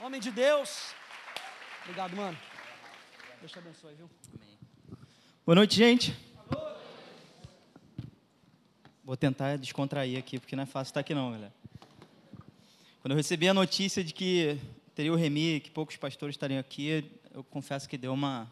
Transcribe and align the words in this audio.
Homem 0.00 0.20
de 0.20 0.30
Deus. 0.30 0.94
Obrigado, 1.82 2.14
mano. 2.14 2.38
Deus 3.40 3.50
te 3.50 3.58
abençoe, 3.58 3.94
viu? 3.94 4.08
Boa 5.44 5.56
noite, 5.56 5.74
gente. 5.74 6.16
Vou 9.04 9.16
tentar 9.16 9.56
descontrair 9.56 10.16
aqui, 10.16 10.38
porque 10.38 10.54
não 10.54 10.62
é 10.62 10.66
fácil 10.66 10.90
estar 10.90 11.00
aqui 11.00 11.14
não, 11.14 11.32
galera. 11.32 11.52
Quando 13.00 13.10
eu 13.10 13.16
recebi 13.16 13.48
a 13.48 13.54
notícia 13.54 14.04
de 14.04 14.14
que 14.14 14.56
teria 14.94 15.12
o 15.12 15.16
Remi, 15.16 15.58
que 15.58 15.68
poucos 15.68 15.96
pastores 15.96 16.34
estariam 16.34 16.60
aqui, 16.60 17.04
eu 17.34 17.42
confesso 17.42 17.88
que 17.88 17.98
deu 17.98 18.12
uma 18.12 18.48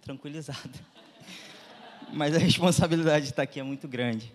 tranquilizada. 0.00 0.72
Mas 2.14 2.34
a 2.34 2.38
responsabilidade 2.38 3.26
de 3.26 3.32
estar 3.32 3.42
aqui 3.42 3.60
é 3.60 3.62
muito 3.62 3.86
grande. 3.86 4.32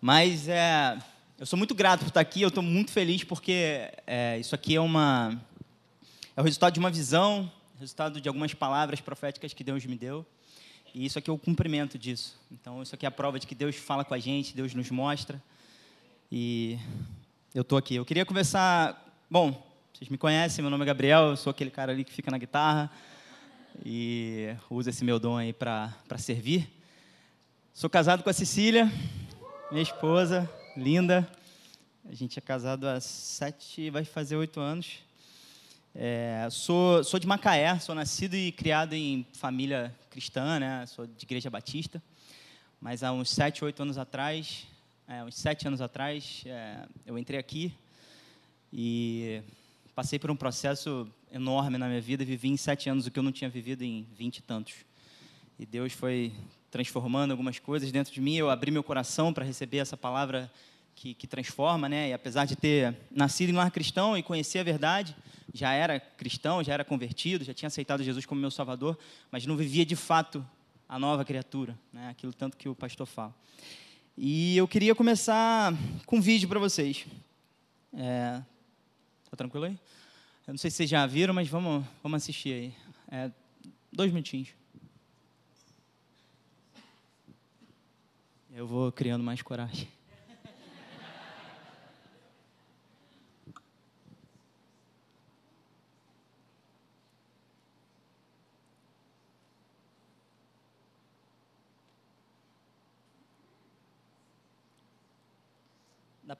Mas 0.00 0.46
é, 0.46 0.96
eu 1.36 1.46
sou 1.46 1.56
muito 1.56 1.74
grato 1.74 2.02
por 2.02 2.08
estar 2.08 2.20
aqui, 2.20 2.42
eu 2.42 2.48
estou 2.48 2.62
muito 2.62 2.92
feliz 2.92 3.24
porque 3.24 3.90
é, 4.06 4.38
isso 4.38 4.54
aqui 4.54 4.76
é 4.76 4.80
uma 4.80 5.49
é 6.40 6.42
o 6.42 6.44
resultado 6.44 6.72
de 6.72 6.80
uma 6.80 6.90
visão, 6.90 7.52
resultado 7.78 8.18
de 8.18 8.26
algumas 8.26 8.54
palavras 8.54 8.98
proféticas 8.98 9.52
que 9.52 9.62
Deus 9.62 9.84
me 9.84 9.94
deu. 9.94 10.24
E 10.94 11.04
isso 11.04 11.18
aqui 11.18 11.28
é 11.28 11.32
o 11.32 11.36
cumprimento 11.36 11.98
disso. 11.98 12.34
Então, 12.50 12.82
isso 12.82 12.94
aqui 12.94 13.04
é 13.04 13.08
a 13.08 13.10
prova 13.10 13.38
de 13.38 13.46
que 13.46 13.54
Deus 13.54 13.76
fala 13.76 14.06
com 14.06 14.14
a 14.14 14.18
gente, 14.18 14.56
Deus 14.56 14.72
nos 14.72 14.90
mostra. 14.90 15.40
E 16.32 16.78
eu 17.54 17.60
estou 17.60 17.76
aqui. 17.76 17.94
Eu 17.94 18.06
queria 18.06 18.24
conversar. 18.24 19.06
Bom, 19.30 19.62
vocês 19.92 20.08
me 20.08 20.16
conhecem, 20.16 20.62
meu 20.62 20.70
nome 20.70 20.82
é 20.82 20.86
Gabriel, 20.86 21.28
eu 21.28 21.36
sou 21.36 21.50
aquele 21.50 21.70
cara 21.70 21.92
ali 21.92 22.04
que 22.04 22.12
fica 22.12 22.30
na 22.30 22.38
guitarra 22.38 22.90
e 23.84 24.56
usa 24.70 24.88
esse 24.88 25.04
meu 25.04 25.18
dom 25.18 25.36
aí 25.36 25.52
para 25.52 25.92
servir. 26.16 26.70
Sou 27.74 27.90
casado 27.90 28.22
com 28.22 28.30
a 28.30 28.32
Cecília, 28.32 28.90
minha 29.70 29.82
esposa, 29.82 30.50
linda. 30.74 31.30
A 32.08 32.14
gente 32.14 32.38
é 32.38 32.42
casado 32.42 32.88
há 32.88 32.98
sete, 32.98 33.90
vai 33.90 34.06
fazer 34.06 34.36
oito 34.36 34.58
anos. 34.58 35.09
É, 35.92 36.46
sou, 36.52 37.02
sou 37.02 37.18
de 37.18 37.26
Macaé, 37.26 37.76
sou 37.80 37.96
nascido 37.96 38.34
e 38.34 38.52
criado 38.52 38.92
em 38.92 39.26
família 39.32 39.92
cristã, 40.08 40.60
né? 40.60 40.86
Sou 40.86 41.04
de 41.04 41.24
igreja 41.24 41.50
batista. 41.50 42.00
Mas 42.80 43.02
há 43.02 43.12
uns 43.12 43.28
sete, 43.28 43.64
oito 43.64 43.82
anos 43.82 43.98
atrás, 43.98 44.68
é, 45.08 45.24
uns 45.24 45.34
sete 45.34 45.66
anos 45.66 45.80
atrás, 45.80 46.44
é, 46.46 46.86
eu 47.04 47.18
entrei 47.18 47.40
aqui 47.40 47.74
e 48.72 49.42
passei 49.92 50.16
por 50.16 50.30
um 50.30 50.36
processo 50.36 51.08
enorme 51.32 51.76
na 51.76 51.88
minha 51.88 52.00
vida. 52.00 52.24
Vivi 52.24 52.48
em 52.48 52.56
sete 52.56 52.88
anos 52.88 53.08
o 53.08 53.10
que 53.10 53.18
eu 53.18 53.22
não 53.24 53.32
tinha 53.32 53.50
vivido 53.50 53.82
em 53.82 54.06
vinte 54.16 54.38
e 54.38 54.42
tantos. 54.42 54.74
E 55.58 55.66
Deus 55.66 55.92
foi 55.92 56.32
transformando 56.70 57.32
algumas 57.32 57.58
coisas 57.58 57.90
dentro 57.90 58.14
de 58.14 58.20
mim. 58.20 58.36
Eu 58.36 58.48
abri 58.48 58.70
meu 58.70 58.84
coração 58.84 59.32
para 59.32 59.44
receber 59.44 59.78
essa 59.78 59.96
palavra 59.96 60.50
que, 61.00 61.14
que, 61.14 61.26
transforma, 61.26 61.88
né? 61.88 62.10
E 62.10 62.12
apesar 62.12 62.44
de 62.44 62.54
ter 62.54 62.94
nascido 63.10 63.48
em 63.48 63.54
lar 63.54 63.70
cristão 63.70 64.18
e 64.18 64.22
conhecer 64.22 64.58
a 64.58 64.62
verdade, 64.62 65.16
já 65.50 65.72
era 65.72 65.98
cristão, 65.98 66.62
já 66.62 66.74
era 66.74 66.84
convertido, 66.84 67.42
já 67.42 67.54
tinha 67.54 67.68
aceitado 67.68 68.02
Jesus 68.02 68.26
como 68.26 68.38
meu 68.38 68.50
Salvador, 68.50 68.98
mas 69.30 69.46
não 69.46 69.56
vivia 69.56 69.86
de 69.86 69.96
fato 69.96 70.46
a 70.86 70.98
nova 70.98 71.24
criatura, 71.24 71.74
né? 71.90 72.10
Aquilo 72.10 72.34
tanto 72.34 72.54
que 72.54 72.68
o 72.68 72.74
pastor 72.74 73.06
fala. 73.06 73.34
E 74.14 74.54
eu 74.58 74.68
queria 74.68 74.94
começar 74.94 75.72
com 76.04 76.16
um 76.16 76.20
vídeo 76.20 76.46
para 76.46 76.60
vocês. 76.60 77.06
É... 77.94 78.42
Tá 79.30 79.36
tranquilo 79.38 79.64
aí? 79.64 79.78
Eu 80.46 80.52
não 80.52 80.58
sei 80.58 80.70
se 80.70 80.76
vocês 80.76 80.90
já 80.90 81.06
viram, 81.06 81.32
mas 81.32 81.48
vamos, 81.48 81.82
vamos 82.02 82.22
assistir 82.22 82.52
aí. 82.52 82.74
É... 83.10 83.30
Dois 83.90 84.12
minutinhos. 84.12 84.50
Eu 88.52 88.66
vou 88.66 88.92
criando 88.92 89.24
mais 89.24 89.40
coragem. 89.40 89.88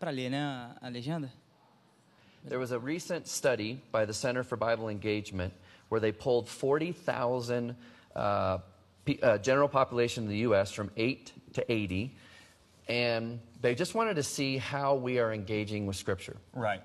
Para 0.01 0.13
ler, 0.13 0.31
né, 0.31 0.41
a, 0.41 0.87
a 0.87 0.91
legenda? 0.91 1.31
There 2.45 2.59
was 2.59 2.73
a 2.73 2.79
recent 2.79 3.29
study 3.29 3.83
by 3.93 4.07
the 4.07 4.15
Center 4.15 4.43
for 4.43 4.57
Bible 4.57 4.89
Engagement 4.89 5.53
where 5.91 6.01
they 6.01 6.11
pulled 6.11 6.49
40,000 6.49 7.77
uh, 8.17 8.59
uh, 9.23 9.39
general 9.39 9.69
population 9.69 10.25
in 10.25 10.31
the 10.31 10.39
U.S. 10.39 10.73
from 10.73 10.91
8 10.97 11.33
to 11.53 11.71
80, 11.73 12.17
and 12.89 13.41
they 13.61 13.75
just 13.75 13.95
wanted 13.95 14.17
to 14.17 14.23
see 14.23 14.57
how 14.57 14.95
we 14.95 15.19
are 15.19 15.35
engaging 15.35 15.87
with 15.87 15.97
Scripture. 15.97 16.37
Right. 16.55 16.83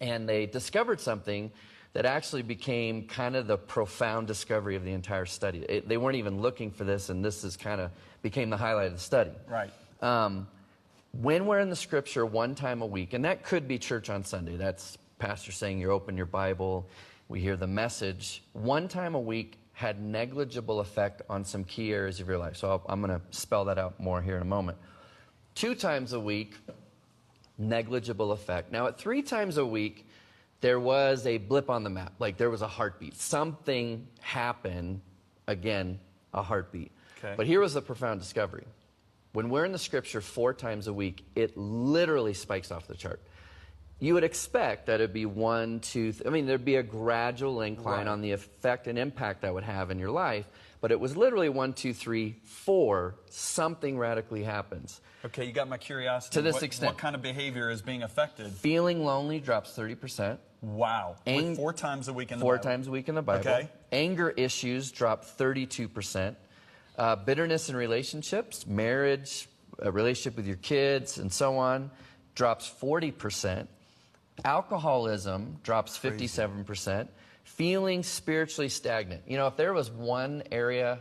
And 0.00 0.28
they 0.28 0.44
discovered 0.44 1.00
something 1.00 1.50
that 1.94 2.04
actually 2.04 2.42
became 2.42 3.06
kind 3.06 3.36
of 3.36 3.46
the 3.46 3.56
profound 3.56 4.26
discovery 4.26 4.76
of 4.76 4.84
the 4.84 4.92
entire 4.92 5.26
study. 5.26 5.60
It, 5.60 5.88
they 5.88 5.96
weren't 5.96 6.16
even 6.16 6.42
looking 6.42 6.70
for 6.70 6.84
this, 6.84 7.08
and 7.08 7.24
this 7.24 7.42
is 7.42 7.56
kind 7.56 7.80
of 7.80 7.90
became 8.20 8.50
the 8.50 8.56
highlight 8.58 8.88
of 8.88 8.92
the 8.92 9.00
study. 9.00 9.32
Right. 9.48 9.70
Um, 10.02 10.46
when 11.12 11.46
we're 11.46 11.58
in 11.58 11.70
the 11.70 11.76
scripture 11.76 12.24
one 12.24 12.54
time 12.54 12.82
a 12.82 12.86
week, 12.86 13.12
and 13.12 13.24
that 13.24 13.42
could 13.42 13.66
be 13.66 13.78
church 13.78 14.10
on 14.10 14.24
Sunday, 14.24 14.56
that's 14.56 14.96
pastor 15.18 15.52
saying 15.52 15.80
you 15.80 15.90
open 15.90 16.16
your 16.16 16.26
Bible, 16.26 16.86
we 17.28 17.40
hear 17.40 17.56
the 17.56 17.66
message, 17.66 18.42
one 18.52 18.88
time 18.88 19.14
a 19.14 19.20
week 19.20 19.58
had 19.72 20.00
negligible 20.02 20.80
effect 20.80 21.22
on 21.28 21.44
some 21.44 21.64
key 21.64 21.92
areas 21.92 22.20
of 22.20 22.28
your 22.28 22.38
life. 22.38 22.56
So 22.56 22.82
i 22.86 22.92
am 22.92 23.00
going 23.00 23.18
to 23.18 23.24
spell 23.30 23.64
that 23.66 23.78
out 23.78 23.98
more 23.98 24.20
here 24.20 24.36
in 24.36 24.42
a 24.42 24.46
moment. 24.46 24.78
Two 25.54 25.74
times 25.74 26.12
a 26.12 26.20
week, 26.20 26.54
negligible 27.56 28.32
effect. 28.32 28.72
Now, 28.72 28.86
at 28.88 28.98
three 28.98 29.22
times 29.22 29.56
a 29.56 29.64
week, 29.64 30.06
there 30.60 30.78
was 30.78 31.26
a 31.26 31.38
blip 31.38 31.70
on 31.70 31.82
the 31.82 31.90
map, 31.90 32.12
like 32.18 32.36
there 32.36 32.50
was 32.50 32.62
a 32.62 32.68
heartbeat. 32.68 33.16
Something 33.16 34.06
happened, 34.20 35.00
again, 35.46 35.98
a 36.34 36.42
heartbeat. 36.42 36.92
Okay. 37.18 37.34
But 37.36 37.46
here 37.46 37.60
was 37.60 37.74
the 37.74 37.82
profound 37.82 38.20
discovery. 38.20 38.64
When 39.32 39.48
we're 39.48 39.64
in 39.64 39.72
the 39.72 39.78
scripture 39.78 40.20
four 40.20 40.52
times 40.54 40.86
a 40.88 40.92
week, 40.92 41.24
it 41.36 41.56
literally 41.56 42.34
spikes 42.34 42.70
off 42.72 42.86
the 42.88 42.94
chart. 42.96 43.20
You 44.00 44.14
would 44.14 44.24
expect 44.24 44.86
that 44.86 44.94
it'd 44.94 45.12
be 45.12 45.26
one, 45.26 45.80
two, 45.80 46.12
th- 46.12 46.26
I 46.26 46.30
mean, 46.30 46.46
there'd 46.46 46.64
be 46.64 46.76
a 46.76 46.82
gradual 46.82 47.60
incline 47.60 47.98
Right. 47.98 48.08
on 48.08 48.22
the 48.22 48.32
effect 48.32 48.86
and 48.86 48.98
impact 48.98 49.42
that 49.42 49.52
would 49.52 49.62
have 49.62 49.90
in 49.90 49.98
your 49.98 50.10
life, 50.10 50.46
but 50.80 50.90
it 50.90 50.98
was 50.98 51.16
literally 51.18 51.50
one, 51.50 51.74
two, 51.74 51.92
three, 51.92 52.36
four, 52.42 53.16
something 53.28 53.98
radically 53.98 54.42
happens. 54.42 55.00
Okay, 55.26 55.44
you 55.44 55.52
got 55.52 55.68
my 55.68 55.76
curiosity. 55.76 56.32
To 56.32 56.42
this 56.42 56.54
what, 56.54 56.62
extent. 56.62 56.92
What 56.94 56.98
kind 56.98 57.14
of 57.14 57.20
behavior 57.20 57.68
is 57.70 57.82
being 57.82 58.02
affected? 58.02 58.50
Feeling 58.50 59.04
lonely 59.04 59.38
drops 59.38 59.76
30%. 59.76 60.38
Wow. 60.62 61.16
Ang- 61.26 61.56
four 61.56 61.74
times 61.74 62.08
a 62.08 62.12
week 62.14 62.32
in 62.32 62.38
the 62.38 62.42
four 62.42 62.56
Bible. 62.56 62.70
times 62.70 62.86
a 62.88 62.90
week 62.90 63.08
in 63.10 63.14
the 63.14 63.22
Bible. 63.22 63.40
Okay. 63.48 63.68
Anger 63.92 64.30
issues 64.30 64.90
drop 64.90 65.24
32%. 65.26 66.36
Uh, 66.98 67.16
bitterness 67.16 67.68
in 67.68 67.76
relationships, 67.76 68.66
marriage, 68.66 69.48
a 69.78 69.90
relationship 69.90 70.36
with 70.36 70.46
your 70.46 70.56
kids, 70.56 71.18
and 71.18 71.32
so 71.32 71.56
on, 71.56 71.90
drops 72.34 72.70
40%. 72.80 73.66
Alcoholism 74.44 75.58
drops 75.62 75.98
57%. 75.98 77.08
Feeling 77.44 78.02
spiritually 78.02 78.68
stagnant. 78.68 79.22
You 79.26 79.36
know, 79.36 79.46
if 79.46 79.56
there 79.56 79.72
was 79.72 79.90
one 79.90 80.42
area 80.50 81.00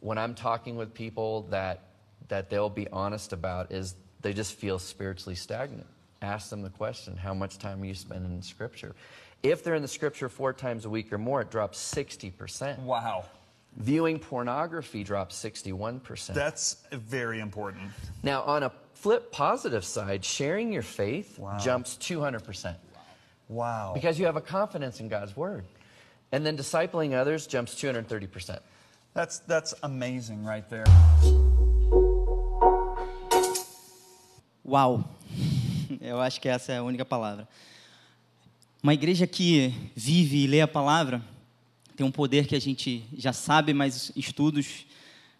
when 0.00 0.18
I'm 0.18 0.34
talking 0.34 0.76
with 0.76 0.94
people 0.94 1.42
that 1.50 1.82
that 2.28 2.50
they'll 2.50 2.70
be 2.70 2.88
honest 2.88 3.32
about 3.32 3.70
is 3.70 3.94
they 4.20 4.32
just 4.32 4.54
feel 4.54 4.78
spiritually 4.78 5.36
stagnant. 5.36 5.86
Ask 6.20 6.50
them 6.50 6.62
the 6.62 6.70
question, 6.70 7.16
how 7.16 7.34
much 7.34 7.58
time 7.58 7.82
are 7.82 7.86
you 7.86 7.94
spending 7.94 8.32
in 8.32 8.42
scripture? 8.42 8.94
If 9.42 9.62
they're 9.62 9.74
in 9.74 9.82
the 9.82 9.88
scripture 9.88 10.28
four 10.28 10.52
times 10.52 10.84
a 10.84 10.90
week 10.90 11.12
or 11.12 11.18
more, 11.18 11.42
it 11.42 11.50
drops 11.50 11.78
60%. 11.94 12.80
Wow. 12.80 13.26
Viewing 13.76 14.18
pornography 14.18 15.04
drops 15.04 15.36
61%. 15.36 16.34
That's 16.34 16.76
very 16.92 17.40
important. 17.40 17.90
now, 18.22 18.42
on 18.42 18.62
a 18.62 18.72
flip 18.94 19.30
positive 19.30 19.84
side, 19.84 20.24
sharing 20.24 20.72
your 20.72 20.82
faith 20.82 21.38
Wow. 21.38 21.58
jumps 21.58 21.96
200%. 21.98 22.74
Wow. 23.48 23.92
Because 23.94 24.18
you 24.18 24.24
have 24.26 24.36
a 24.36 24.40
confidence 24.40 24.98
in 25.00 25.08
God's 25.08 25.36
word. 25.36 25.64
And 26.32 26.44
then 26.44 26.56
discipling 26.56 27.14
others 27.14 27.46
jumps 27.46 27.74
230%. 27.74 28.58
That's 29.14 29.38
that's 29.40 29.74
amazing 29.82 30.44
right 30.44 30.68
there. 30.68 30.84
Uau! 34.66 35.04
Eu 36.00 36.20
acho 36.20 36.40
que 36.40 36.48
essa 36.48 36.72
é 36.72 36.78
a 36.78 36.82
única 36.82 37.04
palavra. 37.04 37.46
Uma 38.82 38.94
igreja 38.94 39.26
que 39.26 39.72
vive 39.94 40.44
e 40.44 40.46
lê 40.46 40.60
a 40.60 40.68
palavra 40.68 41.22
tem 41.96 42.04
um 42.04 42.10
poder 42.10 42.46
que 42.46 42.54
a 42.54 42.60
gente 42.60 43.04
já 43.16 43.32
sabe, 43.32 43.72
mas 43.72 44.12
estudos 44.14 44.86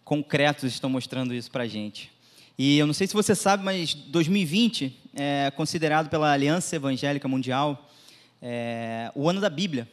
concretos 0.03 0.73
estão 0.73 0.89
mostrando 0.89 1.33
isso 1.33 1.51
para 1.51 1.63
a 1.63 1.67
gente. 1.67 2.11
E 2.57 2.79
eu 2.79 2.87
não 2.87 2.93
sei 2.93 3.05
se 3.05 3.13
você 3.13 3.35
sabe, 3.35 3.63
mas 3.63 3.93
2020 3.93 4.97
é 5.13 5.51
considerado 5.51 6.09
pela 6.09 6.31
Aliança 6.31 6.75
Evangélica 6.75 7.27
Mundial 7.27 7.87
é, 8.41 9.11
o 9.13 9.29
ano 9.29 9.39
da 9.39 9.49
Bíblia. 9.49 9.87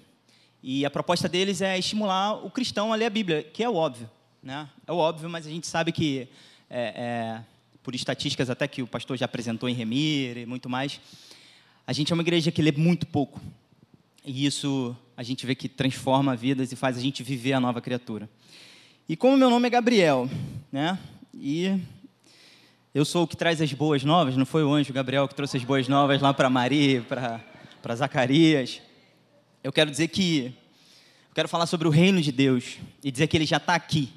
E 0.62 0.86
a 0.86 0.90
proposta 0.90 1.28
deles 1.28 1.60
é 1.60 1.78
estimular 1.78 2.42
o 2.42 2.50
cristão 2.50 2.90
a 2.90 2.96
ler 2.96 3.04
a 3.04 3.10
Bíblia, 3.10 3.42
que 3.42 3.62
é 3.62 3.68
o 3.68 3.74
óbvio. 3.74 4.10
Né? 4.42 4.66
É 4.86 4.92
o 4.92 4.96
óbvio, 4.96 5.28
mas 5.28 5.46
a 5.46 5.50
gente 5.50 5.66
sabe 5.66 5.92
que, 5.92 6.26
é, 6.70 6.80
é, 6.80 7.40
por 7.82 7.94
estatísticas 7.94 8.48
até 8.48 8.66
que 8.66 8.80
o 8.80 8.86
pastor 8.86 9.18
já 9.18 9.26
apresentou 9.26 9.68
em 9.68 9.74
Remir 9.74 10.38
e 10.38 10.46
muito 10.46 10.70
mais, 10.70 10.98
a 11.86 11.92
gente 11.92 12.10
é 12.10 12.14
uma 12.14 12.22
igreja 12.22 12.50
que 12.50 12.62
lê 12.62 12.72
muito 12.72 13.06
pouco. 13.06 13.38
E 14.24 14.46
isso 14.46 14.96
a 15.16 15.22
gente 15.22 15.46
vê 15.46 15.54
que 15.54 15.68
transforma 15.68 16.34
vidas 16.34 16.72
e 16.72 16.76
faz 16.76 16.96
a 16.96 17.00
gente 17.00 17.22
viver 17.22 17.52
a 17.52 17.60
nova 17.60 17.80
criatura. 17.80 18.28
E 19.08 19.16
como 19.16 19.36
meu 19.36 19.50
nome 19.50 19.66
é 19.66 19.70
Gabriel, 19.70 20.28
né? 20.72 20.98
E 21.32 21.78
eu 22.94 23.04
sou 23.04 23.24
o 23.24 23.26
que 23.26 23.36
traz 23.36 23.60
as 23.60 23.72
boas 23.72 24.02
novas, 24.02 24.36
não 24.36 24.46
foi 24.46 24.64
o 24.64 24.72
anjo 24.72 24.92
Gabriel 24.92 25.28
que 25.28 25.34
trouxe 25.34 25.56
as 25.56 25.64
boas 25.64 25.88
novas 25.88 26.20
lá 26.20 26.32
para 26.32 26.48
Maria, 26.48 27.02
para 27.02 27.94
Zacarias. 27.94 28.80
Eu 29.62 29.72
quero 29.72 29.90
dizer 29.90 30.08
que 30.08 30.54
eu 31.28 31.34
quero 31.34 31.48
falar 31.48 31.66
sobre 31.66 31.86
o 31.86 31.90
reino 31.90 32.20
de 32.20 32.32
Deus 32.32 32.78
e 33.02 33.10
dizer 33.10 33.26
que 33.26 33.36
ele 33.36 33.46
já 33.46 33.58
está 33.58 33.74
aqui. 33.74 34.12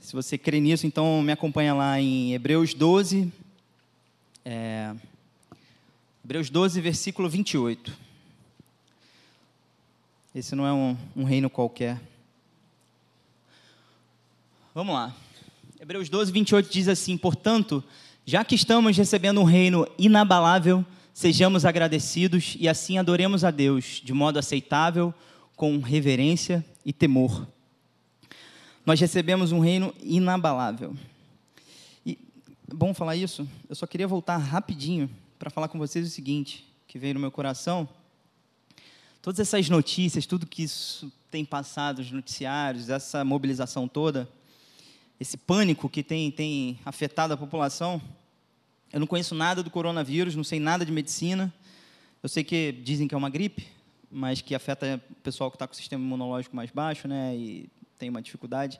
Se 0.00 0.12
você 0.12 0.38
crê 0.38 0.60
nisso, 0.60 0.86
então 0.86 1.20
me 1.20 1.32
acompanha 1.32 1.74
lá 1.74 2.00
em 2.00 2.32
Hebreus 2.32 2.72
12, 2.74 3.32
é, 4.44 4.94
Hebreus 6.24 6.48
12, 6.48 6.80
versículo 6.80 7.28
28. 7.28 8.05
Esse 10.36 10.54
não 10.54 10.66
é 10.66 10.72
um, 10.74 10.94
um 11.16 11.24
reino 11.24 11.48
qualquer. 11.48 11.98
Vamos 14.74 14.94
lá. 14.94 15.16
Hebreus 15.80 16.10
12, 16.10 16.30
28 16.30 16.70
diz 16.70 16.88
assim: 16.88 17.16
Portanto, 17.16 17.82
já 18.26 18.44
que 18.44 18.54
estamos 18.54 18.94
recebendo 18.98 19.40
um 19.40 19.44
reino 19.44 19.88
inabalável, 19.98 20.84
sejamos 21.14 21.64
agradecidos 21.64 22.54
e 22.60 22.68
assim 22.68 22.98
adoremos 22.98 23.44
a 23.44 23.50
Deus 23.50 24.02
de 24.04 24.12
modo 24.12 24.38
aceitável, 24.38 25.14
com 25.56 25.78
reverência 25.78 26.62
e 26.84 26.92
temor. 26.92 27.48
Nós 28.84 29.00
recebemos 29.00 29.52
um 29.52 29.58
reino 29.58 29.94
inabalável. 30.02 30.94
E 32.04 32.18
é 32.70 32.74
bom 32.74 32.92
falar 32.92 33.16
isso. 33.16 33.48
Eu 33.70 33.74
só 33.74 33.86
queria 33.86 34.06
voltar 34.06 34.36
rapidinho 34.36 35.08
para 35.38 35.48
falar 35.48 35.68
com 35.68 35.78
vocês 35.78 36.06
o 36.06 36.10
seguinte, 36.10 36.62
que 36.86 36.98
veio 36.98 37.14
no 37.14 37.20
meu 37.20 37.30
coração. 37.30 37.88
Todas 39.26 39.40
essas 39.40 39.68
notícias, 39.68 40.24
tudo 40.24 40.46
que 40.46 40.62
isso 40.62 41.12
tem 41.32 41.44
passado, 41.44 41.98
os 41.98 42.12
noticiários, 42.12 42.88
essa 42.88 43.24
mobilização 43.24 43.88
toda, 43.88 44.28
esse 45.18 45.36
pânico 45.36 45.88
que 45.88 46.00
tem, 46.04 46.30
tem 46.30 46.78
afetado 46.84 47.34
a 47.34 47.36
população. 47.36 48.00
Eu 48.92 49.00
não 49.00 49.06
conheço 49.08 49.34
nada 49.34 49.64
do 49.64 49.68
coronavírus, 49.68 50.36
não 50.36 50.44
sei 50.44 50.60
nada 50.60 50.86
de 50.86 50.92
medicina. 50.92 51.52
Eu 52.22 52.28
sei 52.28 52.44
que 52.44 52.70
dizem 52.70 53.08
que 53.08 53.16
é 53.16 53.18
uma 53.18 53.28
gripe, 53.28 53.66
mas 54.12 54.40
que 54.40 54.54
afeta 54.54 55.02
o 55.10 55.14
pessoal 55.16 55.50
que 55.50 55.56
está 55.56 55.66
com 55.66 55.74
o 55.74 55.76
sistema 55.76 56.04
imunológico 56.04 56.54
mais 56.54 56.70
baixo, 56.70 57.08
né? 57.08 57.34
E 57.34 57.68
tem 57.98 58.08
uma 58.08 58.22
dificuldade. 58.22 58.78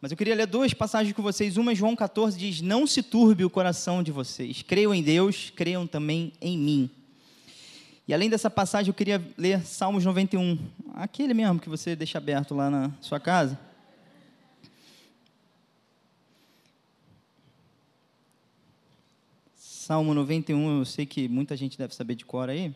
Mas 0.00 0.12
eu 0.12 0.16
queria 0.16 0.36
ler 0.36 0.46
duas 0.46 0.72
passagens 0.72 1.12
com 1.12 1.24
vocês. 1.24 1.56
Uma, 1.56 1.74
João 1.74 1.96
14, 1.96 2.38
diz: 2.38 2.60
Não 2.60 2.86
se 2.86 3.02
turbe 3.02 3.44
o 3.44 3.50
coração 3.50 4.00
de 4.04 4.12
vocês. 4.12 4.62
Creiam 4.62 4.94
em 4.94 5.02
Deus, 5.02 5.50
creiam 5.56 5.88
também 5.88 6.32
em 6.40 6.56
mim. 6.56 6.90
E 8.08 8.14
além 8.14 8.30
dessa 8.30 8.48
passagem, 8.48 8.88
eu 8.88 8.94
queria 8.94 9.22
ler 9.36 9.60
Salmos 9.66 10.02
91, 10.02 10.58
aquele 10.94 11.34
mesmo 11.34 11.60
que 11.60 11.68
você 11.68 11.94
deixa 11.94 12.16
aberto 12.16 12.54
lá 12.54 12.70
na 12.70 12.90
sua 13.02 13.20
casa. 13.20 13.60
Salmo 19.54 20.14
91, 20.14 20.78
eu 20.78 20.84
sei 20.86 21.04
que 21.04 21.28
muita 21.28 21.54
gente 21.54 21.76
deve 21.76 21.94
saber 21.94 22.14
de 22.14 22.24
cor 22.24 22.48
aí. 22.48 22.74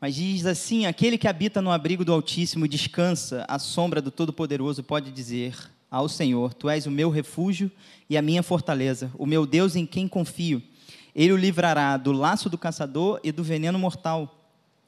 Mas 0.00 0.14
diz 0.14 0.46
assim: 0.46 0.86
Aquele 0.86 1.18
que 1.18 1.26
habita 1.26 1.60
no 1.60 1.72
abrigo 1.72 2.04
do 2.04 2.12
Altíssimo 2.12 2.68
descansa 2.68 3.44
à 3.48 3.58
sombra 3.58 4.00
do 4.00 4.12
Todo-Poderoso 4.12 4.84
pode 4.84 5.10
dizer 5.10 5.56
ao 5.90 6.08
Senhor: 6.08 6.54
Tu 6.54 6.70
és 6.70 6.86
o 6.86 6.90
meu 6.90 7.10
refúgio 7.10 7.68
e 8.08 8.16
a 8.16 8.22
minha 8.22 8.44
fortaleza, 8.44 9.10
o 9.18 9.26
meu 9.26 9.44
Deus 9.44 9.74
em 9.74 9.84
quem 9.84 10.06
confio. 10.06 10.62
Ele 11.14 11.32
o 11.32 11.36
livrará 11.36 11.96
do 11.96 12.12
laço 12.12 12.48
do 12.48 12.58
caçador 12.58 13.20
e 13.22 13.32
do 13.32 13.42
veneno 13.42 13.78
mortal. 13.78 14.36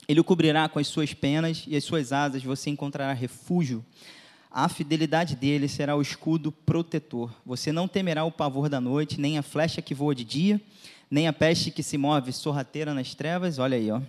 Ele 0.08 0.20
o 0.20 0.24
cobrirá 0.24 0.68
com 0.68 0.78
as 0.78 0.86
suas 0.86 1.14
penas 1.14 1.64
e 1.66 1.76
as 1.76 1.84
suas 1.84 2.12
asas 2.12 2.42
você 2.42 2.70
encontrará 2.70 3.12
refúgio. 3.12 3.84
A 4.50 4.68
fidelidade 4.68 5.34
dele 5.34 5.66
será 5.66 5.96
o 5.96 6.02
escudo 6.02 6.52
protetor. 6.52 7.32
Você 7.46 7.72
não 7.72 7.88
temerá 7.88 8.24
o 8.24 8.30
pavor 8.30 8.68
da 8.68 8.80
noite, 8.80 9.20
nem 9.20 9.38
a 9.38 9.42
flecha 9.42 9.80
que 9.80 9.94
voa 9.94 10.14
de 10.14 10.24
dia, 10.24 10.60
nem 11.10 11.26
a 11.26 11.32
peste 11.32 11.70
que 11.70 11.82
se 11.82 11.96
move 11.96 12.32
sorrateira 12.32 12.92
nas 12.92 13.14
trevas. 13.14 13.58
Olha 13.58 13.76
aí, 13.76 13.90
ó. 13.90 14.00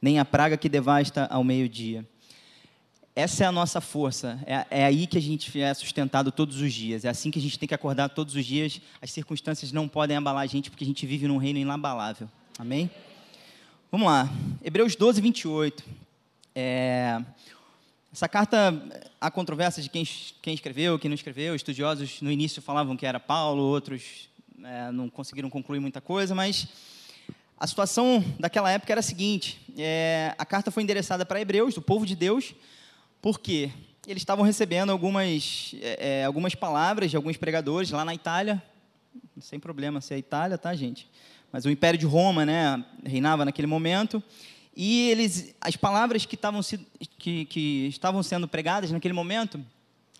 Nem 0.00 0.20
a 0.20 0.24
praga 0.24 0.56
que 0.56 0.68
devasta 0.68 1.26
ao 1.26 1.42
meio-dia. 1.42 2.06
Essa 3.18 3.42
é 3.42 3.46
a 3.48 3.50
nossa 3.50 3.80
força. 3.80 4.38
É, 4.46 4.82
é, 4.82 4.84
aí 4.84 5.04
que 5.04 5.18
a 5.18 5.20
gente 5.20 5.60
é 5.60 5.74
sustentado 5.74 6.30
todos 6.30 6.60
os 6.60 6.72
dias. 6.72 7.04
É 7.04 7.08
assim 7.08 7.32
que 7.32 7.38
a 7.40 7.42
gente 7.42 7.58
tem 7.58 7.68
que 7.68 7.74
acordar 7.74 8.08
todos 8.10 8.36
os 8.36 8.46
dias. 8.46 8.80
As 9.02 9.10
circunstâncias 9.10 9.72
não 9.72 9.88
podem 9.88 10.16
abalar 10.16 10.44
a 10.44 10.46
gente, 10.46 10.70
porque 10.70 10.84
a 10.84 10.86
gente 10.86 11.04
vive 11.04 11.26
num 11.26 11.36
reino 11.36 11.58
inabalável. 11.58 12.30
Amém? 12.56 12.88
Vamos 13.90 14.06
lá. 14.06 14.30
Hebreus 14.62 14.94
12, 14.94 15.20
28. 15.20 15.84
É... 16.54 17.20
Essa 18.12 18.28
carta, 18.28 18.80
há 19.20 19.28
controvérsia 19.32 19.82
de 19.82 19.88
quem, 19.88 20.06
quem 20.40 20.54
escreveu, 20.54 20.96
quem 20.96 21.08
não 21.08 21.16
escreveu. 21.16 21.56
Estudiosos 21.56 22.22
no 22.22 22.30
início 22.30 22.62
falavam 22.62 22.96
que 22.96 23.04
era 23.04 23.18
Paulo, 23.18 23.64
outros 23.64 24.28
é, 24.62 24.92
não 24.92 25.10
conseguiram 25.10 25.50
concluir 25.50 25.80
muita 25.80 26.00
coisa, 26.00 26.36
mas 26.36 26.68
a 27.58 27.66
situação 27.66 28.24
daquela 28.38 28.70
época 28.70 28.92
era 28.92 29.00
a 29.00 29.02
seguinte: 29.02 29.58
é, 29.76 30.36
a 30.38 30.46
carta 30.46 30.70
foi 30.70 30.84
endereçada 30.84 31.26
para 31.26 31.40
hebreus, 31.40 31.74
do 31.74 31.82
povo 31.82 32.06
de 32.06 32.14
Deus, 32.14 32.54
porque 33.20 33.70
eles 34.06 34.22
estavam 34.22 34.44
recebendo 34.44 34.90
algumas, 34.90 35.74
é, 35.80 36.20
é, 36.20 36.24
algumas 36.24 36.54
palavras 36.54 37.10
de 37.10 37.16
alguns 37.16 37.36
pregadores 37.36 37.90
lá 37.90 38.04
na 38.04 38.14
Itália, 38.14 38.62
sem 39.40 39.60
problema 39.60 40.00
se 40.00 40.14
é 40.14 40.18
Itália, 40.18 40.56
tá, 40.56 40.74
gente? 40.74 41.08
Mas 41.52 41.64
o 41.64 41.70
Império 41.70 41.98
de 41.98 42.06
Roma, 42.06 42.46
né, 42.46 42.82
reinava 43.04 43.44
naquele 43.44 43.66
momento, 43.66 44.22
e 44.74 45.10
eles, 45.10 45.54
as 45.60 45.76
palavras 45.76 46.24
que 46.24 46.36
estavam, 46.36 46.60
que, 47.18 47.44
que 47.46 47.86
estavam 47.88 48.22
sendo 48.22 48.46
pregadas 48.46 48.90
naquele 48.90 49.14
momento 49.14 49.60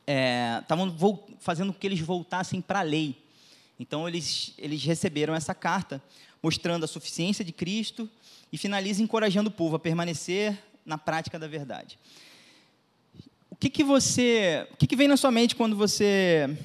é, 0.06 0.58
estavam 0.60 0.94
fazendo 1.38 1.72
com 1.72 1.78
que 1.78 1.86
eles 1.86 2.00
voltassem 2.00 2.60
para 2.60 2.80
a 2.80 2.82
lei. 2.82 3.16
Então, 3.78 4.08
eles, 4.08 4.52
eles 4.58 4.84
receberam 4.84 5.34
essa 5.34 5.54
carta 5.54 6.02
mostrando 6.42 6.84
a 6.84 6.88
suficiência 6.88 7.44
de 7.44 7.52
Cristo 7.52 8.10
e 8.52 8.58
finaliza 8.58 9.02
encorajando 9.02 9.48
o 9.48 9.52
povo 9.52 9.76
a 9.76 9.78
permanecer 9.78 10.58
na 10.84 10.98
prática 10.98 11.38
da 11.38 11.46
verdade 11.46 11.98
que, 13.58 13.68
que 13.68 13.84
você. 13.84 14.68
O 14.72 14.76
que, 14.76 14.86
que 14.86 14.96
vem 14.96 15.08
na 15.08 15.16
sua 15.16 15.32
mente 15.32 15.56
quando 15.56 15.74
você 15.74 16.56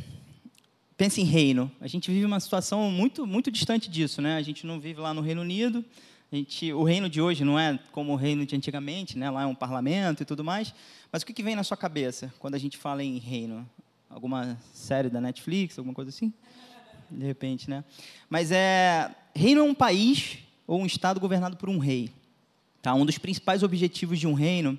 pensa 0.96 1.20
em 1.20 1.24
reino? 1.24 1.72
A 1.82 1.88
gente 1.88 2.12
vive 2.12 2.24
uma 2.24 2.40
situação 2.40 2.92
muito, 2.92 3.26
muito 3.26 3.50
distante 3.50 3.90
disso, 3.90 4.22
né? 4.22 4.38
A 4.38 4.42
gente 4.44 4.68
não 4.68 4.80
vive 4.80 5.02
lá 5.02 5.14
no 5.14 5.22
Reino 5.22 5.42
Unido. 5.42 5.84
Gente, 6.32 6.72
o 6.72 6.84
reino 6.84 7.10
de 7.10 7.22
hoje 7.22 7.44
não 7.44 7.60
é 7.60 7.80
como 7.92 8.14
o 8.14 8.16
reino 8.16 8.46
de 8.46 8.56
antigamente, 8.56 9.18
né? 9.18 9.30
Lá 9.30 9.44
é 9.44 9.46
um 9.46 9.56
parlamento 9.56 10.22
e 10.22 10.26
tudo 10.26 10.44
mais. 10.44 10.74
Mas 11.12 11.24
o 11.24 11.26
que, 11.26 11.34
que 11.34 11.44
vem 11.44 11.56
na 11.56 11.64
sua 11.64 11.78
cabeça 11.78 12.32
quando 12.38 12.56
a 12.56 12.60
gente 12.60 12.78
fala 12.78 13.04
em 13.04 13.18
reino? 13.18 13.68
Alguma 14.08 14.56
série 14.72 15.10
da 15.10 15.20
Netflix, 15.20 15.78
alguma 15.80 15.96
coisa 15.96 16.10
assim? 16.10 16.32
De 17.10 17.26
repente, 17.26 17.70
né? 17.70 17.84
Mas 18.30 18.52
é 18.52 19.16
reino 19.36 19.62
é 19.62 19.64
um 19.64 19.74
país 19.74 20.38
ou 20.68 20.80
um 20.80 20.86
estado 20.86 21.20
governado 21.20 21.58
por 21.58 21.70
um 21.70 21.80
rei. 21.80 22.12
Tá? 22.84 22.94
Um 22.94 23.06
dos 23.06 23.18
principais 23.18 23.64
objetivos 23.64 24.20
de 24.20 24.28
um 24.28 24.34
reino 24.34 24.78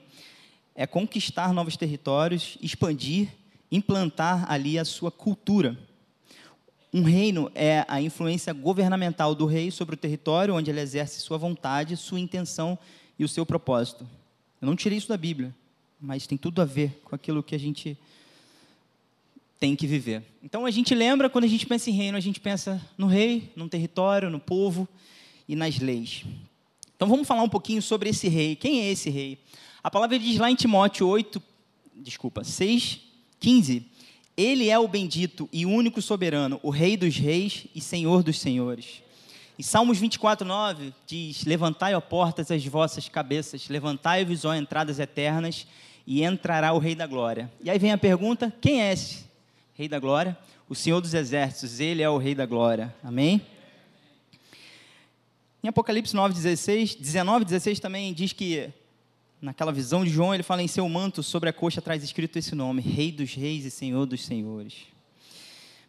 é 0.74 0.86
conquistar 0.86 1.52
novos 1.52 1.76
territórios, 1.76 2.58
expandir, 2.60 3.28
implantar 3.70 4.50
ali 4.50 4.78
a 4.78 4.84
sua 4.84 5.10
cultura. 5.10 5.78
Um 6.92 7.02
reino 7.02 7.50
é 7.54 7.84
a 7.88 8.00
influência 8.00 8.52
governamental 8.52 9.34
do 9.34 9.46
rei 9.46 9.70
sobre 9.70 9.94
o 9.94 9.98
território 9.98 10.54
onde 10.54 10.70
ele 10.70 10.80
exerce 10.80 11.20
sua 11.20 11.38
vontade, 11.38 11.96
sua 11.96 12.20
intenção 12.20 12.78
e 13.18 13.24
o 13.24 13.28
seu 13.28 13.44
propósito. 13.44 14.06
Eu 14.60 14.66
não 14.66 14.76
tirei 14.76 14.98
isso 14.98 15.08
da 15.08 15.16
Bíblia, 15.16 15.54
mas 16.00 16.26
tem 16.26 16.38
tudo 16.38 16.62
a 16.62 16.64
ver 16.64 17.00
com 17.04 17.14
aquilo 17.14 17.42
que 17.42 17.54
a 17.54 17.58
gente 17.58 17.98
tem 19.58 19.74
que 19.74 19.86
viver. 19.86 20.22
Então 20.42 20.66
a 20.66 20.70
gente 20.70 20.94
lembra, 20.94 21.30
quando 21.30 21.44
a 21.44 21.48
gente 21.48 21.66
pensa 21.66 21.90
em 21.90 21.94
reino, 21.94 22.16
a 22.16 22.20
gente 22.20 22.40
pensa 22.40 22.80
no 22.98 23.06
rei, 23.06 23.52
no 23.56 23.68
território, 23.68 24.30
no 24.30 24.38
povo 24.40 24.86
e 25.48 25.56
nas 25.56 25.78
leis. 25.78 26.24
Então 26.96 27.08
vamos 27.08 27.26
falar 27.26 27.42
um 27.42 27.48
pouquinho 27.48 27.82
sobre 27.82 28.10
esse 28.10 28.28
rei. 28.28 28.56
Quem 28.56 28.82
é 28.82 28.90
esse 28.90 29.10
rei? 29.10 29.38
A 29.84 29.90
palavra 29.90 30.18
diz 30.18 30.38
lá 30.38 30.50
em 30.50 30.54
Timóteo 30.54 31.06
8, 31.06 31.42
desculpa, 31.96 32.42
6, 32.42 33.02
15. 33.38 33.86
Ele 34.34 34.70
é 34.70 34.78
o 34.78 34.88
bendito 34.88 35.46
e 35.52 35.66
único 35.66 36.00
soberano, 36.00 36.58
o 36.62 36.70
Rei 36.70 36.96
dos 36.96 37.18
reis 37.18 37.66
e 37.74 37.82
Senhor 37.82 38.22
dos 38.22 38.40
senhores. 38.40 39.02
Em 39.58 39.62
Salmos 39.62 39.98
24, 39.98 40.48
9, 40.48 40.94
diz: 41.06 41.44
Levantai, 41.44 41.94
ó 41.94 42.00
portas, 42.00 42.50
as 42.50 42.64
vossas 42.64 43.10
cabeças, 43.10 43.68
levantai-vos, 43.68 44.46
ó 44.46 44.54
entradas 44.54 44.98
eternas, 44.98 45.66
e 46.06 46.24
entrará 46.24 46.72
o 46.72 46.78
Rei 46.78 46.94
da 46.94 47.06
Glória. 47.06 47.52
E 47.62 47.68
aí 47.68 47.78
vem 47.78 47.92
a 47.92 47.98
pergunta: 47.98 48.50
quem 48.62 48.80
é 48.80 48.90
esse 48.90 49.26
Rei 49.74 49.86
da 49.86 49.98
Glória? 49.98 50.34
O 50.66 50.74
Senhor 50.74 51.02
dos 51.02 51.12
Exércitos, 51.12 51.78
ele 51.78 52.02
é 52.02 52.08
o 52.08 52.16
Rei 52.16 52.34
da 52.34 52.46
Glória. 52.46 52.94
Amém? 53.04 53.46
Em 55.62 55.68
Apocalipse 55.68 56.16
9, 56.16 56.32
16, 56.32 56.94
19, 56.94 57.44
16 57.44 57.80
também 57.80 58.14
diz 58.14 58.32
que 58.32 58.72
naquela 59.44 59.70
visão 59.70 60.04
de 60.04 60.10
João, 60.10 60.32
ele 60.32 60.42
fala 60.42 60.62
em 60.62 60.68
seu 60.68 60.88
manto 60.88 61.22
sobre 61.22 61.50
a 61.50 61.52
coxa 61.52 61.82
traz 61.82 62.02
escrito 62.02 62.38
esse 62.38 62.54
nome, 62.54 62.80
Rei 62.80 63.12
dos 63.12 63.34
Reis 63.34 63.66
e 63.66 63.70
Senhor 63.70 64.06
dos 64.06 64.24
Senhores. 64.24 64.74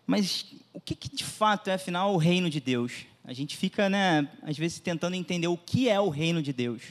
Mas 0.06 0.46
o 0.74 0.82
que, 0.82 0.94
que 0.94 1.16
de 1.16 1.24
fato 1.24 1.70
é 1.70 1.76
afinal 1.76 2.14
o 2.14 2.18
reino 2.18 2.50
de 2.50 2.60
Deus? 2.60 3.06
A 3.24 3.34
gente 3.34 3.56
fica, 3.56 3.90
né, 3.90 4.30
às 4.44 4.58
vezes 4.58 4.80
tentando 4.80 5.16
entender 5.16 5.48
o 5.48 5.58
que 5.58 5.90
é 5.90 6.00
o 6.00 6.10
reino 6.10 6.44
de 6.44 6.52
Deus. 6.52 6.82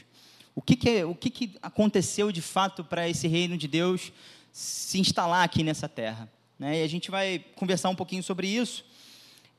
O 0.55 0.61
que, 0.61 0.75
que, 0.75 0.89
é, 0.89 1.05
o 1.05 1.13
que, 1.13 1.29
que 1.29 1.55
aconteceu 1.61 2.31
de 2.31 2.41
fato 2.41 2.83
para 2.83 3.07
esse 3.07 3.27
reino 3.27 3.57
de 3.57 3.67
Deus 3.67 4.11
se 4.51 4.99
instalar 4.99 5.43
aqui 5.43 5.63
nessa 5.63 5.87
terra? 5.87 6.29
Né? 6.57 6.81
E 6.81 6.83
a 6.83 6.87
gente 6.87 7.11
vai 7.11 7.45
conversar 7.55 7.89
um 7.89 7.95
pouquinho 7.95 8.23
sobre 8.23 8.47
isso. 8.47 8.83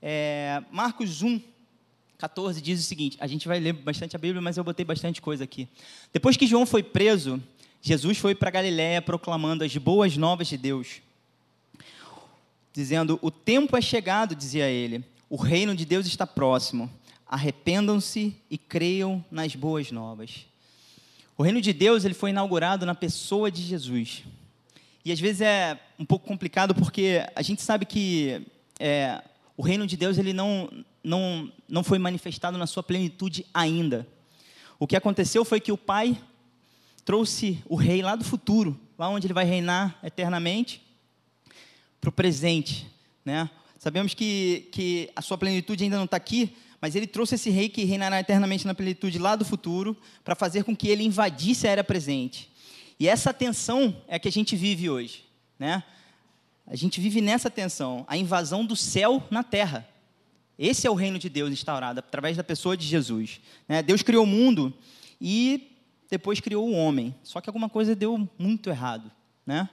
É, 0.02 0.62
Marcos 0.72 1.22
1, 1.22 1.40
14 2.18 2.60
diz 2.60 2.80
o 2.80 2.82
seguinte: 2.82 3.16
a 3.20 3.26
gente 3.26 3.46
vai 3.46 3.60
ler 3.60 3.72
bastante 3.72 4.16
a 4.16 4.18
Bíblia, 4.18 4.40
mas 4.40 4.56
eu 4.56 4.64
botei 4.64 4.84
bastante 4.84 5.20
coisa 5.20 5.44
aqui. 5.44 5.68
Depois 6.12 6.36
que 6.36 6.46
João 6.46 6.64
foi 6.64 6.82
preso, 6.82 7.42
Jesus 7.82 8.18
foi 8.18 8.34
para 8.34 8.50
Galiléia 8.50 9.02
proclamando 9.02 9.64
as 9.64 9.76
boas 9.76 10.16
novas 10.16 10.48
de 10.48 10.56
Deus, 10.56 11.00
dizendo: 12.72 13.18
O 13.22 13.30
tempo 13.30 13.76
é 13.76 13.80
chegado, 13.80 14.34
dizia 14.34 14.68
ele, 14.68 15.04
o 15.28 15.36
reino 15.36 15.74
de 15.74 15.84
Deus 15.84 16.06
está 16.06 16.26
próximo. 16.26 16.90
Arrependam-se 17.28 18.36
e 18.48 18.56
creiam 18.56 19.24
nas 19.30 19.56
boas 19.56 19.90
novas. 19.90 20.46
O 21.36 21.42
reino 21.42 21.60
de 21.60 21.72
Deus 21.72 22.04
ele 22.04 22.14
foi 22.14 22.30
inaugurado 22.30 22.86
na 22.86 22.94
pessoa 22.94 23.50
de 23.50 23.62
Jesus. 23.62 24.22
E 25.04 25.12
às 25.12 25.20
vezes 25.20 25.40
é 25.40 25.78
um 25.98 26.04
pouco 26.04 26.26
complicado 26.26 26.74
porque 26.74 27.26
a 27.34 27.42
gente 27.42 27.62
sabe 27.62 27.84
que 27.84 28.46
é, 28.78 29.22
o 29.56 29.62
reino 29.62 29.86
de 29.86 29.96
Deus 29.96 30.18
ele 30.18 30.32
não, 30.32 30.70
não, 31.06 31.52
não 31.68 31.84
foi 31.84 32.00
manifestado 32.00 32.58
na 32.58 32.66
sua 32.66 32.82
plenitude 32.82 33.46
ainda. 33.54 34.04
O 34.76 34.88
que 34.88 34.96
aconteceu 34.96 35.44
foi 35.44 35.60
que 35.60 35.70
o 35.70 35.78
Pai 35.78 36.20
trouxe 37.04 37.62
o 37.68 37.76
rei 37.76 38.02
lá 38.02 38.16
do 38.16 38.24
futuro, 38.24 38.76
lá 38.98 39.08
onde 39.08 39.28
ele 39.28 39.32
vai 39.32 39.44
reinar 39.44 39.96
eternamente, 40.02 40.82
para 42.00 42.08
o 42.08 42.12
presente. 42.12 42.88
Né? 43.24 43.48
Sabemos 43.78 44.14
que, 44.14 44.68
que 44.72 45.08
a 45.14 45.22
sua 45.22 45.38
plenitude 45.38 45.84
ainda 45.84 45.96
não 45.96 46.06
está 46.06 46.16
aqui, 46.16 46.56
mas 46.80 46.96
ele 46.96 47.06
trouxe 47.06 47.36
esse 47.36 47.50
rei 47.50 47.68
que 47.68 47.84
reinará 47.84 48.18
eternamente 48.18 48.66
na 48.66 48.74
plenitude 48.74 49.16
lá 49.16 49.36
do 49.36 49.44
futuro, 49.44 49.96
para 50.24 50.34
fazer 50.34 50.64
com 50.64 50.74
que 50.74 50.88
ele 50.88 51.04
invadisse 51.04 51.68
a 51.68 51.70
era 51.70 51.84
presente. 51.84 52.50
E 52.98 53.06
essa 53.06 53.32
tensão 53.32 53.96
é 54.08 54.18
que 54.18 54.26
a 54.26 54.32
gente 54.32 54.56
vive 54.56 54.90
hoje. 54.90 55.24
Né? 55.56 55.84
A 56.66 56.74
gente 56.74 57.00
vive 57.00 57.20
nessa 57.20 57.48
tensão, 57.48 58.04
a 58.08 58.16
invasão 58.16 58.66
do 58.66 58.74
céu 58.74 59.22
na 59.30 59.44
terra. 59.44 59.88
Esse 60.58 60.86
é 60.86 60.90
o 60.90 60.94
reino 60.94 61.18
de 61.18 61.28
Deus 61.28 61.52
instaurado 61.52 62.00
através 62.00 62.36
da 62.36 62.44
pessoa 62.44 62.76
de 62.76 62.86
Jesus. 62.86 63.40
Né? 63.68 63.82
Deus 63.82 64.02
criou 64.02 64.24
o 64.24 64.26
mundo 64.26 64.72
e 65.20 65.76
depois 66.10 66.40
criou 66.40 66.68
o 66.68 66.72
homem. 66.72 67.14
Só 67.22 67.40
que 67.40 67.48
alguma 67.48 67.68
coisa 67.68 67.94
deu 67.94 68.28
muito 68.38 68.70
errado. 68.70 69.10
Né? 69.44 69.68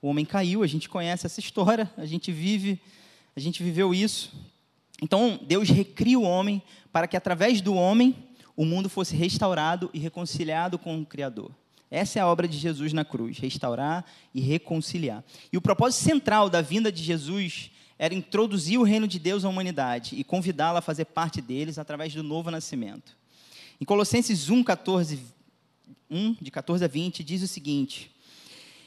O 0.00 0.08
homem 0.08 0.24
caiu, 0.24 0.62
a 0.62 0.66
gente 0.66 0.88
conhece 0.88 1.26
essa 1.26 1.40
história, 1.40 1.90
a 1.96 2.06
gente 2.06 2.30
vive, 2.30 2.80
a 3.34 3.40
gente 3.40 3.62
viveu 3.62 3.92
isso. 3.92 4.32
Então 5.02 5.40
Deus 5.42 5.68
recria 5.68 6.18
o 6.18 6.22
homem 6.22 6.62
para 6.92 7.08
que 7.08 7.16
através 7.16 7.60
do 7.60 7.74
homem 7.74 8.14
o 8.56 8.64
mundo 8.64 8.88
fosse 8.88 9.16
restaurado 9.16 9.90
e 9.92 9.98
reconciliado 9.98 10.78
com 10.78 11.00
o 11.00 11.06
Criador. 11.06 11.50
Essa 11.90 12.18
é 12.18 12.22
a 12.22 12.26
obra 12.26 12.46
de 12.46 12.58
Jesus 12.58 12.92
na 12.92 13.04
cruz, 13.04 13.38
restaurar 13.38 14.04
e 14.34 14.40
reconciliar. 14.40 15.24
E 15.52 15.56
o 15.56 15.60
propósito 15.60 16.02
central 16.02 16.50
da 16.50 16.60
vinda 16.60 16.92
de 16.92 17.02
Jesus 17.02 17.70
era 17.98 18.14
introduzir 18.14 18.78
o 18.78 18.84
reino 18.84 19.08
de 19.08 19.18
Deus 19.18 19.44
à 19.44 19.48
humanidade 19.48 20.14
e 20.16 20.22
convidá-la 20.22 20.78
a 20.78 20.82
fazer 20.82 21.06
parte 21.06 21.40
deles 21.40 21.78
através 21.78 22.14
do 22.14 22.22
novo 22.22 22.50
nascimento. 22.50 23.16
Em 23.80 23.84
Colossenses 23.84 24.48
1, 24.48 24.62
14, 24.62 25.18
1, 26.10 26.36
de 26.40 26.50
14 26.50 26.84
a 26.84 26.88
20, 26.88 27.24
diz 27.24 27.42
o 27.42 27.48
seguinte: 27.48 28.10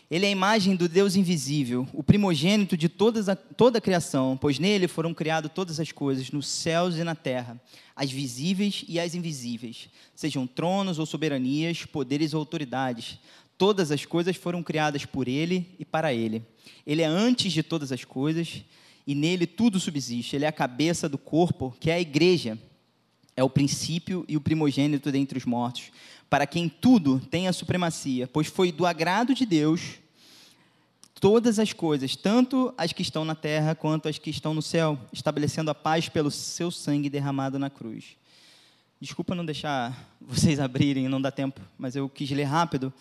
Ele 0.09 0.25
é 0.25 0.29
a 0.29 0.31
imagem 0.31 0.75
do 0.75 0.87
Deus 0.87 1.15
invisível, 1.15 1.87
o 1.93 2.01
primogênito 2.01 2.77
de 2.77 2.87
todas 2.87 3.27
a, 3.27 3.35
toda 3.35 3.79
a 3.79 3.81
criação, 3.81 4.37
pois 4.39 4.59
nele 4.59 4.87
foram 4.87 5.13
criadas 5.13 5.51
todas 5.53 5.79
as 5.79 5.91
coisas, 5.91 6.31
nos 6.31 6.47
céus 6.47 6.95
e 6.95 7.03
na 7.03 7.15
terra 7.15 7.59
as 7.93 8.09
visíveis 8.09 8.83
e 8.87 8.99
as 8.99 9.13
invisíveis, 9.13 9.89
sejam 10.15 10.47
tronos 10.47 10.97
ou 10.97 11.05
soberanias, 11.05 11.85
poderes 11.85 12.33
ou 12.33 12.39
autoridades. 12.39 13.19
Todas 13.57 13.91
as 13.91 14.05
coisas 14.05 14.35
foram 14.35 14.63
criadas 14.63 15.05
por 15.05 15.27
Ele 15.27 15.67
e 15.77 15.85
para 15.85 16.11
Ele. 16.11 16.41
Ele 16.87 17.03
é 17.03 17.05
antes 17.05 17.53
de 17.53 17.61
todas 17.61 17.91
as 17.91 18.03
coisas 18.03 18.63
e 19.05 19.15
nele 19.15 19.47
tudo 19.47 19.79
subsiste. 19.79 20.35
Ele 20.35 20.45
é 20.45 20.47
a 20.47 20.53
cabeça 20.53 21.09
do 21.09 21.17
corpo, 21.17 21.75
que 21.79 21.89
é 21.89 21.95
a 21.95 21.99
igreja. 21.99 22.57
É 23.35 23.43
o 23.43 23.49
princípio 23.49 24.25
e 24.27 24.35
o 24.35 24.41
primogênito 24.41 25.11
dentre 25.11 25.37
os 25.37 25.45
mortos, 25.45 25.91
para 26.29 26.45
quem 26.45 26.69
tudo 26.69 27.19
tem 27.19 27.47
a 27.47 27.53
supremacia, 27.53 28.27
pois 28.27 28.47
foi 28.47 28.71
do 28.71 28.85
agrado 28.85 29.33
de 29.33 29.45
Deus 29.45 29.99
todas 31.19 31.59
as 31.59 31.71
coisas, 31.71 32.15
tanto 32.15 32.73
as 32.77 32.91
que 32.91 33.03
estão 33.03 33.23
na 33.23 33.35
terra 33.35 33.75
quanto 33.75 34.09
as 34.09 34.17
que 34.17 34.31
estão 34.31 34.53
no 34.55 34.61
céu, 34.61 34.97
estabelecendo 35.13 35.69
a 35.69 35.75
paz 35.75 36.09
pelo 36.09 36.31
seu 36.31 36.71
sangue 36.71 37.09
derramado 37.09 37.59
na 37.59 37.69
cruz. 37.69 38.17
Desculpa 38.99 39.35
não 39.35 39.45
deixar 39.45 39.97
vocês 40.19 40.59
abrirem, 40.59 41.07
não 41.07 41.21
dá 41.21 41.31
tempo, 41.31 41.61
mas 41.77 41.95
eu 41.95 42.09
quis 42.09 42.29
ler 42.31 42.43
rápido, 42.43 42.91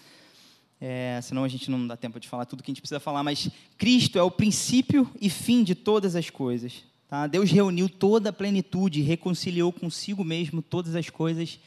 é, 0.81 1.21
senão 1.23 1.45
a 1.45 1.49
gente 1.49 1.71
não 1.71 1.87
dá 1.87 1.97
tempo 1.97 2.19
de 2.19 2.27
falar 2.27 2.47
tudo 2.47 2.63
que 2.63 2.71
a 2.71 2.73
gente 2.73 2.81
precisa 2.81 2.99
falar. 2.99 3.23
Mas 3.23 3.51
Cristo 3.77 4.19
é 4.19 4.23
o 4.23 4.31
princípio 4.31 5.11
e 5.21 5.29
fim 5.29 5.63
de 5.63 5.75
todas 5.75 6.17
as 6.17 6.31
coisas. 6.31 6.85
Tá? 7.07 7.27
Deus 7.27 7.51
reuniu 7.51 7.89
toda 7.89 8.31
a 8.31 8.33
plenitude 8.33 9.03
reconciliou 9.03 9.73
consigo 9.73 10.25
mesmo 10.25 10.63
todas 10.63 10.95
as 10.97 11.11
coisas 11.11 11.59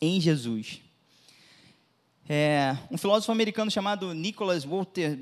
em 0.00 0.20
Jesus. 0.20 0.80
É, 2.28 2.76
um 2.90 2.96
filósofo 2.96 3.32
americano 3.32 3.70
chamado 3.70 4.14
Nicholas 4.14 4.64
Walter 4.64 5.18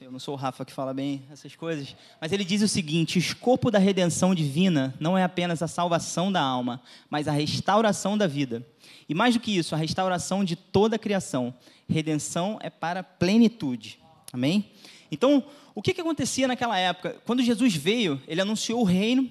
eu 0.00 0.10
não 0.10 0.18
sou 0.18 0.34
o 0.34 0.36
Rafa 0.36 0.64
que 0.64 0.72
fala 0.72 0.92
bem 0.92 1.22
essas 1.30 1.54
coisas, 1.54 1.96
mas 2.20 2.32
ele 2.32 2.44
diz 2.44 2.60
o 2.62 2.68
seguinte: 2.68 3.16
o 3.16 3.20
escopo 3.20 3.70
da 3.70 3.78
redenção 3.78 4.34
divina 4.34 4.94
não 5.00 5.16
é 5.16 5.22
apenas 5.22 5.62
a 5.62 5.68
salvação 5.68 6.30
da 6.30 6.42
alma, 6.42 6.82
mas 7.08 7.26
a 7.28 7.32
restauração 7.32 8.18
da 8.18 8.26
vida. 8.26 8.66
E 9.08 9.14
mais 9.14 9.34
do 9.34 9.40
que 9.40 9.56
isso, 9.56 9.74
a 9.74 9.78
restauração 9.78 10.44
de 10.44 10.56
toda 10.56 10.96
a 10.96 10.98
criação. 10.98 11.54
Redenção 11.88 12.58
é 12.60 12.68
para 12.70 13.02
plenitude. 13.02 13.98
Amém? 14.32 14.70
Então, 15.10 15.44
o 15.74 15.82
que, 15.82 15.94
que 15.94 16.00
acontecia 16.00 16.48
naquela 16.48 16.78
época? 16.78 17.20
Quando 17.24 17.42
Jesus 17.42 17.74
veio, 17.74 18.20
ele 18.26 18.40
anunciou 18.40 18.80
o 18.80 18.84
reino 18.84 19.30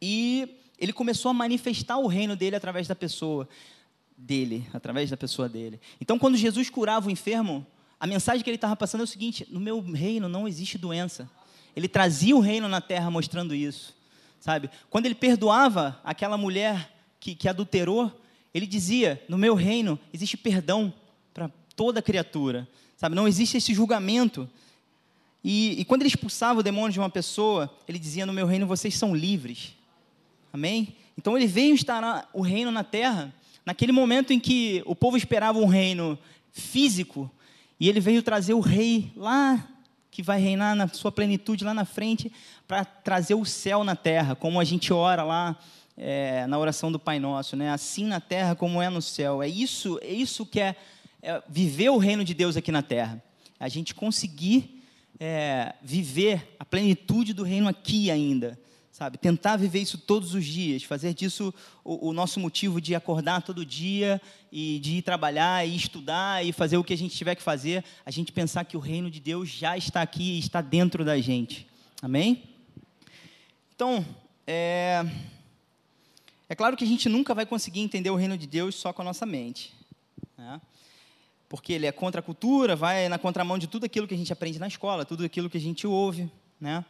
e 0.00 0.48
ele 0.78 0.92
começou 0.92 1.30
a 1.30 1.34
manifestar 1.34 1.98
o 1.98 2.06
reino 2.06 2.34
dele 2.34 2.56
através 2.56 2.88
da 2.88 2.94
pessoa 2.94 3.48
dele, 4.16 4.66
através 4.72 5.10
da 5.10 5.16
pessoa 5.16 5.48
dele. 5.48 5.80
Então, 6.00 6.18
quando 6.18 6.36
Jesus 6.36 6.70
curava 6.70 7.08
o 7.08 7.10
enfermo, 7.10 7.66
a 7.98 8.06
mensagem 8.06 8.42
que 8.42 8.50
ele 8.50 8.56
estava 8.56 8.76
passando 8.76 9.00
é 9.02 9.04
o 9.04 9.08
seguinte: 9.08 9.46
no 9.50 9.60
meu 9.60 9.80
reino 9.80 10.28
não 10.28 10.48
existe 10.48 10.78
doença. 10.78 11.28
Ele 11.76 11.88
trazia 11.88 12.36
o 12.36 12.40
reino 12.40 12.68
na 12.68 12.80
terra 12.80 13.10
mostrando 13.10 13.54
isso, 13.54 13.96
sabe? 14.38 14.70
Quando 14.88 15.06
ele 15.06 15.14
perdoava 15.14 16.00
aquela 16.04 16.38
mulher 16.38 16.92
que, 17.18 17.34
que 17.34 17.48
adulterou, 17.48 18.12
ele 18.54 18.66
dizia: 18.66 19.20
no 19.28 19.36
meu 19.36 19.54
reino 19.54 19.98
existe 20.12 20.36
perdão 20.36 20.94
para 21.34 21.50
toda 21.74 22.00
criatura, 22.00 22.68
sabe? 22.96 23.16
Não 23.16 23.26
existe 23.26 23.56
esse 23.56 23.74
julgamento. 23.74 24.48
E, 25.42 25.80
e 25.80 25.84
quando 25.84 26.02
ele 26.02 26.08
expulsava 26.08 26.60
o 26.60 26.62
demônio 26.62 26.92
de 26.92 27.00
uma 27.00 27.10
pessoa, 27.10 27.68
ele 27.88 27.98
dizia: 27.98 28.24
no 28.24 28.32
meu 28.32 28.46
reino 28.46 28.66
vocês 28.66 28.96
são 28.96 29.14
livres. 29.14 29.74
Amém? 30.52 30.96
Então 31.18 31.36
ele 31.36 31.48
veio 31.48 31.74
instaurar 31.74 32.28
o 32.32 32.40
reino 32.40 32.70
na 32.70 32.84
terra, 32.84 33.34
naquele 33.66 33.90
momento 33.90 34.32
em 34.32 34.38
que 34.38 34.82
o 34.86 34.94
povo 34.94 35.16
esperava 35.16 35.58
um 35.58 35.66
reino 35.66 36.16
físico, 36.52 37.30
e 37.78 37.88
ele 37.88 37.98
veio 37.98 38.22
trazer 38.22 38.54
o 38.54 38.60
rei 38.60 39.12
lá, 39.16 39.68
que 40.10 40.22
vai 40.22 40.40
reinar 40.40 40.76
na 40.76 40.86
sua 40.86 41.10
plenitude 41.10 41.64
lá 41.64 41.74
na 41.74 41.84
frente, 41.84 42.30
para 42.68 42.84
trazer 42.84 43.34
o 43.34 43.44
céu 43.44 43.82
na 43.82 43.96
terra, 43.96 44.36
como 44.36 44.60
a 44.60 44.64
gente 44.64 44.92
ora 44.92 45.24
lá 45.24 45.58
é, 45.96 46.46
na 46.46 46.58
oração 46.58 46.90
do 46.90 46.98
Pai 46.98 47.18
Nosso, 47.18 47.56
né? 47.56 47.70
Assim 47.70 48.04
na 48.04 48.20
terra 48.20 48.54
como 48.54 48.80
é 48.80 48.88
no 48.88 49.02
céu. 49.02 49.42
É 49.42 49.48
isso, 49.48 49.98
é 50.02 50.12
isso 50.12 50.44
que 50.44 50.60
é, 50.60 50.76
é 51.22 51.42
viver 51.48 51.90
o 51.90 51.98
reino 51.98 52.24
de 52.24 52.34
Deus 52.34 52.56
aqui 52.56 52.72
na 52.72 52.82
terra. 52.82 53.22
A 53.58 53.68
gente 53.68 53.94
conseguir 53.94 54.82
é, 55.18 55.74
viver 55.82 56.56
a 56.58 56.64
plenitude 56.64 57.32
do 57.32 57.42
reino 57.42 57.68
aqui 57.68 58.10
ainda 58.10 58.58
sabe? 58.94 59.18
Tentar 59.18 59.56
viver 59.56 59.80
isso 59.80 59.98
todos 59.98 60.34
os 60.34 60.44
dias, 60.44 60.84
fazer 60.84 61.12
disso 61.14 61.52
o, 61.82 62.10
o, 62.10 62.12
nosso 62.12 62.38
motivo 62.38 62.80
de 62.80 62.94
acordar 62.94 63.42
todo 63.42 63.66
dia 63.66 64.22
e 64.52 64.78
de 64.78 64.98
ir 64.98 65.02
trabalhar 65.02 65.66
e 65.66 65.74
estudar 65.74 66.46
e 66.46 66.52
fazer 66.52 66.76
o 66.76 66.84
que 66.84 66.92
a 66.92 66.96
gente 66.96 67.16
tiver 67.16 67.34
que 67.34 67.42
fazer, 67.42 67.84
a 68.06 68.10
gente 68.12 68.30
pensar 68.30 68.64
que 68.64 68.76
o 68.76 68.80
reino 68.80 69.10
de 69.10 69.18
Deus 69.18 69.48
já 69.48 69.76
está 69.76 70.00
aqui 70.00 70.38
está 70.38 70.60
dentro 70.60 71.04
da 71.04 71.20
gente. 71.20 71.66
Amém? 72.00 72.44
Então, 73.74 74.06
é, 74.46 75.04
é 76.54 76.56
claro 76.56 76.76
que 76.76 76.84
a 76.84 76.86
gente 76.86 77.08
nunca 77.08 77.34
vai 77.34 77.44
conseguir 77.44 77.80
entender 77.80 78.10
o 78.10 78.14
reino 78.14 78.38
de 78.38 78.46
Deus 78.46 78.76
só 78.76 78.92
com 78.92 79.02
a 79.02 79.04
nossa 79.04 79.26
mente, 79.26 79.74
né? 80.38 80.60
Porque 81.48 81.72
ele 81.72 81.84
é 81.84 81.90
contra 81.90 82.20
a 82.20 82.22
cultura, 82.22 82.76
vai 82.76 83.08
na 83.08 83.18
contramão 83.18 83.58
de 83.58 83.66
tudo 83.66 83.82
aquilo 83.82 84.06
que 84.06 84.14
a 84.14 84.16
gente 84.16 84.32
aprende 84.32 84.60
na 84.60 84.68
escola, 84.68 85.04
tudo 85.04 85.24
aquilo 85.24 85.50
que 85.50 85.56
a 85.56 85.60
gente 85.60 85.84
ouve, 85.84 86.30
né? 86.60 86.84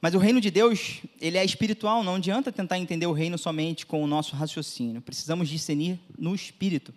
Mas 0.00 0.14
o 0.14 0.18
reino 0.18 0.40
de 0.40 0.50
Deus, 0.50 1.02
ele 1.20 1.36
é 1.36 1.44
espiritual, 1.44 2.02
não 2.02 2.14
adianta 2.14 2.50
tentar 2.50 2.78
entender 2.78 3.06
o 3.06 3.12
reino 3.12 3.36
somente 3.36 3.84
com 3.84 4.02
o 4.02 4.06
nosso 4.06 4.34
raciocínio. 4.34 5.02
Precisamos 5.02 5.50
discernir 5.50 6.00
no 6.18 6.34
espírito. 6.34 6.94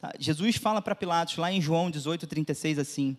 Tá? 0.00 0.14
Jesus 0.18 0.56
fala 0.56 0.80
para 0.80 0.94
Pilatos, 0.94 1.36
lá 1.36 1.52
em 1.52 1.60
João 1.60 1.90
18, 1.90 2.26
36, 2.26 2.78
assim: 2.78 3.14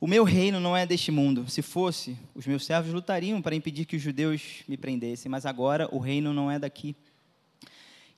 O 0.00 0.06
meu 0.06 0.24
reino 0.24 0.58
não 0.58 0.74
é 0.74 0.86
deste 0.86 1.10
mundo. 1.12 1.46
Se 1.46 1.60
fosse, 1.60 2.16
os 2.34 2.46
meus 2.46 2.64
servos 2.64 2.90
lutariam 2.90 3.42
para 3.42 3.54
impedir 3.54 3.84
que 3.84 3.96
os 3.96 4.02
judeus 4.02 4.64
me 4.66 4.78
prendessem, 4.78 5.30
mas 5.30 5.44
agora 5.44 5.86
o 5.92 5.98
reino 5.98 6.32
não 6.32 6.50
é 6.50 6.58
daqui. 6.58 6.96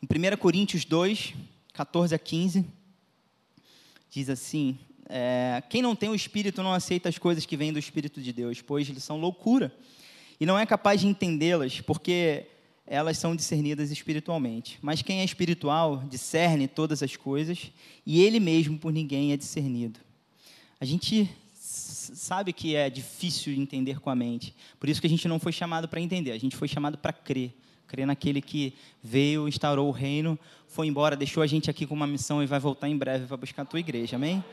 Em 0.01 0.07
1 0.07 0.37
Coríntios 0.37 0.85
2, 0.85 1.35
14 1.73 2.15
a 2.15 2.19
15, 2.19 2.65
diz 4.09 4.31
assim: 4.31 4.79
é, 5.09 5.61
Quem 5.69 5.83
não 5.83 5.97
tem 5.97 6.09
o 6.09 6.15
Espírito 6.15 6.63
não 6.63 6.73
aceita 6.73 7.09
as 7.09 7.19
coisas 7.19 7.45
que 7.45 7.57
vêm 7.57 7.73
do 7.73 7.81
Espírito 7.81 8.23
de 8.23 8.33
Deus, 8.33 8.63
pois 8.63 8.89
eles 8.89 9.03
são 9.03 9.19
loucura 9.19 9.75
e 10.39 10.47
não 10.47 10.57
é 10.57 10.65
capaz 10.65 11.01
de 11.01 11.09
entendê-las, 11.09 11.81
porque 11.81 12.47
elas 12.87 13.19
são 13.19 13.35
discernidas 13.35 13.91
espiritualmente. 13.91 14.79
Mas 14.81 15.03
quem 15.03 15.19
é 15.19 15.25
espiritual 15.25 16.05
discerne 16.09 16.69
todas 16.69 17.03
as 17.03 17.17
coisas 17.17 17.73
e 18.07 18.23
ele 18.23 18.39
mesmo 18.39 18.79
por 18.79 18.93
ninguém 18.93 19.33
é 19.33 19.37
discernido. 19.37 19.99
A 20.81 20.85
gente 20.85 21.29
sabe 21.59 22.53
que 22.53 22.77
é 22.77 22.89
difícil 22.89 23.53
de 23.53 23.61
entender 23.61 23.99
com 23.99 24.11
a 24.11 24.15
mente, 24.15 24.55
por 24.79 24.89
isso 24.89 25.01
que 25.01 25.09
a 25.09 25.11
gente 25.11 25.27
não 25.27 25.41
foi 25.41 25.51
chamado 25.51 25.89
para 25.89 26.01
entender, 26.01 26.31
a 26.31 26.39
gente 26.39 26.57
foi 26.57 26.69
chamado 26.69 26.97
para 26.97 27.13
crer. 27.13 27.53
Crer 27.89 28.07
naquele 28.07 28.43
que 28.43 28.75
veio, 29.03 29.49
instaurou 29.49 29.89
o 29.89 29.91
reino, 29.91 30.39
foi 30.67 30.87
embora, 30.87 31.17
deixou 31.17 31.43
a 31.43 31.47
gente 31.47 31.71
aqui 31.71 31.87
com 31.87 31.95
uma 31.95 32.07
missão 32.07 32.43
e 32.43 32.47
vai 32.47 32.61
voltar 32.61 32.87
em 32.87 32.97
breve 32.97 33.27
para 33.27 33.37
buscar 33.39 33.63
a 33.63 33.65
tua 33.65 33.81
igreja, 33.81 34.17
amém? 34.17 34.45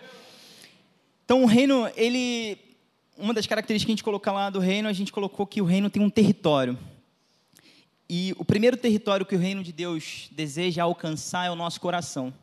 Então, 1.25 1.43
o 1.43 1.45
reino, 1.45 1.87
ele. 1.95 2.57
Uma 3.17 3.33
das 3.33 3.45
características 3.45 3.85
que 3.85 3.91
a 3.91 3.95
gente 3.95 4.03
colocou 4.03 4.33
lá 4.33 4.49
do 4.49 4.59
reino, 4.59 4.87
a 4.87 4.93
gente 4.93 5.11
colocou 5.11 5.45
que 5.45 5.61
o 5.61 5.65
reino 5.65 5.89
tem 5.89 6.01
um 6.01 6.09
território. 6.09 6.77
E 8.09 8.33
o 8.37 8.45
primeiro 8.45 8.77
território 8.77 9.25
que 9.25 9.35
o 9.35 9.39
reino 9.39 9.63
de 9.63 9.71
Deus 9.71 10.29
deseja 10.31 10.83
alcançar 10.83 11.47
é 11.47 11.51
o 11.51 11.55
nosso 11.55 11.81
coração. 11.81 12.33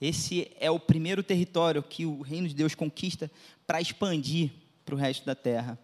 Esse 0.00 0.50
é 0.60 0.70
o 0.70 0.78
primeiro 0.78 1.22
território 1.22 1.82
que 1.82 2.04
o 2.04 2.20
reino 2.20 2.48
de 2.48 2.54
Deus 2.54 2.74
conquista 2.74 3.30
para 3.66 3.80
expandir 3.80 4.50
para 4.84 4.94
o 4.94 4.98
resto 4.98 5.24
da 5.24 5.34
terra. 5.34 5.78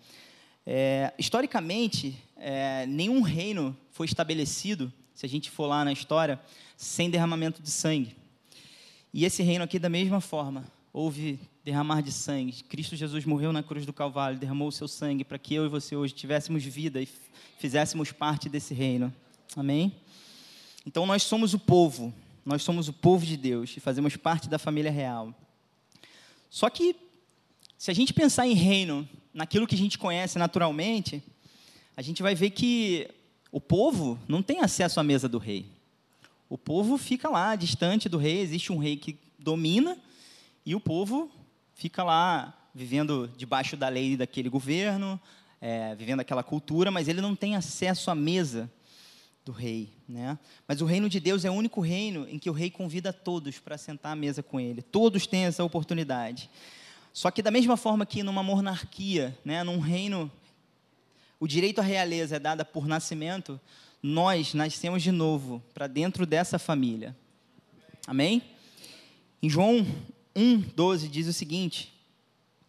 É, 0.67 1.13
historicamente, 1.19 2.17
é, 2.37 2.87
nenhum 2.87 3.21
reino 3.21 3.77
foi 3.91 4.07
estabelecido, 4.07 4.93
se 5.15 5.27
a 5.27 5.29
gente 5.29 5.51
for 5.51 5.67
lá 5.67 5.85
na 5.85 5.93
história, 5.93 6.41
sem 6.77 7.11
derramamento 7.11 7.63
de 7.63 7.71
sangue. 7.71 8.17
E 9.13 9.25
esse 9.25 9.43
reino 9.43 9.65
aqui, 9.65 9.79
da 9.79 9.89
mesma 9.89 10.21
forma, 10.21 10.65
houve 10.93 11.39
derramar 11.65 12.03
de 12.03 12.13
sangue. 12.13 12.63
Cristo 12.65 12.97
Jesus 12.97 13.25
morreu 13.25 13.53
na 13.53 13.63
cruz 13.63 13.87
do 13.87 13.93
Calvário, 13.93 14.39
derramou 14.39 14.69
o 14.69 14.73
seu 14.73 14.89
sangue 14.89 15.25
para 15.25 15.39
que 15.39 15.55
eu 15.55 15.65
e 15.65 15.69
você 15.69 15.97
hoje 15.97 16.13
tivéssemos 16.13 16.65
vida 16.65 17.01
e 17.01 17.09
fizéssemos 17.59 18.13
parte 18.13 18.49
desse 18.49 18.75
reino. 18.75 19.15
Amém? 19.57 19.95
Então 20.87 21.07
nós 21.07 21.23
somos 21.23 21.55
o 21.55 21.59
povo, 21.59 22.13
nós 22.45 22.63
somos 22.63 22.89
o 22.89 22.93
povo 22.93 23.25
de 23.25 23.37
Deus 23.37 23.77
e 23.77 23.81
fazemos 23.81 24.17
parte 24.17 24.49
da 24.49 24.59
família 24.59 24.91
real. 24.91 25.35
Só 26.51 26.69
que, 26.69 26.95
se 27.79 27.91
a 27.91 27.95
gente 27.95 28.13
pensar 28.13 28.47
em 28.47 28.55
reino, 28.55 29.09
naquilo 29.35 29.67
que 29.67 29.75
a 29.75 29.79
gente 29.79 29.99
conhece 29.99 30.39
naturalmente, 30.39 31.23
a 31.97 32.01
gente 32.01 32.23
vai 32.23 32.35
ver 32.35 32.51
que 32.51 33.09
o 33.51 33.61
povo 33.61 34.19
não 34.29 34.43
tem 34.43 34.61
acesso 34.61 35.01
à 35.01 35.03
mesa 35.03 35.29
do 35.29 35.39
rei. 35.39 35.67
O 36.49 36.57
povo 36.57 36.97
fica 36.97 37.29
lá, 37.29 37.57
distante 37.57 38.09
do 38.09 38.17
rei, 38.17 38.39
existe 38.39 38.73
um 38.73 38.79
rei 38.79 38.97
que 38.97 39.19
domina, 39.39 39.99
e 40.65 40.75
o 40.75 40.81
povo 40.81 41.31
fica 41.75 42.03
lá 42.03 42.57
vivendo 42.75 43.31
debaixo 43.37 43.77
da 43.77 43.89
lei 43.89 44.17
daquele 44.17 44.49
governo, 44.49 45.21
é, 45.61 45.95
vivendo 45.95 46.21
aquela 46.21 46.43
cultura, 46.43 46.91
mas 46.91 47.09
ele 47.09 47.21
não 47.21 47.35
tem 47.35 47.57
acesso 47.57 48.11
à 48.11 48.15
mesa 48.15 48.71
do 49.45 49.53
rei. 49.53 49.91
Né? 50.09 50.39
Mas 50.67 50.81
o 50.81 50.85
reino 50.85 51.09
de 51.09 51.21
Deus 51.21 51.45
é 51.45 51.51
o 51.51 51.55
único 51.55 51.81
reino 51.81 52.27
em 52.29 52.39
que 52.39 52.51
o 52.51 52.53
rei 52.53 52.71
convida 52.71 53.13
todos 53.13 53.59
para 53.59 53.79
sentar 53.79 54.13
à 54.13 54.17
mesa 54.17 54.43
com 54.43 54.59
ele. 54.59 54.83
Todos 54.83 55.27
têm 55.27 55.45
essa 55.45 55.63
oportunidade. 55.63 56.51
Só 57.15 57.31
que, 57.31 57.41
da 57.41 57.51
mesma 57.53 57.77
forma 57.77 58.05
que 58.05 58.25
numa 58.25 58.43
monarquia, 58.43 59.39
né, 59.45 59.63
num 59.63 59.79
reino, 59.79 60.31
o 61.39 61.47
direito 61.47 61.79
à 61.79 61.85
realeza 61.85 62.35
é 62.35 62.39
dada 62.41 62.65
por 62.65 62.89
nascimento, 62.89 63.59
nós 64.03 64.53
nascemos 64.53 65.01
de 65.01 65.13
novo 65.13 65.63
para 65.73 65.87
dentro 65.87 66.27
dessa 66.27 66.59
família. 66.59 67.17
Amém? 68.05 68.43
Em 69.41 69.49
João 69.49 69.87
1, 70.35 70.61
12 70.75 71.07
diz 71.07 71.29
o 71.29 71.33
seguinte: 71.33 71.95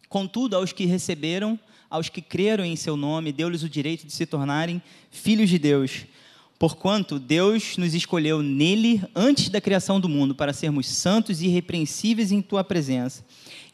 Contudo, 0.08 0.54
aos 0.54 0.72
que 0.72 0.86
receberam, 0.86 1.58
aos 1.90 2.08
que 2.08 2.22
creram 2.22 2.64
em 2.64 2.76
seu 2.76 2.96
nome, 2.96 3.32
deu-lhes 3.32 3.64
o 3.64 3.68
direito 3.68 4.06
de 4.06 4.12
se 4.12 4.26
tornarem 4.26 4.80
filhos 5.10 5.50
de 5.50 5.58
Deus. 5.58 6.06
Porquanto 6.56 7.18
Deus 7.18 7.76
nos 7.76 7.94
escolheu 7.94 8.42
nele 8.42 9.02
antes 9.12 9.48
da 9.48 9.60
criação 9.60 9.98
do 9.98 10.08
mundo 10.08 10.36
para 10.36 10.52
sermos 10.52 10.86
santos 10.86 11.42
e 11.42 11.46
irrepreensíveis 11.46 12.30
em 12.30 12.40
tua 12.40 12.62
presença. 12.62 13.24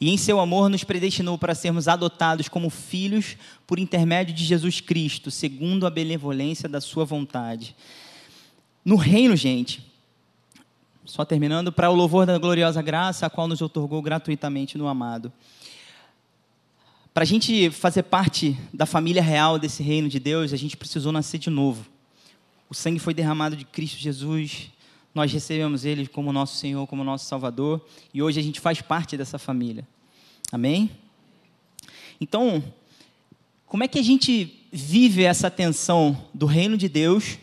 E 0.03 0.09
em 0.09 0.17
seu 0.17 0.41
amor 0.41 0.67
nos 0.67 0.83
predestinou 0.83 1.37
para 1.37 1.55
sermos 1.55 1.87
adotados 1.87 2.49
como 2.49 2.69
filhos 2.69 3.37
por 3.65 3.79
intermédio 3.79 4.35
de 4.35 4.43
Jesus 4.43 4.81
Cristo, 4.81 5.31
segundo 5.31 5.87
a 5.87 5.89
benevolência 5.89 6.67
da 6.67 6.81
sua 6.81 7.05
vontade. 7.05 7.73
No 8.83 8.97
reino, 8.97 9.33
gente, 9.33 9.81
só 11.05 11.23
terminando, 11.23 11.71
para 11.71 11.89
o 11.89 11.95
louvor 11.95 12.25
da 12.25 12.37
gloriosa 12.37 12.81
graça, 12.81 13.25
a 13.25 13.29
qual 13.29 13.47
nos 13.47 13.61
otorgou 13.61 14.01
gratuitamente 14.01 14.77
no 14.77 14.89
amado. 14.89 15.31
Para 17.13 17.23
a 17.23 17.25
gente 17.25 17.69
fazer 17.69 18.03
parte 18.03 18.57
da 18.73 18.85
família 18.85 19.21
real 19.21 19.57
desse 19.57 19.81
reino 19.81 20.09
de 20.09 20.19
Deus, 20.19 20.51
a 20.51 20.57
gente 20.57 20.75
precisou 20.75 21.13
nascer 21.13 21.37
de 21.37 21.49
novo. 21.49 21.85
O 22.69 22.75
sangue 22.75 22.99
foi 22.99 23.13
derramado 23.13 23.55
de 23.55 23.63
Cristo 23.63 23.99
Jesus, 23.99 24.69
nós 25.15 25.31
recebemos 25.31 25.85
Ele 25.85 26.07
como 26.07 26.33
nosso 26.33 26.57
Senhor, 26.57 26.85
como 26.87 27.05
nosso 27.05 27.23
Salvador, 27.23 27.79
e 28.13 28.21
hoje 28.21 28.41
a 28.41 28.43
gente 28.43 28.59
faz 28.59 28.81
parte 28.81 29.15
dessa 29.15 29.39
família. 29.39 29.87
Amém? 30.53 30.91
Então, 32.21 32.63
como 33.65 33.83
é 33.83 33.87
que 33.87 33.97
a 33.97 34.03
gente 34.03 34.63
vive 34.71 35.23
essa 35.23 35.49
tensão 35.49 36.27
do 36.31 36.45
reino 36.45 36.77
de 36.77 36.87
Deus 36.87 37.39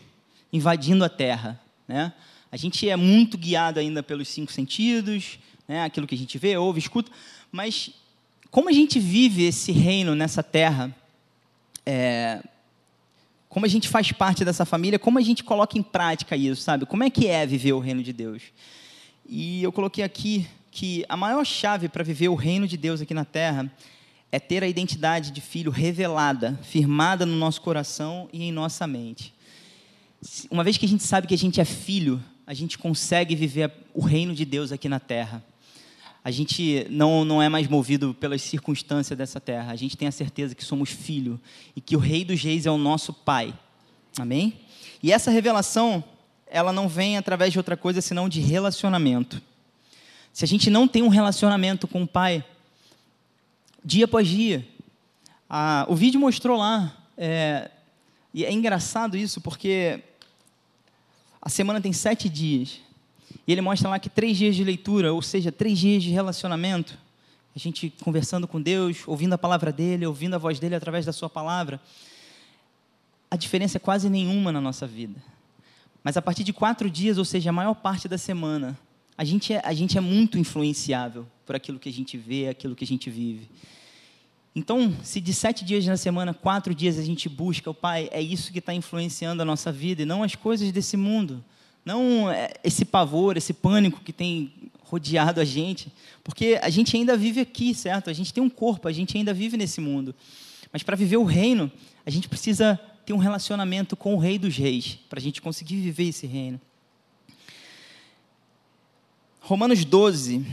invadindo 0.53 1.03
a 1.03 1.09
terra? 1.09 1.59
Né? 1.85 2.13
A 2.49 2.55
gente 2.55 2.87
é 2.87 2.95
muito 2.95 3.37
guiado 3.37 3.81
ainda 3.81 4.01
pelos 4.01 4.29
cinco 4.29 4.49
sentidos, 4.49 5.39
né, 5.67 5.83
aquilo 5.83 6.07
que 6.07 6.15
a 6.15 6.17
gente 6.17 6.37
vê, 6.37 6.55
ouve, 6.55 6.79
escuta, 6.79 7.11
mas 7.51 7.91
como 8.49 8.69
a 8.69 8.71
gente 8.71 8.97
vive 8.97 9.43
esse 9.43 9.73
reino 9.73 10.15
nessa 10.15 10.41
terra, 10.41 10.95
é, 11.85 12.41
como 13.49 13.65
a 13.65 13.69
gente 13.69 13.89
faz 13.89 14.09
parte 14.13 14.45
dessa 14.45 14.63
família, 14.63 14.97
como 14.97 15.19
a 15.19 15.21
gente 15.21 15.43
coloca 15.43 15.77
em 15.77 15.83
prática 15.83 16.37
isso, 16.37 16.61
sabe? 16.61 16.85
Como 16.85 17.03
é 17.03 17.09
que 17.09 17.27
é 17.27 17.45
viver 17.45 17.73
o 17.73 17.79
reino 17.79 18.01
de 18.01 18.13
Deus? 18.13 18.41
E 19.27 19.61
eu 19.61 19.71
coloquei 19.73 20.01
aqui 20.01 20.47
que 20.71 21.05
a 21.09 21.17
maior 21.17 21.45
chave 21.45 21.89
para 21.89 22.03
viver 22.03 22.29
o 22.29 22.35
reino 22.35 22.65
de 22.65 22.77
Deus 22.77 23.01
aqui 23.01 23.13
na 23.13 23.25
terra 23.25 23.69
é 24.31 24.39
ter 24.39 24.63
a 24.63 24.67
identidade 24.67 25.29
de 25.29 25.41
filho 25.41 25.69
revelada, 25.69 26.57
firmada 26.63 27.25
no 27.25 27.35
nosso 27.35 27.61
coração 27.61 28.29
e 28.31 28.43
em 28.45 28.51
nossa 28.51 28.87
mente. 28.87 29.33
Uma 30.49 30.63
vez 30.63 30.77
que 30.77 30.85
a 30.85 30.89
gente 30.89 31.03
sabe 31.03 31.27
que 31.27 31.33
a 31.33 31.37
gente 31.37 31.59
é 31.59 31.65
filho, 31.65 32.23
a 32.47 32.53
gente 32.53 32.77
consegue 32.77 33.35
viver 33.35 33.71
o 33.93 34.01
reino 34.01 34.33
de 34.33 34.45
Deus 34.45 34.71
aqui 34.71 34.87
na 34.87 34.99
terra. 34.99 35.43
A 36.23 36.31
gente 36.31 36.87
não, 36.89 37.25
não 37.25 37.41
é 37.41 37.49
mais 37.49 37.67
movido 37.67 38.13
pelas 38.13 38.41
circunstâncias 38.41 39.17
dessa 39.17 39.41
terra. 39.41 39.71
A 39.71 39.75
gente 39.75 39.97
tem 39.97 40.07
a 40.07 40.11
certeza 40.11 40.55
que 40.55 40.63
somos 40.63 40.89
filho 40.89 41.39
e 41.75 41.81
que 41.81 41.95
o 41.95 41.99
Rei 41.99 42.23
dos 42.23 42.41
Reis 42.41 42.65
é 42.65 42.71
o 42.71 42.77
nosso 42.77 43.11
Pai. 43.11 43.53
Amém? 44.17 44.59
E 45.01 45.11
essa 45.11 45.31
revelação, 45.31 46.03
ela 46.45 46.71
não 46.71 46.87
vem 46.87 47.17
através 47.17 47.51
de 47.51 47.59
outra 47.59 47.75
coisa 47.75 47.99
senão 48.01 48.29
de 48.29 48.39
relacionamento. 48.39 49.41
Se 50.33 50.45
a 50.45 50.47
gente 50.47 50.69
não 50.69 50.87
tem 50.87 51.03
um 51.03 51.09
relacionamento 51.09 51.87
com 51.87 52.03
o 52.03 52.07
Pai, 52.07 52.43
dia 53.83 54.05
após 54.05 54.27
dia, 54.27 54.65
o 55.87 55.95
vídeo 55.95 56.19
mostrou 56.19 56.57
lá, 56.57 56.95
é, 57.17 57.69
e 58.33 58.45
é 58.45 58.51
engraçado 58.51 59.17
isso 59.17 59.41
porque 59.41 60.01
a 61.41 61.49
semana 61.49 61.81
tem 61.81 61.91
sete 61.91 62.29
dias. 62.29 62.79
E 63.45 63.51
ele 63.51 63.61
mostra 63.61 63.89
lá 63.89 63.99
que 63.99 64.09
três 64.09 64.37
dias 64.37 64.55
de 64.55 64.63
leitura, 64.63 65.13
ou 65.13 65.21
seja, 65.21 65.51
três 65.51 65.77
dias 65.77 66.03
de 66.03 66.09
relacionamento, 66.11 66.97
a 67.53 67.59
gente 67.59 67.93
conversando 68.03 68.47
com 68.47 68.61
Deus, 68.61 68.99
ouvindo 69.05 69.33
a 69.33 69.37
palavra 69.37 69.71
dele, 69.71 70.05
ouvindo 70.05 70.35
a 70.35 70.37
voz 70.37 70.59
dele 70.59 70.75
através 70.75 71.05
da 71.05 71.11
sua 71.11 71.29
palavra, 71.29 71.81
a 73.29 73.35
diferença 73.35 73.77
é 73.77 73.79
quase 73.79 74.09
nenhuma 74.09 74.51
na 74.51 74.61
nossa 74.61 74.87
vida. 74.87 75.21
Mas 76.03 76.15
a 76.15 76.21
partir 76.21 76.43
de 76.43 76.53
quatro 76.53 76.89
dias, 76.89 77.17
ou 77.17 77.25
seja, 77.25 77.49
a 77.49 77.53
maior 77.53 77.73
parte 77.73 78.07
da 78.07 78.17
semana, 78.17 78.77
a 79.21 79.23
gente 79.23 79.53
é, 79.53 79.61
a 79.63 79.71
gente 79.71 79.95
é 79.99 80.01
muito 80.01 80.39
influenciável 80.39 81.27
por 81.45 81.55
aquilo 81.55 81.77
que 81.77 81.87
a 81.87 81.93
gente 81.93 82.17
vê, 82.17 82.47
aquilo 82.47 82.75
que 82.75 82.83
a 82.83 82.87
gente 82.87 83.07
vive. 83.07 83.47
Então, 84.55 84.91
se 85.03 85.21
de 85.21 85.31
sete 85.31 85.63
dias 85.63 85.85
na 85.85 85.95
semana, 85.95 86.33
quatro 86.33 86.73
dias 86.73 86.97
a 86.97 87.03
gente 87.03 87.29
busca 87.29 87.69
o 87.69 87.73
Pai, 87.73 88.09
é 88.11 88.19
isso 88.19 88.51
que 88.51 88.57
está 88.57 88.73
influenciando 88.73 89.39
a 89.43 89.45
nossa 89.45 89.71
vida 89.71 90.01
e 90.01 90.05
não 90.05 90.23
as 90.23 90.33
coisas 90.33 90.71
desse 90.71 90.97
mundo. 90.97 91.45
Não 91.85 92.31
é, 92.31 92.51
esse 92.63 92.83
pavor, 92.83 93.37
esse 93.37 93.53
pânico 93.53 94.01
que 94.01 94.11
tem 94.11 94.51
rodeado 94.79 95.39
a 95.39 95.45
gente. 95.45 95.93
Porque 96.23 96.59
a 96.59 96.71
gente 96.71 96.97
ainda 96.97 97.15
vive 97.15 97.41
aqui, 97.41 97.75
certo? 97.75 98.09
A 98.09 98.13
gente 98.13 98.33
tem 98.33 98.41
um 98.41 98.49
corpo, 98.49 98.87
a 98.87 98.91
gente 98.91 99.15
ainda 99.15 99.35
vive 99.35 99.55
nesse 99.55 99.79
mundo. 99.79 100.15
Mas 100.73 100.81
para 100.81 100.95
viver 100.95 101.17
o 101.17 101.25
reino, 101.25 101.71
a 102.03 102.09
gente 102.09 102.27
precisa 102.27 102.75
ter 103.05 103.13
um 103.13 103.19
relacionamento 103.19 103.95
com 103.95 104.15
o 104.15 104.17
Rei 104.17 104.39
dos 104.39 104.57
Reis, 104.57 104.97
para 105.07 105.19
a 105.19 105.21
gente 105.21 105.43
conseguir 105.43 105.75
viver 105.75 106.07
esse 106.07 106.25
reino. 106.25 106.59
Romanos 109.43 109.83
12, 109.83 110.45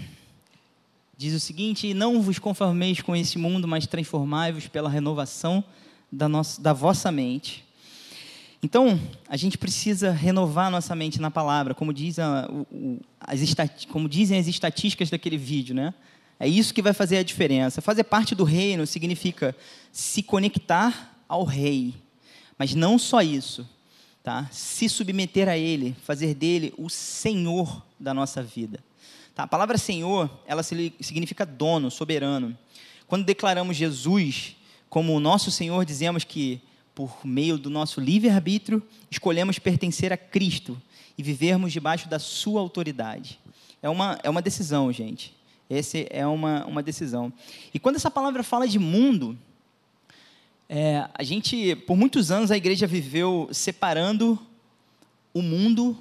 diz 1.15 1.35
o 1.35 1.39
seguinte: 1.39 1.93
Não 1.93 2.23
vos 2.23 2.39
conformeis 2.39 3.03
com 3.03 3.15
esse 3.15 3.37
mundo, 3.37 3.69
mas 3.69 3.87
transformai-vos 3.87 4.67
pela 4.67 4.89
renovação 4.89 5.63
da, 6.11 6.27
nossa, 6.27 6.61
da 6.61 6.73
vossa 6.73 7.13
mente. 7.13 7.67
Então, 8.63 8.99
a 9.29 9.37
gente 9.37 9.59
precisa 9.59 10.11
renovar 10.11 10.71
nossa 10.71 10.97
mente 10.97 11.21
na 11.21 11.31
palavra, 11.31 11.75
como, 11.75 11.93
diz 11.93 12.19
a, 12.19 12.49
o, 12.51 12.99
as 13.21 13.41
como 13.89 14.09
dizem 14.09 14.39
as 14.39 14.47
estatísticas 14.47 15.11
daquele 15.11 15.37
vídeo, 15.37 15.75
né? 15.75 15.93
É 16.41 16.49
isso 16.49 16.73
que 16.73 16.81
vai 16.81 16.95
fazer 16.95 17.19
a 17.19 17.23
diferença. 17.23 17.83
Fazer 17.83 18.05
parte 18.05 18.35
do 18.35 18.43
reino 18.43 18.87
significa 18.87 19.55
se 19.93 20.23
conectar 20.23 21.15
ao 21.29 21.45
rei, 21.45 21.95
mas 22.57 22.75
não 22.75 22.99
só 22.99 23.21
isso, 23.21 23.69
tá? 24.29 24.47
Se 24.53 24.91
submeter 24.91 25.49
a 25.49 25.57
ele, 25.57 25.97
fazer 26.05 26.35
dele 26.35 26.75
o 26.77 26.91
senhor 26.91 27.83
da 27.99 28.13
nossa 28.13 28.43
vida. 28.43 28.79
Tá? 29.35 29.45
A 29.45 29.47
palavra 29.47 29.79
senhor, 29.79 30.29
ela 30.47 30.63
significa 30.63 31.47
dono, 31.47 31.91
soberano. 31.91 32.55
Quando 33.07 33.25
declaramos 33.25 33.75
Jesus 33.75 34.55
como 34.91 35.15
o 35.15 35.21
nosso 35.21 35.51
Senhor, 35.51 35.83
dizemos 35.87 36.25
que 36.25 36.61
por 36.95 37.25
meio 37.25 37.57
do 37.57 37.71
nosso 37.71 38.03
livre-arbítrio, 38.03 38.83
escolhemos 39.11 39.59
pertencer 39.59 40.13
a 40.13 40.17
Cristo 40.19 40.77
e 41.17 41.23
vivermos 41.23 41.73
debaixo 41.73 42.07
da 42.07 42.19
sua 42.19 42.61
autoridade. 42.61 43.41
É 43.81 43.89
uma, 43.89 44.19
é 44.23 44.29
uma 44.29 44.43
decisão, 44.43 44.93
gente. 44.93 45.35
Essa 45.71 45.97
é 46.11 46.27
uma, 46.27 46.67
uma 46.67 46.83
decisão. 46.83 47.33
E 47.73 47.79
quando 47.79 47.97
essa 47.97 48.11
palavra 48.11 48.43
fala 48.43 48.69
de 48.69 48.79
mundo, 48.79 49.39
é, 50.69 51.09
a 51.15 51.23
gente, 51.23 51.75
por 51.75 51.97
muitos 51.97 52.31
anos, 52.31 52.51
a 52.51 52.57
igreja 52.57 52.87
viveu 52.87 53.49
separando 53.51 54.39
o 55.33 55.41
mundo 55.41 55.97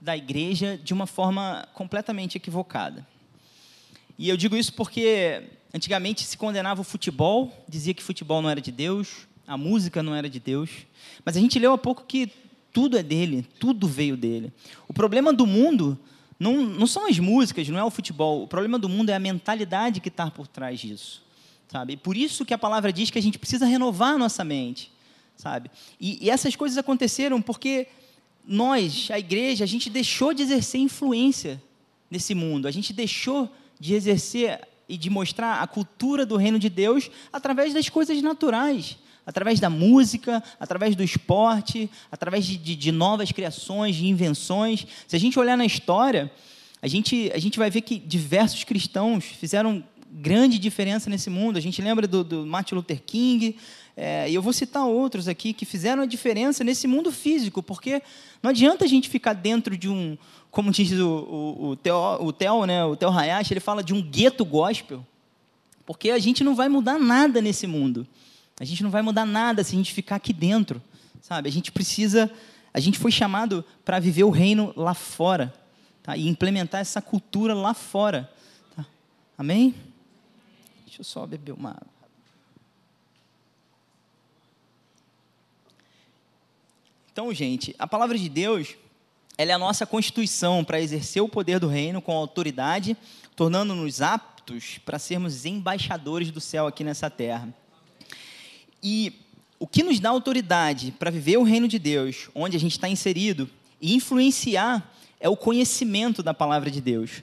da 0.00 0.16
igreja 0.16 0.78
de 0.82 0.94
uma 0.94 1.06
forma 1.06 1.66
completamente 1.74 2.36
equivocada. 2.36 3.04
E 4.16 4.28
eu 4.28 4.36
digo 4.36 4.56
isso 4.56 4.72
porque 4.74 5.42
antigamente 5.74 6.22
se 6.22 6.38
condenava 6.38 6.80
o 6.80 6.84
futebol, 6.84 7.52
dizia 7.68 7.92
que 7.92 8.02
futebol 8.02 8.40
não 8.40 8.48
era 8.48 8.60
de 8.60 8.70
Deus, 8.70 9.26
a 9.46 9.56
música 9.56 10.02
não 10.02 10.14
era 10.14 10.30
de 10.30 10.38
Deus. 10.38 10.70
Mas 11.24 11.36
a 11.36 11.40
gente 11.40 11.58
leu 11.58 11.72
há 11.72 11.78
pouco 11.78 12.04
que 12.04 12.30
tudo 12.72 12.96
é 12.96 13.02
dele, 13.02 13.44
tudo 13.58 13.88
veio 13.88 14.16
dele. 14.16 14.52
O 14.86 14.92
problema 14.92 15.32
do 15.32 15.46
mundo 15.46 15.98
não, 16.38 16.64
não 16.64 16.86
são 16.86 17.08
as 17.08 17.18
músicas, 17.18 17.68
não 17.68 17.78
é 17.78 17.84
o 17.84 17.90
futebol. 17.90 18.44
O 18.44 18.46
problema 18.46 18.78
do 18.78 18.88
mundo 18.88 19.10
é 19.10 19.14
a 19.14 19.18
mentalidade 19.18 20.00
que 20.00 20.08
está 20.08 20.30
por 20.30 20.46
trás 20.46 20.78
disso 20.78 21.25
sabe? 21.68 21.94
E 21.94 21.96
por 21.96 22.16
isso 22.16 22.44
que 22.44 22.54
a 22.54 22.58
palavra 22.58 22.92
diz 22.92 23.10
que 23.10 23.18
a 23.18 23.22
gente 23.22 23.38
precisa 23.38 23.66
renovar 23.66 24.14
a 24.14 24.18
nossa 24.18 24.44
mente, 24.44 24.90
sabe? 25.36 25.70
E, 26.00 26.24
e 26.24 26.30
essas 26.30 26.54
coisas 26.56 26.78
aconteceram 26.78 27.42
porque 27.42 27.88
nós, 28.46 29.08
a 29.10 29.18
igreja, 29.18 29.64
a 29.64 29.66
gente 29.66 29.90
deixou 29.90 30.32
de 30.32 30.42
exercer 30.42 30.80
influência 30.80 31.60
nesse 32.10 32.34
mundo, 32.34 32.68
a 32.68 32.70
gente 32.70 32.92
deixou 32.92 33.50
de 33.78 33.94
exercer 33.94 34.60
e 34.88 34.96
de 34.96 35.10
mostrar 35.10 35.60
a 35.60 35.66
cultura 35.66 36.24
do 36.24 36.36
reino 36.36 36.58
de 36.58 36.68
Deus 36.68 37.10
através 37.32 37.74
das 37.74 37.88
coisas 37.88 38.22
naturais, 38.22 38.96
através 39.26 39.58
da 39.58 39.68
música, 39.68 40.42
através 40.60 40.94
do 40.94 41.02
esporte, 41.02 41.90
através 42.10 42.46
de, 42.46 42.56
de, 42.56 42.76
de, 42.76 42.92
novas 42.92 43.32
criações, 43.32 43.96
de 43.96 44.06
invenções. 44.06 44.86
Se 45.08 45.16
a 45.16 45.18
gente 45.18 45.38
olhar 45.38 45.56
na 45.56 45.66
história, 45.66 46.30
a 46.80 46.86
gente, 46.86 47.32
a 47.34 47.38
gente 47.38 47.58
vai 47.58 47.68
ver 47.68 47.80
que 47.80 47.98
diversos 47.98 48.62
cristãos 48.62 49.24
fizeram 49.24 49.82
grande 50.10 50.58
diferença 50.58 51.10
nesse 51.10 51.30
mundo. 51.30 51.56
A 51.56 51.60
gente 51.60 51.80
lembra 51.82 52.06
do, 52.06 52.24
do 52.24 52.46
Martin 52.46 52.74
Luther 52.74 53.02
King, 53.04 53.56
é, 53.96 54.30
e 54.30 54.34
eu 54.34 54.42
vou 54.42 54.52
citar 54.52 54.84
outros 54.84 55.26
aqui 55.26 55.52
que 55.52 55.64
fizeram 55.64 56.02
a 56.02 56.06
diferença 56.06 56.62
nesse 56.62 56.86
mundo 56.86 57.10
físico, 57.10 57.62
porque 57.62 58.02
não 58.42 58.50
adianta 58.50 58.84
a 58.84 58.88
gente 58.88 59.08
ficar 59.08 59.32
dentro 59.32 59.76
de 59.76 59.88
um, 59.88 60.18
como 60.50 60.70
diz 60.70 60.92
o, 60.92 61.06
o, 61.06 61.68
o, 61.68 61.76
Theo, 61.76 61.96
o 62.20 62.32
Theo, 62.32 62.66
né, 62.66 62.84
o 62.84 62.96
Hayashi, 63.08 63.52
ele 63.52 63.60
fala 63.60 63.82
de 63.82 63.94
um 63.94 64.02
gueto 64.02 64.44
gospel, 64.44 65.04
porque 65.84 66.10
a 66.10 66.18
gente 66.18 66.42
não 66.44 66.54
vai 66.54 66.68
mudar 66.68 66.98
nada 66.98 67.40
nesse 67.40 67.66
mundo. 67.66 68.06
A 68.58 68.64
gente 68.64 68.82
não 68.82 68.90
vai 68.90 69.02
mudar 69.02 69.26
nada 69.26 69.62
se 69.62 69.74
a 69.74 69.78
gente 69.78 69.92
ficar 69.92 70.16
aqui 70.16 70.32
dentro, 70.32 70.82
sabe? 71.20 71.48
A 71.48 71.52
gente 71.52 71.70
precisa, 71.70 72.30
a 72.72 72.80
gente 72.80 72.98
foi 72.98 73.12
chamado 73.12 73.64
para 73.84 73.98
viver 73.98 74.24
o 74.24 74.30
reino 74.30 74.72
lá 74.74 74.94
fora, 74.94 75.52
tá? 76.02 76.16
E 76.16 76.26
implementar 76.26 76.80
essa 76.80 77.02
cultura 77.02 77.52
lá 77.54 77.74
fora, 77.74 78.30
tá? 78.74 78.86
Amém? 79.36 79.74
Deixa 80.96 81.10
eu 81.10 81.12
só 81.12 81.26
beber 81.26 81.52
uma 81.52 81.72
água. 81.72 81.86
Então, 87.12 87.34
gente, 87.34 87.76
a 87.78 87.86
palavra 87.86 88.16
de 88.16 88.30
Deus, 88.30 88.76
ela 89.36 89.50
é 89.50 89.54
a 89.54 89.58
nossa 89.58 89.84
constituição 89.84 90.64
para 90.64 90.80
exercer 90.80 91.22
o 91.22 91.28
poder 91.28 91.60
do 91.60 91.68
reino 91.68 92.00
com 92.00 92.16
autoridade, 92.16 92.96
tornando-nos 93.34 94.00
aptos 94.00 94.78
para 94.86 94.98
sermos 94.98 95.44
embaixadores 95.44 96.30
do 96.30 96.40
céu 96.40 96.66
aqui 96.66 96.82
nessa 96.82 97.10
terra. 97.10 97.54
E 98.82 99.12
o 99.58 99.66
que 99.66 99.82
nos 99.82 100.00
dá 100.00 100.08
autoridade 100.08 100.92
para 100.92 101.10
viver 101.10 101.36
o 101.36 101.42
reino 101.42 101.68
de 101.68 101.78
Deus, 101.78 102.30
onde 102.34 102.56
a 102.56 102.60
gente 102.60 102.72
está 102.72 102.88
inserido, 102.88 103.50
e 103.82 103.94
influenciar 103.94 104.94
é 105.20 105.28
o 105.28 105.36
conhecimento 105.36 106.22
da 106.22 106.32
palavra 106.32 106.70
de 106.70 106.80
Deus. 106.80 107.22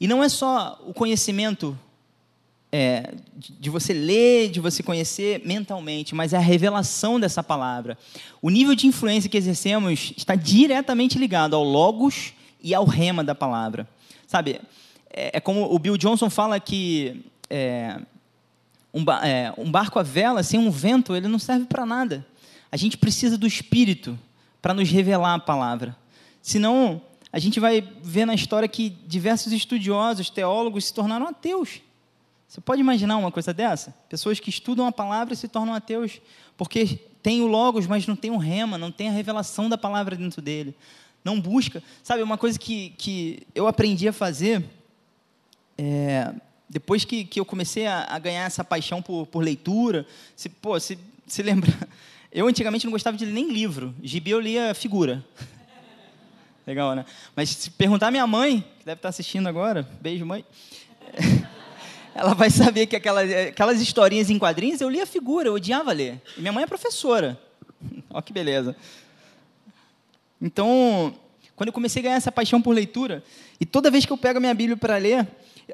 E 0.00 0.08
não 0.08 0.24
é 0.24 0.30
só 0.30 0.82
o 0.86 0.94
conhecimento 0.94 1.78
é, 2.78 3.14
de 3.58 3.70
você 3.70 3.94
ler, 3.94 4.50
de 4.50 4.60
você 4.60 4.82
conhecer 4.82 5.40
mentalmente, 5.46 6.14
mas 6.14 6.34
é 6.34 6.36
a 6.36 6.40
revelação 6.40 7.18
dessa 7.18 7.42
palavra. 7.42 7.96
O 8.42 8.50
nível 8.50 8.74
de 8.74 8.86
influência 8.86 9.30
que 9.30 9.36
exercemos 9.38 10.12
está 10.14 10.34
diretamente 10.34 11.18
ligado 11.18 11.56
ao 11.56 11.64
logos 11.64 12.34
e 12.62 12.74
ao 12.74 12.84
rema 12.84 13.24
da 13.24 13.34
palavra. 13.34 13.88
Sabe, 14.26 14.60
é, 15.08 15.38
é 15.38 15.40
como 15.40 15.74
o 15.74 15.78
Bill 15.78 15.96
Johnson 15.96 16.28
fala 16.28 16.60
que 16.60 17.24
é, 17.48 17.98
um, 18.92 19.10
é, 19.22 19.54
um 19.56 19.70
barco 19.70 19.98
a 19.98 20.02
vela 20.02 20.42
sem 20.42 20.60
um 20.60 20.70
vento 20.70 21.16
ele 21.16 21.28
não 21.28 21.38
serve 21.38 21.64
para 21.64 21.86
nada. 21.86 22.26
A 22.70 22.76
gente 22.76 22.98
precisa 22.98 23.38
do 23.38 23.46
Espírito 23.46 24.18
para 24.60 24.74
nos 24.74 24.90
revelar 24.90 25.32
a 25.32 25.38
palavra. 25.38 25.96
Senão, 26.42 27.00
a 27.32 27.38
gente 27.38 27.58
vai 27.58 27.82
ver 28.02 28.26
na 28.26 28.34
história 28.34 28.68
que 28.68 28.90
diversos 28.90 29.50
estudiosos, 29.50 30.28
teólogos 30.28 30.84
se 30.84 30.92
tornaram 30.92 31.26
ateus 31.26 31.85
você 32.56 32.60
pode 32.62 32.80
imaginar 32.80 33.18
uma 33.18 33.30
coisa 33.30 33.52
dessa? 33.52 33.94
Pessoas 34.08 34.40
que 34.40 34.48
estudam 34.48 34.86
a 34.86 34.92
palavra 34.92 35.34
e 35.34 35.36
se 35.36 35.46
tornam 35.46 35.74
ateus, 35.74 36.22
porque 36.56 36.98
tem 37.22 37.42
o 37.42 37.46
Logos, 37.46 37.86
mas 37.86 38.06
não 38.06 38.16
tem 38.16 38.30
o 38.30 38.38
rema, 38.38 38.78
não 38.78 38.90
tem 38.90 39.10
a 39.10 39.12
revelação 39.12 39.68
da 39.68 39.76
palavra 39.76 40.16
dentro 40.16 40.40
dele. 40.40 40.74
Não 41.22 41.38
busca. 41.38 41.82
Sabe, 42.02 42.22
uma 42.22 42.38
coisa 42.38 42.58
que, 42.58 42.94
que 42.96 43.46
eu 43.54 43.66
aprendi 43.66 44.08
a 44.08 44.12
fazer, 44.12 44.64
é, 45.76 46.32
depois 46.66 47.04
que, 47.04 47.26
que 47.26 47.38
eu 47.38 47.44
comecei 47.44 47.86
a, 47.86 48.06
a, 48.08 48.18
ganhar 48.18 48.44
essa 48.46 48.64
paixão 48.64 49.02
por, 49.02 49.26
por 49.26 49.44
leitura, 49.44 50.06
se, 50.34 50.48
pô, 50.48 50.80
se, 50.80 50.98
se 51.26 51.42
lembra, 51.42 51.70
eu 52.32 52.48
antigamente 52.48 52.86
não 52.86 52.92
gostava 52.92 53.18
de 53.18 53.26
ler 53.26 53.34
nem 53.34 53.52
livro, 53.52 53.94
gibi 54.02 54.30
eu 54.30 54.40
lia 54.40 54.72
figura. 54.72 55.22
Legal, 56.66 56.94
né? 56.94 57.04
Mas 57.36 57.50
se 57.50 57.70
perguntar 57.70 58.06
à 58.06 58.10
minha 58.10 58.26
mãe, 58.26 58.64
que 58.78 58.86
deve 58.86 58.98
estar 58.98 59.10
assistindo 59.10 59.46
agora, 59.46 59.86
beijo, 60.00 60.24
mãe 60.24 60.42
ela 62.16 62.34
vai 62.34 62.48
saber 62.48 62.86
que 62.86 62.96
aquelas, 62.96 63.30
aquelas 63.30 63.80
historinhas 63.80 64.30
em 64.30 64.38
quadrinhos 64.38 64.80
eu 64.80 64.88
lia 64.88 65.04
figura, 65.04 65.48
eu 65.48 65.54
odiava 65.54 65.92
ler. 65.92 66.20
E 66.36 66.40
minha 66.40 66.52
mãe 66.52 66.64
é 66.64 66.66
professora. 66.66 67.38
Olha 68.08 68.22
que 68.22 68.32
beleza. 68.32 68.74
Então, 70.40 71.14
quando 71.54 71.68
eu 71.68 71.72
comecei 71.74 72.00
a 72.00 72.02
ganhar 72.04 72.16
essa 72.16 72.32
paixão 72.32 72.60
por 72.60 72.74
leitura, 72.74 73.22
e 73.60 73.66
toda 73.66 73.90
vez 73.90 74.06
que 74.06 74.12
eu 74.12 74.16
pego 74.16 74.38
a 74.38 74.40
minha 74.40 74.54
Bíblia 74.54 74.78
para 74.78 74.96
ler, 74.96 75.28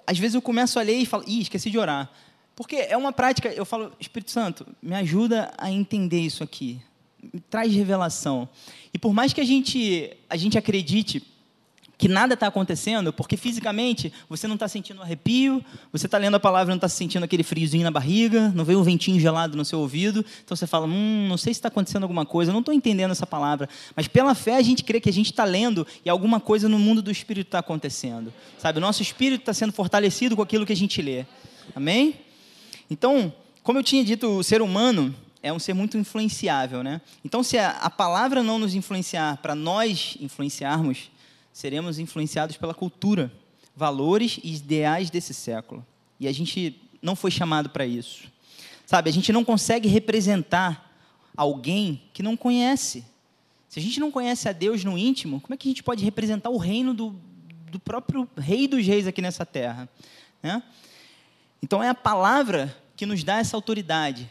às 0.05 0.18
vezes 0.18 0.35
eu 0.35 0.42
começo 0.42 0.81
a 0.81 0.83
ler 0.83 0.96
e 0.96 1.07
falo, 1.07 1.22
ih, 1.28 1.42
esqueci 1.42 1.70
de 1.70 1.78
orar. 1.78 2.11
Porque 2.57 2.76
é 2.76 2.96
uma 2.96 3.12
prática, 3.12 3.48
eu 3.48 3.64
falo, 3.64 3.92
Espírito 4.00 4.33
Santo, 4.33 4.66
me 4.83 4.96
ajuda 4.96 5.52
a 5.57 5.70
entender 5.70 6.20
isso 6.20 6.42
aqui. 6.42 6.81
Me 7.33 7.38
traz 7.38 7.72
revelação. 7.72 8.48
E 8.92 8.98
por 8.98 9.14
mais 9.14 9.33
que 9.33 9.40
a 9.40 9.44
gente, 9.44 10.12
a 10.28 10.37
gente 10.37 10.59
acredite 10.59 11.20
que 12.03 12.09
nada 12.09 12.35
está 12.35 12.49
acontecendo, 12.49 13.12
porque 13.12 13.37
fisicamente 13.37 14.12
você 14.29 14.49
não 14.49 14.55
está 14.55 14.67
sentindo 14.67 15.01
arrepio, 15.01 15.65
você 15.93 16.07
está 16.07 16.19
lendo 16.19 16.35
a 16.35 16.41
palavra 16.41 16.73
e 16.73 16.75
não 16.75 16.77
está 16.77 16.88
sentindo 16.88 17.23
aquele 17.23 17.45
friozinho 17.45 17.85
na 17.85 17.93
barriga, 17.93 18.49
não 18.57 18.65
veio 18.65 18.81
um 18.81 18.83
ventinho 18.83 19.21
gelado 19.21 19.57
no 19.57 19.65
seu 19.65 19.79
ouvido, 19.79 20.25
então 20.45 20.57
você 20.57 20.67
fala, 20.67 20.88
hum, 20.88 21.29
não 21.29 21.37
sei 21.37 21.55
se 21.55 21.59
está 21.59 21.69
acontecendo 21.69 22.03
alguma 22.03 22.27
coisa, 22.27 22.51
não 22.51 22.59
estou 22.59 22.75
entendendo 22.75 23.12
essa 23.12 23.25
palavra. 23.25 23.69
Mas 23.95 24.09
pela 24.09 24.35
fé 24.35 24.57
a 24.57 24.62
gente 24.62 24.83
crê 24.83 25.01
que 25.01 25.09
a 25.09 25.12
gente 25.12 25.31
está 25.31 25.45
lendo 25.45 25.87
e 26.05 26.11
alguma 26.11 26.41
coisa 26.41 26.69
no 26.69 26.77
mundo 26.77 27.01
do 27.01 27.09
Espírito 27.09 27.47
está 27.47 27.61
acontecendo. 27.61 28.35
Sabe, 28.59 28.79
o 28.79 28.81
nosso 28.81 29.01
Espírito 29.01 29.43
está 29.43 29.55
sendo 29.55 29.73
fortalecido 29.73 30.35
com 30.35 30.43
aquilo 30.43 30.67
que 30.67 30.73
a 30.73 30.77
gente 30.77 31.01
lê. 31.01 31.25
Amém? 31.73 32.17
Então, 32.91 33.33
como 33.62 33.79
eu 33.79 33.83
tinha 33.85 34.05
dito, 34.05 34.27
o 34.27 34.43
ser 34.43 34.61
humano 34.61 35.15
é 35.41 35.53
um 35.53 35.59
ser 35.61 35.73
muito 35.73 35.97
influenciável, 35.97 36.83
né? 36.83 37.01
Então, 37.25 37.45
se 37.45 37.57
a 37.59 37.88
palavra 37.88 38.43
não 38.43 38.59
nos 38.59 38.75
influenciar 38.75 39.37
para 39.37 39.55
nós 39.55 40.17
influenciarmos, 40.21 41.12
seremos 41.53 41.99
influenciados 41.99 42.57
pela 42.57 42.75
cultura, 42.75 43.33
valores 43.77 44.38
e 44.43 44.55
ideais 44.55 45.11
desse 45.11 45.35
século. 45.35 45.85
E 46.19 46.27
a 46.27 46.33
gente 46.33 46.81
não 47.01 47.17
foi 47.17 47.31
chamado 47.31 47.71
para 47.71 47.87
isso. 47.87 48.31
Sabe, 48.87 49.11
a 49.11 49.12
gente 49.12 49.33
não 49.33 49.45
consegue 49.45 49.88
representar 49.88 50.91
alguém 51.37 52.03
que 52.12 52.23
não 52.23 52.37
conhece. 52.37 53.05
Se 53.69 53.79
a 53.79 53.83
gente 53.83 53.99
não 53.99 54.11
conhece 54.11 54.49
a 54.49 54.53
Deus 54.53 54.85
no 54.85 54.99
íntimo, 54.99 55.41
como 55.41 55.55
é 55.55 55.57
que 55.57 55.69
a 55.69 55.71
gente 55.71 55.83
pode 55.83 56.05
representar 56.05 56.51
o 56.51 56.59
reino 56.59 56.93
do, 56.93 57.15
do 57.71 57.79
próprio 57.79 58.29
Rei 58.37 58.69
dos 58.69 58.87
Reis 58.87 59.07
aqui 59.07 59.23
nessa 59.23 59.47
terra? 59.47 59.88
Né? 60.43 60.62
Então 61.62 61.83
é 61.83 61.88
a 61.88 61.95
palavra 61.95 62.77
que 62.97 63.07
nos 63.07 63.25
dá 63.25 63.38
essa 63.38 63.57
autoridade 63.57 64.31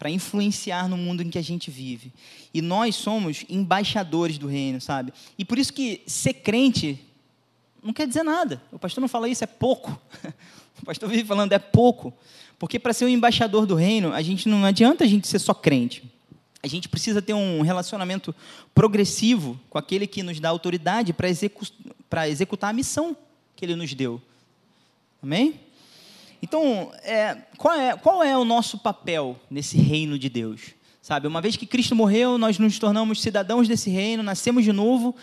para 0.00 0.08
influenciar 0.08 0.88
no 0.88 0.96
mundo 0.96 1.22
em 1.22 1.28
que 1.28 1.36
a 1.36 1.42
gente 1.42 1.70
vive. 1.70 2.10
E 2.54 2.62
nós 2.62 2.96
somos 2.96 3.44
embaixadores 3.50 4.38
do 4.38 4.46
reino, 4.46 4.80
sabe? 4.80 5.12
E 5.38 5.44
por 5.44 5.58
isso 5.58 5.74
que 5.74 6.00
ser 6.06 6.32
crente 6.32 6.98
não 7.82 7.92
quer 7.92 8.08
dizer 8.08 8.22
nada. 8.22 8.62
O 8.72 8.78
pastor 8.78 9.02
não 9.02 9.08
fala 9.08 9.28
isso, 9.28 9.44
é 9.44 9.46
pouco. 9.46 10.00
O 10.80 10.86
pastor 10.86 11.10
vive 11.10 11.24
falando 11.24 11.52
é 11.52 11.58
pouco. 11.58 12.10
Porque 12.58 12.78
para 12.78 12.94
ser 12.94 13.04
um 13.04 13.08
embaixador 13.08 13.66
do 13.66 13.74
reino, 13.74 14.14
a 14.14 14.22
gente 14.22 14.48
não 14.48 14.64
adianta 14.64 15.04
a 15.04 15.06
gente 15.06 15.28
ser 15.28 15.38
só 15.38 15.52
crente. 15.52 16.02
A 16.62 16.66
gente 16.66 16.88
precisa 16.88 17.20
ter 17.20 17.34
um 17.34 17.60
relacionamento 17.60 18.34
progressivo 18.74 19.60
com 19.68 19.76
aquele 19.76 20.06
que 20.06 20.22
nos 20.22 20.40
dá 20.40 20.48
autoridade 20.48 21.12
para 21.12 21.28
execu 21.28 21.66
executar 22.26 22.70
a 22.70 22.72
missão 22.72 23.14
que 23.54 23.62
ele 23.62 23.76
nos 23.76 23.92
deu. 23.92 24.22
Amém? 25.22 25.60
Então, 26.42 26.90
é, 27.02 27.36
qual, 27.58 27.74
é, 27.74 27.96
qual 27.96 28.22
é 28.22 28.36
o 28.36 28.44
nosso 28.44 28.78
papel 28.78 29.38
nesse 29.50 29.76
reino 29.76 30.18
de 30.18 30.28
Deus? 30.28 30.74
Sabe, 31.02 31.26
uma 31.26 31.40
vez 31.40 31.56
que 31.56 31.66
Cristo 31.66 31.96
morreu, 31.96 32.38
nós 32.38 32.58
nos 32.58 32.78
tornamos 32.78 33.20
cidadãos 33.20 33.66
desse 33.66 33.90
reino, 33.90 34.22
nascemos 34.22 34.64
de 34.64 34.72
novo. 34.72 35.14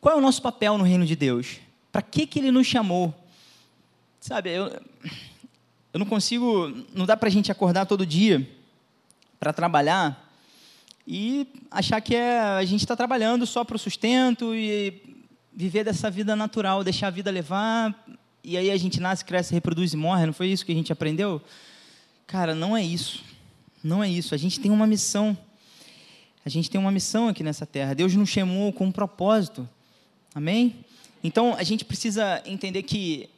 Qual 0.00 0.14
é 0.14 0.18
o 0.18 0.20
nosso 0.20 0.42
papel 0.42 0.76
no 0.76 0.84
reino 0.84 1.06
de 1.06 1.16
Deus? 1.16 1.58
Para 1.90 2.02
que, 2.02 2.26
que 2.26 2.38
ele 2.38 2.50
nos 2.50 2.66
chamou? 2.66 3.14
Sabe, 4.20 4.50
eu, 4.50 4.66
eu 5.92 5.98
não 5.98 6.06
consigo, 6.06 6.72
não 6.92 7.06
dá 7.06 7.16
para 7.16 7.28
a 7.28 7.32
gente 7.32 7.52
acordar 7.52 7.86
todo 7.86 8.04
dia 8.04 8.48
para 9.38 9.52
trabalhar 9.52 10.32
e 11.06 11.46
achar 11.70 12.00
que 12.00 12.14
é, 12.14 12.40
a 12.40 12.64
gente 12.64 12.80
está 12.80 12.96
trabalhando 12.96 13.46
só 13.46 13.62
para 13.64 13.76
o 13.76 13.78
sustento 13.78 14.54
e 14.54 15.02
viver 15.52 15.84
dessa 15.84 16.10
vida 16.10 16.34
natural, 16.34 16.82
deixar 16.82 17.08
a 17.08 17.10
vida 17.10 17.30
levar, 17.30 17.94
e 18.44 18.58
aí 18.58 18.70
a 18.70 18.76
gente 18.76 19.00
nasce, 19.00 19.24
cresce, 19.24 19.54
reproduz 19.54 19.94
e 19.94 19.96
morre, 19.96 20.26
não 20.26 20.32
foi 20.34 20.48
isso 20.48 20.66
que 20.66 20.72
a 20.72 20.74
gente 20.74 20.92
aprendeu? 20.92 21.40
Cara, 22.26 22.54
não 22.54 22.76
é 22.76 22.84
isso. 22.84 23.22
Não 23.82 24.04
é 24.04 24.08
isso. 24.08 24.34
A 24.34 24.38
gente 24.38 24.60
tem 24.60 24.70
uma 24.70 24.86
missão. 24.86 25.36
A 26.44 26.48
gente 26.50 26.70
tem 26.70 26.78
uma 26.78 26.90
missão 26.90 27.28
aqui 27.28 27.42
nessa 27.42 27.64
terra. 27.64 27.94
Deus 27.94 28.14
nos 28.14 28.28
chamou 28.28 28.70
com 28.72 28.86
um 28.86 28.92
propósito. 28.92 29.68
Amém? 30.34 30.76
Então, 31.22 31.54
a 31.54 31.62
gente 31.62 31.86
precisa 31.86 32.42
entender 32.44 32.82
que 32.82 33.30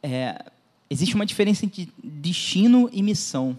é, 0.00 0.44
existe 0.88 1.16
uma 1.16 1.26
diferença 1.26 1.64
entre 1.64 1.92
destino 2.02 2.88
e 2.92 3.02
missão. 3.02 3.58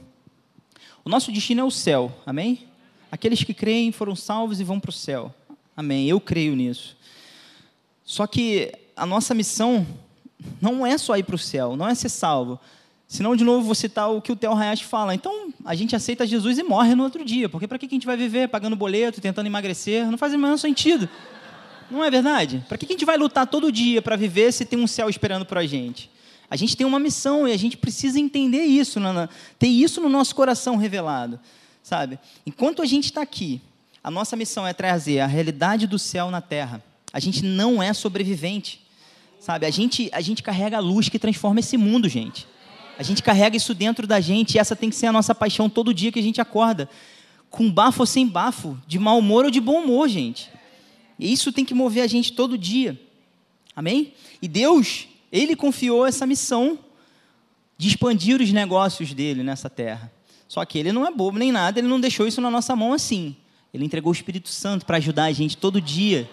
O 1.04 1.10
nosso 1.10 1.32
destino 1.34 1.62
é 1.62 1.64
o 1.66 1.72
céu. 1.72 2.18
Amém? 2.26 2.66
Aqueles 3.12 3.44
que 3.44 3.54
creem 3.54 3.92
foram 3.92 4.16
salvos 4.16 4.62
e 4.62 4.64
vão 4.64 4.80
para 4.80 4.90
o 4.90 4.94
céu. 4.94 5.36
Amém. 5.76 6.08
Eu 6.08 6.22
creio 6.22 6.56
nisso. 6.56 6.96
Só 8.06 8.26
que 8.26 8.72
a 8.96 9.06
nossa 9.06 9.34
missão 9.34 9.86
não 10.62 10.86
é 10.86 10.98
só 10.98 11.18
ir 11.18 11.24
para 11.24 11.36
o 11.36 11.40
céu, 11.40 11.76
não 11.76 11.88
é 11.88 11.96
ser 11.96 12.10
salvo. 12.10 12.60
Senão, 13.08 13.36
de 13.36 13.44
novo, 13.44 13.66
vou 13.66 13.76
citar 13.76 14.12
o 14.12 14.22
que 14.22 14.32
o 14.32 14.36
Theo 14.36 14.54
Hayashi 14.54 14.84
fala. 14.84 15.16
Então, 15.16 15.54
a 15.64 15.74
gente 15.74 15.96
aceita 15.96 16.28
Jesus 16.28 16.58
e 16.58 16.64
morre 16.64 16.94
no 16.94 17.04
outro 17.04 17.24
dia. 17.24 17.48
Porque 17.48 17.66
para 17.66 17.78
que 17.78 17.86
a 17.86 17.90
gente 17.90 18.06
vai 18.06 18.18
viver 18.18 18.50
pagando 18.50 18.76
boleto, 18.76 19.22
tentando 19.22 19.48
emagrecer? 19.48 20.06
Não 20.12 20.18
faz 20.18 20.34
o 20.34 20.38
menor 20.38 20.58
sentido. 20.58 21.08
Não 21.90 22.04
é 22.04 22.12
verdade? 22.12 22.66
Para 22.68 22.78
que 22.78 22.86
a 22.86 22.90
gente 22.90 23.06
vai 23.06 23.18
lutar 23.18 23.48
todo 23.48 23.72
dia 23.72 24.02
para 24.02 24.18
viver 24.18 24.52
se 24.52 24.66
tem 24.66 24.78
um 24.78 24.88
céu 24.88 25.10
esperando 25.10 25.46
para 25.46 25.62
a 25.62 25.66
gente? 25.66 26.12
A 26.50 26.58
gente 26.58 26.76
tem 26.76 26.86
uma 26.86 27.00
missão 27.00 27.48
e 27.48 27.54
a 27.54 27.58
gente 27.58 27.78
precisa 27.78 28.20
entender 28.20 28.64
isso, 28.64 29.00
ter 29.58 29.68
isso 29.68 30.02
no 30.02 30.10
nosso 30.10 30.36
coração 30.36 30.76
revelado 30.76 31.40
sabe? 31.88 32.20
Enquanto 32.46 32.82
a 32.82 32.86
gente 32.86 33.06
está 33.06 33.22
aqui, 33.22 33.62
a 34.04 34.12
nossa 34.12 34.36
missão 34.36 34.68
é 34.68 34.74
trazer 34.74 35.22
a 35.22 35.26
realidade 35.26 35.88
do 35.88 35.98
céu 35.98 36.30
na 36.30 36.42
terra. 36.42 36.84
A 37.14 37.20
gente 37.20 37.46
não 37.46 37.82
é 37.82 37.94
sobrevivente, 37.94 38.86
sabe? 39.40 39.66
A 39.66 39.70
gente, 39.70 40.10
a 40.14 40.22
gente 40.22 40.44
carrega 40.44 40.78
a 40.78 40.80
luz 40.80 41.10
que 41.10 41.20
transforma 41.20 41.60
esse 41.60 41.78
mundo, 41.78 42.08
gente. 42.10 42.48
A 42.98 43.04
gente 43.04 43.22
carrega 43.22 43.56
isso 43.56 43.74
dentro 43.74 44.08
da 44.08 44.20
gente 44.20 44.56
e 44.56 44.60
essa 44.60 44.76
tem 44.76 44.90
que 44.90 44.96
ser 44.96 45.08
a 45.08 45.12
nossa 45.12 45.36
paixão 45.36 45.70
todo 45.70 45.94
dia 45.94 46.12
que 46.12 46.20
a 46.20 46.24
gente 46.24 46.42
acorda. 46.42 46.90
Com 47.50 47.72
bafo 47.72 48.02
ou 48.02 48.06
sem 48.06 48.28
bafo, 48.28 48.78
de 48.88 48.98
mau 48.98 49.20
humor 49.20 49.46
ou 49.46 49.52
de 49.52 49.62
bom 49.62 49.84
humor, 49.84 50.10
gente. 50.10 50.50
E 51.20 51.32
isso 51.32 51.52
tem 51.52 51.64
que 51.64 51.74
mover 51.74 52.04
a 52.04 52.08
gente 52.08 52.34
todo 52.34 52.58
dia. 52.58 53.00
Amém? 53.76 54.14
E 54.42 54.48
Deus, 54.48 55.08
Ele 55.32 55.56
confiou 55.56 56.06
essa 56.06 56.26
missão 56.26 56.80
de 57.78 57.88
expandir 57.88 58.42
os 58.42 58.52
negócios 58.52 59.14
dele 59.14 59.44
nessa 59.44 59.70
terra. 59.70 60.12
Só 60.48 60.64
que 60.66 60.80
ele 60.80 60.92
não 60.92 61.06
é 61.06 61.12
bobo 61.12 61.38
nem 61.38 61.52
nada, 61.52 61.80
ele 61.80 61.88
não 61.88 62.00
deixou 62.00 62.28
isso 62.28 62.42
na 62.42 62.50
nossa 62.50 62.76
mão 62.76 62.94
assim. 62.94 63.36
Ele 63.74 63.86
entregou 63.86 64.12
o 64.12 64.16
Espírito 64.16 64.50
Santo 64.50 64.86
para 64.86 64.98
ajudar 64.98 65.26
a 65.26 65.32
gente 65.32 65.58
todo 65.58 65.82
dia. 65.82 66.28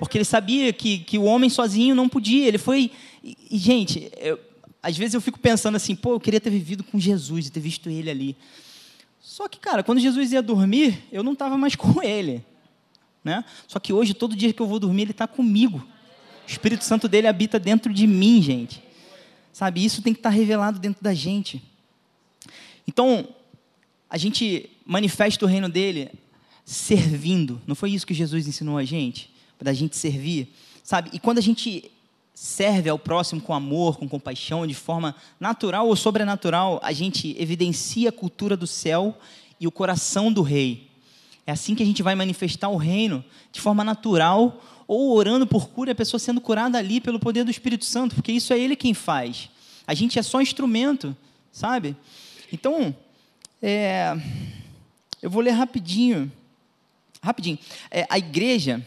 Porque 0.00 0.16
ele 0.16 0.24
sabia 0.24 0.72
que, 0.72 1.00
que 1.00 1.18
o 1.18 1.24
homem 1.24 1.50
sozinho 1.50 1.94
não 1.94 2.08
podia. 2.08 2.48
Ele 2.48 2.56
foi. 2.56 2.90
E, 3.22 3.36
e 3.50 3.58
gente, 3.58 4.10
eu, 4.16 4.40
às 4.82 4.96
vezes 4.96 5.12
eu 5.12 5.20
fico 5.20 5.38
pensando 5.38 5.74
assim, 5.74 5.94
pô, 5.94 6.14
eu 6.14 6.20
queria 6.20 6.40
ter 6.40 6.48
vivido 6.48 6.82
com 6.82 6.98
Jesus 6.98 7.46
e 7.46 7.50
ter 7.50 7.60
visto 7.60 7.90
ele 7.90 8.08
ali. 8.08 8.36
Só 9.20 9.46
que, 9.46 9.60
cara, 9.60 9.82
quando 9.82 10.00
Jesus 10.00 10.32
ia 10.32 10.40
dormir, 10.40 10.98
eu 11.12 11.22
não 11.22 11.34
estava 11.34 11.58
mais 11.58 11.76
com 11.76 12.02
ele. 12.02 12.42
Né? 13.22 13.44
Só 13.68 13.78
que 13.78 13.92
hoje, 13.92 14.14
todo 14.14 14.34
dia 14.34 14.54
que 14.54 14.62
eu 14.62 14.66
vou 14.66 14.78
dormir, 14.78 15.02
ele 15.02 15.10
está 15.10 15.26
comigo. 15.26 15.86
O 16.48 16.50
Espírito 16.50 16.82
Santo 16.82 17.06
dele 17.06 17.26
habita 17.26 17.58
dentro 17.58 17.92
de 17.92 18.06
mim, 18.06 18.40
gente. 18.40 18.82
Sabe, 19.52 19.84
isso 19.84 20.00
tem 20.00 20.14
que 20.14 20.20
estar 20.20 20.30
tá 20.30 20.34
revelado 20.34 20.78
dentro 20.78 21.04
da 21.04 21.12
gente. 21.12 21.62
Então, 22.88 23.28
a 24.08 24.16
gente 24.16 24.70
manifesta 24.86 25.44
o 25.44 25.48
reino 25.48 25.68
dele 25.68 26.10
servindo. 26.64 27.60
Não 27.66 27.74
foi 27.74 27.90
isso 27.90 28.06
que 28.06 28.14
Jesus 28.14 28.48
ensinou 28.48 28.78
a 28.78 28.84
gente? 28.84 29.30
Para 29.60 29.70
a 29.70 29.74
gente 29.74 29.96
servir. 29.96 30.48
Sabe? 30.82 31.10
E 31.12 31.20
quando 31.20 31.38
a 31.38 31.42
gente 31.42 31.88
serve 32.34 32.88
ao 32.88 32.98
próximo 32.98 33.40
com 33.40 33.52
amor, 33.52 33.98
com 33.98 34.08
compaixão, 34.08 34.66
de 34.66 34.74
forma 34.74 35.14
natural 35.38 35.86
ou 35.86 35.94
sobrenatural, 35.94 36.80
a 36.82 36.90
gente 36.90 37.36
evidencia 37.38 38.08
a 38.08 38.12
cultura 38.12 38.56
do 38.56 38.66
céu 38.66 39.16
e 39.60 39.66
o 39.66 39.70
coração 39.70 40.32
do 40.32 40.40
rei. 40.40 40.88
É 41.46 41.52
assim 41.52 41.74
que 41.74 41.82
a 41.82 41.86
gente 41.86 42.02
vai 42.02 42.14
manifestar 42.14 42.70
o 42.70 42.78
reino 42.78 43.22
de 43.52 43.60
forma 43.60 43.84
natural 43.84 44.58
ou 44.88 45.14
orando 45.14 45.46
por 45.46 45.68
cura, 45.68 45.92
a 45.92 45.94
pessoa 45.94 46.18
sendo 46.18 46.40
curada 46.40 46.78
ali 46.78 46.98
pelo 46.98 47.20
poder 47.20 47.44
do 47.44 47.50
Espírito 47.50 47.84
Santo, 47.84 48.14
porque 48.14 48.32
isso 48.32 48.52
é 48.54 48.58
ele 48.58 48.74
quem 48.74 48.94
faz. 48.94 49.50
A 49.86 49.92
gente 49.92 50.18
é 50.18 50.22
só 50.22 50.40
instrumento, 50.40 51.14
sabe? 51.52 51.94
Então, 52.50 52.96
é, 53.60 54.16
eu 55.20 55.28
vou 55.28 55.42
ler 55.42 55.50
rapidinho. 55.50 56.32
Rapidinho. 57.22 57.58
É, 57.90 58.06
a 58.08 58.18
igreja, 58.18 58.82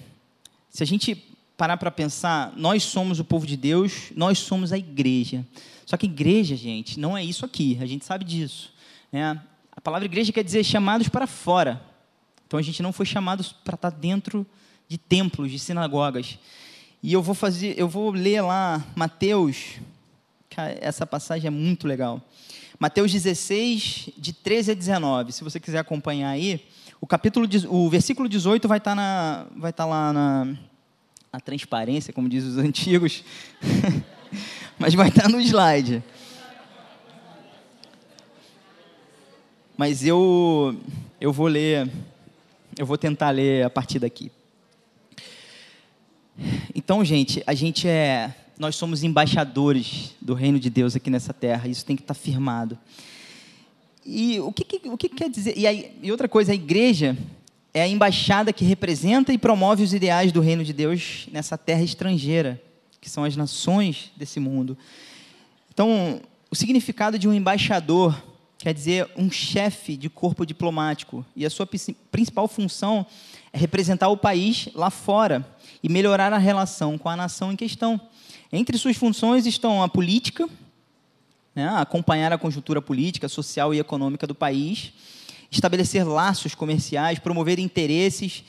se 0.74 0.82
a 0.82 0.88
gente 0.88 1.16
parar 1.56 1.78
para 1.78 1.92
pensar, 1.92 2.52
nós 2.58 2.82
somos 2.82 3.20
o 3.20 3.24
povo 3.24 3.46
de 3.46 3.56
Deus, 3.56 4.12
nós 4.16 4.40
somos 4.40 4.74
a 4.74 4.78
igreja. 4.78 5.46
Só 5.86 5.96
que 5.96 6.08
igreja, 6.08 6.56
gente, 6.56 7.00
não 7.00 7.16
é 7.16 7.24
isso 7.24 7.46
aqui, 7.46 7.78
a 7.80 7.86
gente 7.86 8.04
sabe 8.04 8.26
disso. 8.26 8.74
Né? 9.12 9.40
A 9.72 9.80
palavra 9.80 10.06
igreja 10.06 10.34
quer 10.34 10.44
dizer 10.44 10.64
chamados 10.64 11.08
para 11.08 11.28
fora. 11.28 11.80
Então 12.48 12.60
a 12.60 12.64
gente 12.64 12.82
não 12.82 12.92
foi 12.92 13.06
chamados 13.06 13.52
para 13.52 13.76
estar 13.76 13.92
dentro 13.92 14.44
de 14.88 14.98
templos, 14.98 15.52
de 15.52 15.60
sinagogas. 15.60 16.40
E 17.04 17.14
eu 17.14 17.22
vou 17.22 17.36
fazer, 17.36 17.76
eu 17.78 17.88
vou 17.88 18.10
ler 18.10 18.42
lá 18.42 18.84
Mateus, 18.96 19.76
essa 20.82 21.06
passagem 21.06 21.48
é 21.48 21.52
muito 21.52 21.88
legal. 21.88 22.20
Mateus 22.80 23.12
16, 23.12 24.10
de 24.18 24.34
13 24.34 24.72
a 24.72 24.74
19. 24.74 25.34
Se 25.34 25.44
você 25.44 25.60
quiser 25.60 25.78
acompanhar 25.78 26.30
aí, 26.30 26.66
o 27.04 27.06
capítulo, 27.06 27.46
o 27.68 27.90
versículo 27.90 28.30
18 28.30 28.66
vai 28.66 28.78
estar, 28.78 28.92
tá 28.92 28.96
na, 28.96 29.46
vai 29.58 29.72
estar 29.72 29.84
tá 29.84 29.90
lá 29.90 30.14
na, 30.14 30.56
na 31.34 31.40
transparência, 31.42 32.14
como 32.14 32.30
diz 32.30 32.46
os 32.46 32.56
antigos, 32.64 33.26
mas 34.80 34.94
vai 34.94 35.10
estar 35.10 35.24
tá 35.24 35.28
no 35.28 35.38
slide. 35.42 36.02
Mas 39.76 40.06
eu, 40.06 40.80
eu 41.20 41.34
vou 41.34 41.48
ler, 41.48 41.92
eu 42.80 42.86
vou 42.86 42.98
tentar 42.98 43.32
ler 43.32 43.66
a 43.66 43.70
partir 43.70 44.00
daqui. 44.00 44.32
Então, 46.74 47.04
gente, 47.04 47.44
a 47.46 47.54
gente 47.54 47.86
é 47.86 48.34
nós 48.58 48.78
somos 48.78 49.04
embaixadores 49.04 50.16
do 50.22 50.34
reino 50.34 50.58
de 50.58 50.70
Deus 50.70 50.96
aqui 50.96 51.10
nessa 51.10 51.34
terra. 51.34 51.68
Isso 51.68 51.86
tem 51.86 51.98
que 51.98 52.04
estar 52.04 52.14
firmado. 52.14 52.80
E 54.06 54.40
o 54.40 54.52
que, 54.52 54.82
o 54.90 54.98
que 54.98 55.10
quer 55.10 55.30
dizer? 55.30 55.58
E, 55.58 55.66
aí, 55.66 55.98
e 56.02 56.12
outra 56.12 56.28
coisa, 56.28 56.52
a 56.52 56.56
igreja 56.56 57.18
é 57.74 57.82
a 57.82 57.88
embaixada 57.88 58.54
que 58.54 58.66
representa 58.66 59.34
e 59.34 59.38
promove 59.38 59.84
os 59.84 59.94
ideais 59.94 60.32
do 60.32 60.42
reino 60.42 60.64
de 60.64 60.74
Deus 60.74 61.28
nessa 61.32 61.58
terra 61.58 61.82
estrangeira, 61.82 62.62
que 63.02 63.10
são 63.10 63.24
as 63.24 63.36
nações 63.36 64.12
desse 64.16 64.40
mundo. 64.40 64.78
Então, 65.74 66.22
o 66.52 66.56
significado 66.56 67.18
de 67.18 67.28
um 67.28 67.34
embaixador 67.34 68.22
quer 68.60 68.74
dizer 68.74 69.10
um 69.18 69.30
chefe 69.30 69.98
de 69.98 70.10
corpo 70.10 70.46
diplomático, 70.46 71.26
e 71.36 71.46
a 71.46 71.50
sua 71.50 71.68
principal 72.12 72.48
função 72.48 73.06
é 73.52 73.58
representar 73.58 74.08
o 74.08 74.16
país 74.16 74.70
lá 74.74 74.90
fora 74.90 75.46
e 75.82 75.90
melhorar 75.90 76.32
a 76.32 76.38
relação 76.38 76.98
com 76.98 77.10
a 77.10 77.16
nação 77.16 77.52
em 77.52 77.58
questão. 77.58 78.00
Entre 78.52 78.78
suas 78.78 78.96
funções 78.96 79.46
estão 79.46 79.84
a 79.84 79.90
política, 79.90 80.48
né, 81.56 81.68
acompanhar 81.68 82.34
a 82.34 82.38
conjuntura 82.38 82.82
política, 82.82 83.30
social 83.30 83.74
e 83.74 83.80
econômica 83.80 84.26
do 84.26 84.34
país, 84.34 84.94
estabelecer 85.52 86.08
laços 86.08 86.56
comerciais, 86.56 87.20
promover 87.20 87.60
interesses, 87.60 88.44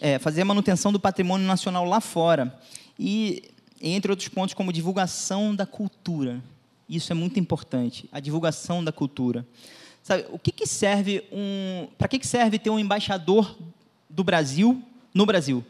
é, 0.00 0.18
fazer 0.18 0.42
a 0.42 0.44
manutenção 0.44 0.92
do 0.92 0.98
patrimônio 0.98 1.46
nacional 1.46 1.84
lá 1.84 2.00
fora 2.00 2.58
e, 2.98 3.50
entre 3.80 4.10
outros 4.10 4.28
pontos, 4.28 4.54
como 4.54 4.72
divulgação 4.72 5.54
da 5.54 5.66
cultura. 5.66 6.42
Isso 6.88 7.12
é 7.12 7.14
muito 7.14 7.38
importante, 7.38 8.08
a 8.10 8.18
divulgação 8.18 8.82
da 8.82 8.90
cultura. 8.90 9.46
Sabe, 10.02 10.24
o 10.30 10.38
que, 10.38 10.50
que 10.50 10.66
serve 10.66 11.22
um, 11.30 11.88
para 11.98 12.08
que, 12.08 12.18
que 12.18 12.26
serve 12.26 12.58
ter 12.58 12.70
um 12.70 12.78
embaixador 12.78 13.56
do 14.08 14.24
Brasil 14.24 14.82
no 15.12 15.26
Brasil? 15.26 15.62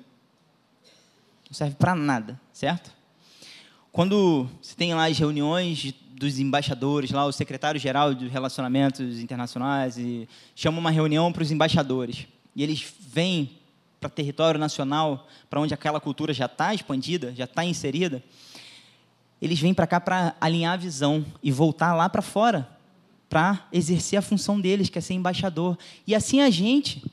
Não 1.51 1.55
serve 1.55 1.75
para 1.75 1.95
nada, 1.97 2.41
certo? 2.53 2.93
quando 3.99 4.49
se 4.63 4.77
tem 4.77 4.95
lá 4.95 5.09
as 5.09 5.19
reuniões 5.19 5.93
dos 6.19 6.41
embaixadores, 6.41 7.13
lá 7.13 7.25
o 7.25 7.33
secretário-geral 7.33 8.13
de 8.13 8.27
Relacionamentos 8.27 9.21
Internacionais, 9.21 9.97
e 9.97 10.29
chama 10.55 10.79
uma 10.79 10.91
reunião 10.91 11.33
para 11.33 11.43
os 11.43 11.53
embaixadores. 11.53 12.27
E 12.57 12.63
eles 12.63 12.85
vêm 12.99 13.51
para 14.01 14.11
território 14.11 14.59
nacional, 14.59 15.29
para 15.49 15.61
onde 15.61 15.73
aquela 15.73 16.01
cultura 16.01 16.35
já 16.35 16.47
está 16.47 16.75
expandida, 16.75 17.33
já 17.35 17.45
está 17.45 17.65
inserida. 17.65 18.23
Eles 19.41 19.61
vêm 19.61 19.73
para 19.73 19.87
cá 19.87 20.01
para 20.01 20.35
alinhar 20.41 20.75
a 20.75 20.77
visão 20.77 21.25
e 21.41 21.53
voltar 21.53 21.95
lá 21.95 22.09
para 22.09 22.23
fora, 22.23 22.69
para 23.29 23.69
exercer 23.73 24.19
a 24.19 24.23
função 24.23 24.61
deles, 24.61 24.89
que 24.89 24.99
é 24.99 25.01
ser 25.01 25.15
embaixador. 25.15 25.79
E 26.05 26.15
assim 26.17 26.41
a 26.41 26.51
gente, 26.51 27.05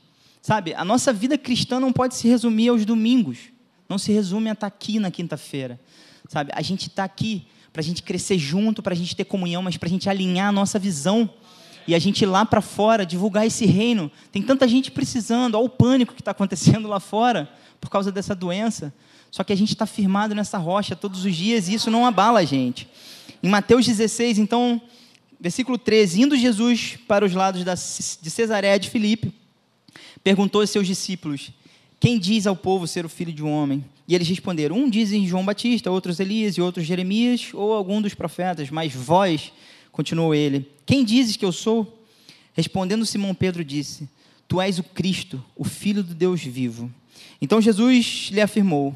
sabe? 0.42 0.74
A 0.74 0.84
nossa 0.84 1.12
vida 1.12 1.38
cristã 1.38 1.78
não 1.78 1.92
pode 1.92 2.16
se 2.16 2.26
resumir 2.26 2.68
aos 2.70 2.84
domingos, 2.84 3.38
não 3.88 3.98
se 3.98 4.12
resume 4.12 4.48
a 4.48 4.52
estar 4.52 4.66
aqui 4.66 4.98
na 4.98 5.12
quinta-feira, 5.12 5.78
sabe? 6.28 6.50
A 6.52 6.62
gente 6.62 6.88
está 6.88 7.04
aqui 7.04 7.46
para 7.76 7.82
a 7.82 7.84
gente 7.84 8.02
crescer 8.02 8.38
junto, 8.38 8.82
para 8.82 8.94
a 8.94 8.96
gente 8.96 9.14
ter 9.14 9.26
comunhão, 9.26 9.60
mas 9.60 9.76
para 9.76 9.86
a 9.86 9.90
gente 9.90 10.08
alinhar 10.08 10.48
a 10.48 10.52
nossa 10.52 10.78
visão 10.78 11.28
e 11.86 11.94
a 11.94 11.98
gente 11.98 12.22
ir 12.22 12.26
lá 12.26 12.42
para 12.42 12.62
fora 12.62 13.04
divulgar 13.04 13.46
esse 13.46 13.66
reino. 13.66 14.10
Tem 14.32 14.42
tanta 14.42 14.66
gente 14.66 14.90
precisando, 14.90 15.56
olha 15.56 15.66
o 15.66 15.68
pânico 15.68 16.14
que 16.14 16.22
está 16.22 16.30
acontecendo 16.30 16.88
lá 16.88 16.98
fora 16.98 17.46
por 17.78 17.90
causa 17.90 18.10
dessa 18.10 18.34
doença. 18.34 18.94
Só 19.30 19.44
que 19.44 19.52
a 19.52 19.56
gente 19.56 19.74
está 19.74 19.84
firmado 19.84 20.34
nessa 20.34 20.56
rocha 20.56 20.96
todos 20.96 21.26
os 21.26 21.36
dias 21.36 21.68
e 21.68 21.74
isso 21.74 21.90
não 21.90 22.06
abala 22.06 22.40
a 22.40 22.44
gente. 22.46 22.88
Em 23.42 23.48
Mateus 23.50 23.84
16, 23.84 24.38
então, 24.38 24.80
versículo 25.38 25.76
13: 25.76 26.22
Indo 26.22 26.34
Jesus 26.34 26.96
para 27.06 27.26
os 27.26 27.34
lados 27.34 27.62
de 28.22 28.30
Cesareia 28.30 28.78
de 28.78 28.88
Filipe, 28.88 29.34
perguntou 30.24 30.62
aos 30.62 30.70
seus 30.70 30.86
discípulos: 30.86 31.50
Quem 31.98 32.18
diz 32.18 32.46
ao 32.46 32.54
povo 32.54 32.86
ser 32.86 33.04
o 33.04 33.08
filho 33.08 33.32
de 33.32 33.42
um 33.42 33.50
homem? 33.50 33.84
E 34.06 34.14
eles 34.14 34.28
responderam: 34.28 34.76
Um 34.76 34.88
dizem 34.88 35.26
João 35.26 35.44
Batista, 35.44 35.90
outros 35.90 36.20
Elias 36.20 36.56
e 36.56 36.60
outros 36.60 36.86
Jeremias 36.86 37.48
ou 37.52 37.72
algum 37.72 38.00
dos 38.00 38.14
profetas, 38.14 38.70
mas 38.70 38.94
vós, 38.94 39.52
continuou 39.90 40.34
ele, 40.34 40.68
quem 40.84 41.04
dizes 41.04 41.36
que 41.36 41.44
eu 41.44 41.52
sou? 41.52 42.04
Respondendo 42.52 43.04
Simão 43.04 43.34
Pedro 43.34 43.64
disse: 43.64 44.08
Tu 44.46 44.60
és 44.60 44.78
o 44.78 44.82
Cristo, 44.82 45.44
o 45.56 45.64
filho 45.64 46.02
do 46.02 46.14
Deus 46.14 46.42
vivo. 46.42 46.90
Então 47.40 47.60
Jesus 47.60 48.28
lhe 48.30 48.40
afirmou: 48.40 48.94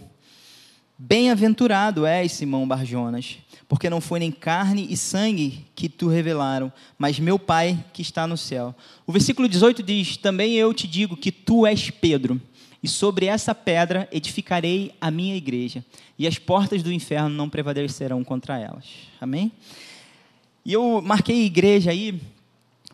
Bem-aventurado 0.96 2.06
és, 2.06 2.32
Simão 2.32 2.68
Barjonas, 2.68 3.38
porque 3.66 3.90
não 3.90 4.00
foi 4.00 4.20
nem 4.20 4.30
carne 4.30 4.86
e 4.90 4.96
sangue 4.96 5.66
que 5.74 5.88
tu 5.88 6.08
revelaram, 6.08 6.72
mas 6.98 7.18
meu 7.18 7.38
Pai 7.38 7.82
que 7.92 8.02
está 8.02 8.26
no 8.26 8.36
céu. 8.36 8.74
O 9.06 9.12
versículo 9.12 9.48
18 9.48 9.82
diz: 9.82 10.16
Também 10.16 10.54
eu 10.54 10.72
te 10.72 10.86
digo 10.86 11.16
que 11.16 11.32
tu 11.32 11.66
és 11.66 11.90
Pedro, 11.90 12.40
e 12.82 12.88
sobre 12.88 13.26
essa 13.26 13.54
pedra 13.54 14.08
edificarei 14.10 14.94
a 15.00 15.10
minha 15.10 15.36
igreja, 15.36 15.84
e 16.18 16.26
as 16.26 16.38
portas 16.38 16.82
do 16.82 16.92
inferno 16.92 17.28
não 17.28 17.48
prevalecerão 17.48 18.24
contra 18.24 18.58
elas. 18.58 18.84
Amém? 19.20 19.52
E 20.64 20.72
eu 20.72 21.00
marquei 21.02 21.44
igreja 21.44 21.90
aí, 21.90 22.20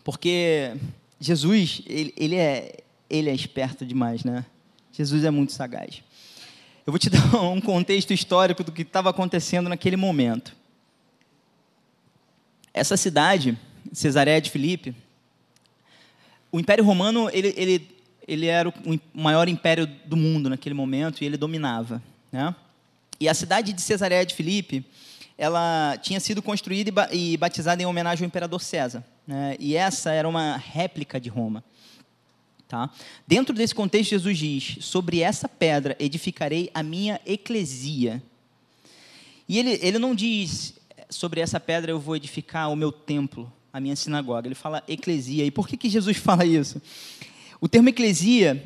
porque 0.05 0.77
Jesus, 1.21 1.83
ele, 1.87 2.13
ele, 2.17 2.37
é, 2.37 2.79
ele 3.09 3.31
é 3.31 3.35
esperto 3.35 3.85
demais, 3.85 4.25
né? 4.25 4.45
Jesus 4.93 5.25
é 5.25 5.31
muito 5.31 5.53
sagaz. 5.53 6.03
Eu 6.87 6.93
vou 6.93 6.99
te 6.99 7.11
dar 7.11 7.43
um 7.43 7.61
contexto 7.61 8.13
histórico 8.13 8.63
do 8.63 8.73
que 8.73 8.83
estava 8.83 9.11
acontecendo 9.11 9.69
naquele 9.69 9.97
momento. 9.97 10.55
Essa 12.73 12.97
cidade, 12.97 13.59
Cesareia 13.93 14.41
de 14.41 14.51
Filipe, 14.51 14.95
o 16.53 16.61
Império 16.61 16.85
Romano 16.85 17.29
ele, 17.33 17.53
ele, 17.57 17.96
ele 18.27 18.47
era 18.47 18.69
o 18.69 18.75
maior 19.15 19.49
império 19.49 19.87
do 20.05 20.17
mundo 20.17 20.51
naquele 20.51 20.75
momento 20.75 21.23
e 21.23 21.25
ele 21.25 21.37
dominava. 21.37 22.03
Né? 22.33 22.55
E 23.21 23.29
a 23.29 23.35
cidade 23.35 23.73
de 23.73 23.81
Cesareia 23.81 24.27
de 24.27 24.35
Filipe, 24.35 24.85
ela 25.39 25.97
tinha 26.03 26.19
sido 26.19 26.43
construída 26.43 26.91
e, 27.13 27.37
ba 27.37 27.47
batizada 27.47 27.83
em 27.83 27.87
homenagem 27.87 28.25
ao 28.25 28.29
imperador 28.29 28.61
César. 28.61 29.05
Né? 29.27 29.57
E 29.61 29.77
essa 29.77 30.11
era 30.11 30.29
uma 30.29 30.57
réplica 30.57 31.21
de 31.21 31.29
Roma. 31.29 31.63
Tá? 32.69 32.91
Dentro 33.27 33.55
desse 33.55 33.75
contexto, 33.75 34.11
Jesus 34.11 34.39
diz: 34.39 34.79
Sobre 34.81 35.21
essa 35.21 35.49
pedra 35.49 35.97
edificarei 36.01 36.69
a 36.75 36.83
minha 36.83 37.21
eclesia. 37.25 38.21
E 39.49 39.57
ele, 39.59 39.79
ele 39.81 39.99
não 40.01 40.17
diz: 40.17 40.75
Sobre 41.09 41.41
essa 41.41 41.61
pedra 41.61 41.93
eu 41.93 42.01
vou 42.01 42.17
edificar 42.17 42.73
o 42.73 42.75
meu 42.75 42.91
templo, 42.91 43.53
a 43.73 43.79
minha 43.79 43.95
sinagoga. 43.95 44.49
Ele 44.49 44.57
fala 44.57 44.83
eclesia. 44.89 45.45
E 45.45 45.51
por 45.51 45.69
que, 45.69 45.77
que 45.77 45.89
Jesus 45.89 46.17
fala 46.17 46.45
isso? 46.45 46.83
O 47.61 47.69
termo 47.69 47.89
eclesia 47.89 48.63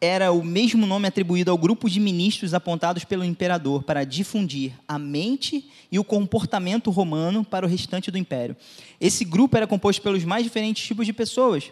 era 0.00 0.32
o 0.32 0.42
mesmo 0.42 0.84
nome 0.84 1.06
atribuído 1.06 1.50
ao 1.50 1.56
grupo 1.56 1.88
de 1.88 2.00
ministros 2.00 2.54
apontados 2.54 3.04
pelo 3.04 3.24
imperador 3.24 3.84
para 3.84 4.02
difundir 4.02 4.72
a 4.88 4.98
mente 4.98 5.70
e 5.92 5.98
o 5.98 6.04
comportamento 6.04 6.90
romano 6.90 7.44
para 7.44 7.64
o 7.64 7.68
restante 7.68 8.10
do 8.10 8.18
império. 8.18 8.56
Esse 9.00 9.24
grupo 9.24 9.56
era 9.56 9.66
composto 9.66 10.02
pelos 10.02 10.24
mais 10.24 10.42
diferentes 10.42 10.84
tipos 10.84 11.06
de 11.06 11.12
pessoas 11.12 11.70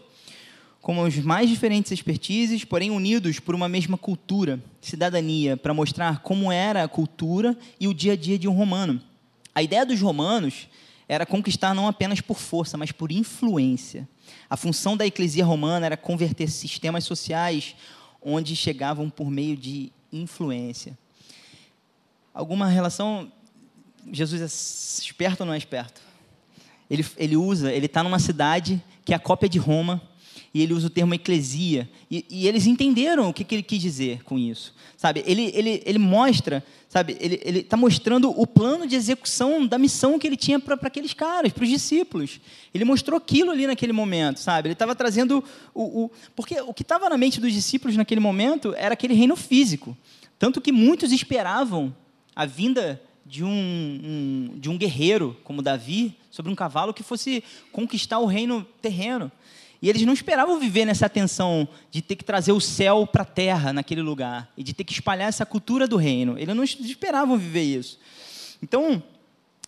com 0.81 0.99
os 1.03 1.17
mais 1.19 1.51
diferentes 1.51 1.93
expertises, 1.93 2.65
porém 2.65 2.91
unidos 2.91 3.39
por 3.39 3.55
uma 3.55 3.69
mesma 3.69 3.99
cultura, 3.99 4.59
cidadania, 4.81 5.57
para 5.57 5.75
mostrar 5.75 6.21
como 6.21 6.51
era 6.51 6.83
a 6.83 6.89
cultura 6.89 7.57
e 7.79 7.87
o 7.87 7.93
dia 7.93 8.15
a 8.15 8.17
dia 8.17 8.39
de 8.39 8.49
um 8.49 8.53
romano. 8.53 9.01
A 9.55 9.63
ideia 9.63 9.85
dos 9.85 10.01
romanos 10.01 10.69
era 11.07 11.27
conquistar 11.27 11.75
não 11.75 11.87
apenas 11.87 12.21
por 12.21 12.39
força, 12.39 12.79
mas 12.79 12.93
por 12.93 13.13
influência. 13.13 14.09
A 14.49 14.57
função 14.57 14.97
da 14.97 15.07
eclesia 15.07 15.45
romana 15.45 15.87
era 15.87 15.97
converter 15.97 16.49
sistemas 16.49 17.05
sociais 17.05 17.75
onde 18.23 18.55
chegavam 18.55 19.09
por 19.09 19.31
meio 19.31 19.57
de 19.57 19.93
influência. 20.13 20.99
Alguma 22.33 22.67
relação? 22.67 23.31
Jesus 24.13 24.41
é 24.43 24.47
esperto 24.47 25.41
ou 25.41 25.47
não 25.47 25.55
é 25.55 25.59
esperto? 25.59 26.01
Ele, 26.89 27.07
ele 27.17 27.37
usa, 27.37 27.73
ele 27.73 27.87
está 27.87 28.03
numa 28.03 28.19
cidade 28.19 28.83
que 29.05 29.13
é 29.13 29.17
a 29.17 29.21
cópia 29.21 29.49
de 29.49 29.59
Roma, 29.59 30.03
e 30.53 30.61
ele 30.63 30.75
usa 30.75 30.89
o 30.89 30.91
termo 30.91 31.15
eclesia, 31.15 31.89
e, 32.11 32.25
e 32.29 32.49
eles 32.49 32.67
entenderam 32.67 33.29
o 33.29 33.33
que, 33.33 33.45
que, 33.45 33.55
ele 33.55 33.63
quis 33.63 33.81
dizer 33.81 34.25
com 34.25 34.37
isso, 34.37 34.75
sabe? 34.97 35.23
Ele, 35.25 35.53
ele, 35.55 35.81
ele 35.87 35.99
mostra, 35.99 36.65
sabe? 36.89 37.17
Ele 37.21 37.61
está 37.61 37.77
mostrando 37.77 38.31
o 38.31 38.47
plano 38.47 38.85
de 38.85 38.97
execução 38.97 39.65
da 39.65 39.79
missão 39.79 40.19
que 40.19 40.27
ele 40.27 40.37
tinha 40.37 40.59
para 40.59 40.75
aqueles 40.75 41.15
caras, 41.15 41.53
para 41.53 41.63
os 41.63 41.71
discípulos. 41.71 42.41
Ele 42.75 42.85
mostrou 42.85 43.17
aquilo 43.17 43.53
ali 43.53 43.65
naquele 43.65 43.93
momento, 43.93 44.41
sabe? 44.41 44.67
Ele 44.67 44.73
estava 44.73 44.95
trazendo 44.97 45.43
o, 45.73 46.05
o, 46.05 46.11
porque 46.35 46.61
o 46.61 46.75
que 46.75 46.83
estava 46.83 47.09
na 47.09 47.17
mente 47.17 47.41
dos 47.41 47.53
discípulos 47.53 47.97
naquele 47.97 48.21
momento 48.21 48.75
era 48.77 48.95
aquele 48.95 49.15
reino 49.15 49.37
físico, 49.37 49.97
tanto 50.37 50.61
que 50.61 50.73
muitos 50.73 51.13
esperavam 51.13 51.95
a 52.35 52.45
vinda 52.45 53.01
de 53.25 53.45
um, 53.45 53.49
um, 53.49 54.59
de 54.59 54.69
um 54.69 54.77
guerreiro 54.77 55.37
como 55.45 55.63
Davi 55.63 56.17
sobre 56.29 56.51
um 56.51 56.55
cavalo 56.57 56.93
que 56.93 57.05
fosse 57.05 57.45
conquistar 57.71 58.19
o 58.19 58.27
reino 58.27 58.67
terreno. 58.83 59.31
E 59.83 59.89
eles 59.89 60.03
não 60.03 60.13
esperavam 60.13 60.59
viver 60.59 60.85
nessa 60.85 61.09
tensão 61.09 61.67
de 61.91 62.03
ter 62.03 62.17
que 62.17 62.25
trazer 62.25 62.53
o 62.53 62.61
céu 62.61 63.07
para 63.07 63.23
a 63.23 63.27
terra 63.27 63.73
naquele 63.73 64.03
lugar 64.03 64.51
e 64.57 64.63
de 64.63 64.75
ter 64.75 64.85
que 64.85 64.93
espalhar 64.93 65.29
essa 65.29 65.47
cultura 65.47 65.89
do 65.89 65.97
reino. 65.97 66.39
Eles 66.39 66.55
não 66.55 66.65
esperavam 66.65 67.39
viver 67.39 67.63
isso. 67.63 67.99
Então, 68.63 69.03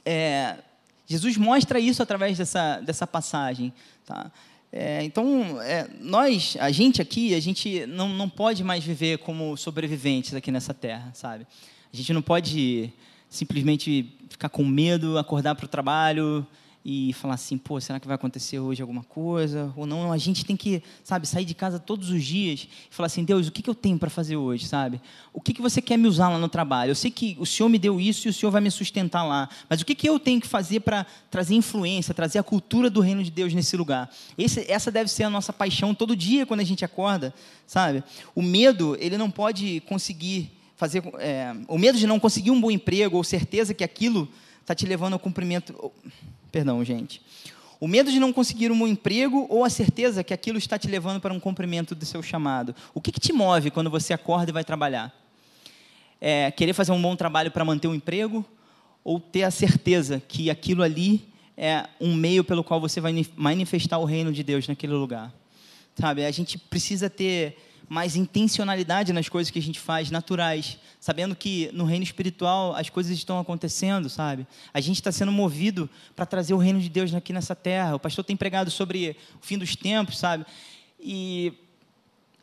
é, 0.05 0.59
Jesus 1.07 1.37
mostra 1.39 1.81
isso 1.81 2.03
através 2.03 2.37
dessa, 2.37 2.81
dessa 2.81 3.07
passagem. 3.07 3.73
Tá? 4.05 4.31
É, 4.71 5.03
então, 5.03 5.61
é, 5.63 5.89
nós, 5.99 6.59
a 6.61 6.71
gente 6.71 7.01
aqui, 7.01 7.35
a 7.35 7.41
gente 7.41 7.87
não, 7.87 8.09
não 8.09 8.29
pode 8.29 8.63
mais 8.63 8.85
viver 8.85 9.19
como 9.19 9.57
sobreviventes 9.57 10.35
aqui 10.35 10.51
nessa 10.51 10.75
terra, 10.75 11.11
sabe? 11.15 11.47
A 11.93 11.97
gente 11.97 12.13
não 12.13 12.23
pode 12.23 12.93
simplesmente 13.31 14.13
ficar 14.29 14.51
com 14.51 14.63
medo, 14.63 15.17
acordar 15.17 15.55
para 15.55 15.65
o 15.65 15.69
trabalho 15.69 16.47
e 16.85 17.13
falar 17.13 17.35
assim, 17.35 17.57
pô, 17.57 17.81
será 17.81 18.01
que 18.01 18.07
vai 18.07 18.17
acontecer 18.17 18.59
hoje 18.59 18.83
alguma 18.83 19.05
coisa? 19.05 19.73
Ou 19.77 19.87
não, 19.87 20.13
a 20.13 20.19
gente 20.19 20.45
tem 20.45 20.57
que, 20.57 20.83
sabe, 21.05 21.29
sair 21.29 21.45
de 21.45 21.55
casa 21.55 21.79
todos 21.79 22.11
os 22.11 22.25
dias 22.25 22.69
e 22.91 22.95
falar 22.95 23.07
assim, 23.07 23.23
Deus, 23.25 23.47
o 23.47 23.53
que, 23.53 23.63
que 23.63 23.71
eu 23.71 23.75
tenho 23.75 23.99
para 23.99 24.11
fazer 24.11 24.37
hoje, 24.37 24.67
sabe? 24.67 25.01
O 25.33 25.41
que, 25.41 25.55
que 25.55 25.63
você 25.63 25.81
quer 25.81 25.97
me 25.97 26.09
usar 26.09 26.29
lá 26.29 26.39
no 26.39 26.49
trabalho? 26.49 26.91
Eu 26.91 26.95
sei 26.97 27.11
que 27.11 27.37
o 27.39 27.47
Senhor 27.47 27.69
me 27.69 27.79
deu 27.79 28.01
isso 28.01 28.27
e 28.27 28.31
o 28.31 28.33
Senhor 28.33 28.51
vai 28.51 28.61
me 28.61 28.71
sustentar 28.71 29.23
lá, 29.23 29.49
mas 29.69 29.81
o 29.81 29.85
que, 29.85 29.95
que 29.95 30.09
eu 30.09 30.19
tenho 30.19 30.41
que 30.41 30.49
fazer 30.49 30.81
para 30.81 31.07
trazer 31.31 31.55
influência, 31.55 32.13
trazer 32.13 32.41
a 32.41 32.43
cultura 32.43 32.91
do 32.91 33.01
reino 33.01 33.23
de 33.23 33.31
Deus 33.31 33.55
nesse 33.55 33.77
lugar? 33.77 34.11
Esse, 34.37 34.69
essa 34.71 34.91
deve 34.91 35.09
ser 35.09 35.23
a 35.23 35.31
nossa 35.31 35.53
paixão 35.53 35.95
todo 35.95 36.17
dia 36.17 36.45
quando 36.45 36.61
a 36.61 36.65
gente 36.65 36.85
acorda, 36.85 37.33
sabe? 37.65 38.03
O 38.35 38.43
medo, 38.43 38.97
ele 38.99 39.17
não 39.17 39.31
pode 39.31 39.81
conseguir 39.87 40.51
fazer, 40.75 41.01
é, 41.21 41.55
o 41.69 41.79
medo 41.79 41.97
de 41.97 42.09
não 42.09 42.19
conseguir 42.19 42.51
um 42.51 42.61
bom 42.61 42.71
emprego 42.71 43.17
ou 43.17 43.23
certeza 43.23 43.73
que 43.73 43.85
aquilo 43.85 44.29
está 44.63 44.75
te 44.75 44.87
levando 44.87 45.13
ao 45.13 45.19
cumprimento 45.19 45.93
Perdão, 46.53 46.85
gente. 46.85 47.23
O 47.81 47.89
medo 47.89 48.13
de 48.13 48.21
não 48.21 48.31
conseguir 48.31 48.71
um 48.71 48.87
emprego 48.87 49.47
ou 49.49 49.65
a 49.65 49.71
certeza 49.71 50.23
que 50.23 50.35
aquilo 50.35 50.59
está 50.59 50.79
te 50.79 50.87
levando 50.87 51.19
para 51.19 51.33
um 51.33 51.41
cumprimento 51.41 51.95
do 51.95 52.05
seu 52.05 52.23
chamado. 52.23 52.77
O 52.95 53.01
que, 53.01 53.11
que 53.11 53.19
te 53.19 53.33
move 53.33 53.71
quando 53.71 53.91
você 53.91 54.13
acorda 54.13 54.51
e 54.51 54.53
vai 54.53 54.63
trabalhar? 54.63 55.13
É 56.21 56.51
querer 56.51 56.75
fazer 56.75 56.93
um 56.93 57.01
bom 57.01 57.17
trabalho 57.17 57.51
para 57.51 57.65
manter 57.65 57.89
o 57.89 57.93
um 57.93 57.95
emprego 57.95 58.45
ou 59.03 59.19
ter 59.19 59.45
a 59.45 59.51
certeza 59.51 60.21
que 60.21 60.51
aquilo 60.51 60.83
ali 60.83 61.27
é 61.57 61.89
um 61.99 62.15
meio 62.15 62.45
pelo 62.45 62.63
qual 62.63 62.81
você 62.81 63.01
vai 63.01 63.13
manifestar 63.35 63.99
o 63.99 64.05
reino 64.05 64.31
de 64.31 64.45
Deus 64.45 64.69
naquele 64.69 64.93
lugar? 64.93 65.33
Sabe? 65.99 66.25
A 66.25 66.31
gente 66.31 66.59
precisa 66.59 67.11
ter 67.11 67.57
mais 67.93 68.17
intencionalidade 68.17 69.13
nas 69.13 69.29
coisas 69.29 69.51
que 69.51 69.59
a 69.59 69.63
gente 69.63 69.79
faz, 69.79 70.11
naturais, 70.11 70.79
sabendo 70.99 71.37
que 71.37 71.69
no 71.75 71.85
reino 71.85 72.03
espiritual 72.03 72.75
as 72.75 72.89
coisas 72.89 73.13
estão 73.13 73.39
acontecendo, 73.39 74.09
sabe? 74.09 74.47
A 74.73 74.81
gente 74.81 74.97
está 74.97 75.13
sendo 75.13 75.31
movido 75.31 75.91
para 76.17 76.25
trazer 76.25 76.55
o 76.55 76.57
reino 76.57 76.81
de 76.81 76.89
Deus 76.89 77.13
aqui 77.15 77.35
nessa 77.35 77.55
terra. 77.55 77.95
O 77.95 78.01
pastor 78.01 78.25
tem 78.25 78.35
pregado 78.35 78.71
sobre 78.71 79.15
o 79.35 79.45
fim 79.45 79.59
dos 79.59 79.77
tempos, 79.77 80.17
sabe? 80.17 80.47
E 80.99 81.53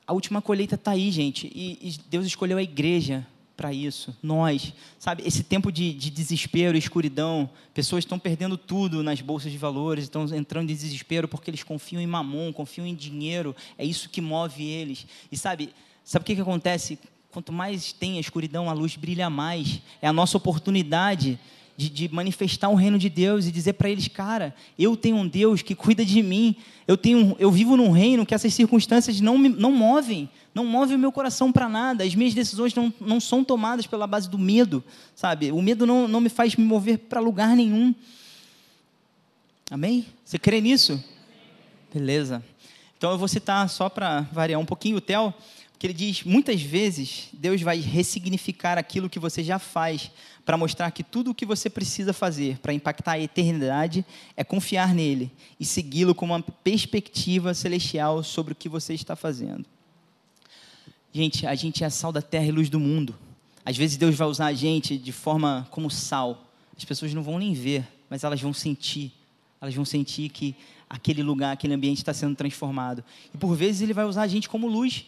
a 0.06 0.14
última 0.14 0.40
colheita 0.40 0.76
está 0.76 0.92
aí, 0.92 1.10
gente. 1.10 1.48
E, 1.48 1.98
Deus 2.12 2.28
escolheu 2.28 2.60
a 2.60 2.64
igreja 2.64 3.26
para 3.60 3.74
isso. 3.74 4.16
Nós, 4.24 4.74
sabe, 4.98 5.22
esse 5.26 5.44
tempo 5.44 5.70
de, 5.70 5.92
de 5.92 6.10
desespero, 6.10 6.78
escuridão, 6.78 7.50
pessoas 7.74 8.06
estão 8.06 8.18
perdendo 8.18 8.58
tudo 8.58 9.04
nas 9.04 9.20
bolsas 9.20 9.52
de 9.52 9.58
valores, 9.58 10.06
estão 10.06 10.24
entrando 10.34 10.70
em 10.70 10.74
desespero 10.74 11.28
porque 11.28 11.50
eles 11.50 11.62
confiam 11.62 12.02
em 12.02 12.08
mamon, 12.08 12.54
confiam 12.54 12.88
em 12.88 12.96
dinheiro, 12.96 13.54
é 13.78 13.84
isso 13.84 14.08
que 14.08 14.22
move 14.22 14.64
eles. 14.64 15.06
E 15.30 15.36
sabe, 15.36 15.74
sabe 16.06 16.24
o 16.24 16.26
que, 16.26 16.36
que 16.36 16.42
acontece? 16.42 16.98
Quanto 17.32 17.52
mais 17.52 17.92
tem 17.92 18.16
a 18.16 18.22
escuridão, 18.22 18.70
a 18.70 18.74
luz 18.74 18.96
brilha 18.96 19.30
mais. 19.30 19.82
É 20.02 20.08
a 20.08 20.14
nossa 20.14 20.38
oportunidade 20.38 21.38
de, 21.80 21.90
de 21.90 22.14
manifestar 22.14 22.68
o 22.68 22.76
reino 22.76 23.00
de 23.00 23.08
Deus 23.08 23.46
e 23.46 23.52
dizer 23.54 23.72
para 23.72 23.90
eles, 23.90 24.10
cara, 24.10 24.54
eu 24.78 24.98
tenho 24.98 25.16
um 25.16 25.26
Deus 25.26 25.62
que 25.62 25.74
cuida 25.74 26.04
de 26.04 26.22
mim. 26.22 26.54
Eu 26.86 26.98
tenho, 26.98 27.38
eu 27.40 27.50
vivo 27.50 27.78
num 27.78 27.90
reino 27.90 28.26
que 28.26 28.36
essas 28.36 28.54
circunstâncias 28.54 29.22
não 29.22 29.38
me, 29.38 29.48
não 29.48 29.72
movem, 29.72 30.30
não 30.54 30.66
movem 30.66 30.98
o 30.98 31.00
meu 31.00 31.10
coração 31.10 31.54
para 31.54 31.70
nada. 31.70 32.04
As 32.04 32.14
minhas 32.14 32.34
decisões 32.34 32.76
não, 32.76 32.94
não 33.00 33.22
são 33.22 33.46
tomadas 33.46 33.88
pela 33.88 34.06
base 34.06 34.30
do 34.30 34.38
medo, 34.38 34.84
sabe? 35.16 35.54
O 35.54 35.62
medo 35.62 35.86
não, 35.86 36.06
não 36.06 36.20
me 36.20 36.28
faz 36.28 36.54
me 36.54 36.66
mover 36.66 36.98
para 36.98 37.22
lugar 37.22 37.56
nenhum. 37.56 37.96
Amém? 39.72 40.06
Você 40.26 40.38
crê 40.38 40.60
nisso? 40.60 41.02
Beleza. 41.94 42.44
Então 42.98 43.12
eu 43.12 43.18
vou 43.18 43.30
citar 43.30 43.70
só 43.70 43.88
para 43.88 44.28
variar 44.34 44.60
um 44.60 44.66
pouquinho 44.66 44.98
o 44.98 45.02
Theo 45.02 45.34
que 45.80 45.88
ele 45.88 45.94
diz: 45.94 46.24
muitas 46.24 46.62
vezes 46.62 47.30
Deus 47.32 47.62
vai 47.62 47.80
ressignificar 47.80 48.78
aquilo 48.78 49.10
que 49.10 49.18
você 49.18 49.42
já 49.42 49.58
faz 49.58 50.12
para 50.46 50.58
mostrar 50.58 50.92
que 50.92 51.04
tudo 51.04 51.32
o 51.32 51.34
que 51.36 51.46
você 51.46 51.70
precisa 51.70 52.12
fazer 52.12 52.58
para 52.58 52.74
impactar 52.74 53.14
a 53.14 53.20
eternidade 53.20 54.06
é 54.36 54.44
confiar 54.44 54.94
nele 54.94 55.32
e 55.58 55.64
segui-lo 55.64 56.14
com 56.14 56.26
uma 56.26 56.42
perspectiva 56.42 57.54
celestial 57.54 58.22
sobre 58.24 58.52
o 58.52 58.56
que 58.56 58.68
você 58.68 58.94
está 58.94 59.16
fazendo. 59.16 59.66
Gente, 61.14 61.48
a 61.48 61.56
gente 61.56 61.84
é 61.84 61.90
sal 61.90 62.12
da 62.12 62.22
terra 62.22 62.46
e 62.46 62.52
luz 62.52 62.70
do 62.70 62.80
mundo. 62.80 63.16
Às 63.66 63.78
vezes 63.78 63.96
Deus 63.96 64.16
vai 64.16 64.28
usar 64.28 64.48
a 64.48 64.54
gente 64.54 64.98
de 64.98 65.12
forma 65.12 65.66
como 65.72 65.90
sal. 65.90 66.46
As 66.78 66.84
pessoas 66.84 67.14
não 67.14 67.24
vão 67.24 67.40
nem 67.40 67.54
ver, 67.54 67.88
mas 68.10 68.24
elas 68.24 68.42
vão 68.42 68.54
sentir. 68.54 69.12
Elas 69.62 69.74
vão 69.74 69.86
sentir 69.86 70.30
que 70.30 70.56
aquele 70.90 71.24
lugar, 71.24 71.54
aquele 71.54 71.74
ambiente 71.74 71.98
está 71.98 72.14
sendo 72.14 72.36
transformado. 72.36 73.04
E 73.34 73.38
por 73.38 73.56
vezes 73.56 73.82
Ele 73.82 73.94
vai 73.94 74.06
usar 74.06 74.24
a 74.24 74.28
gente 74.28 74.50
como 74.50 74.68
luz 74.68 75.06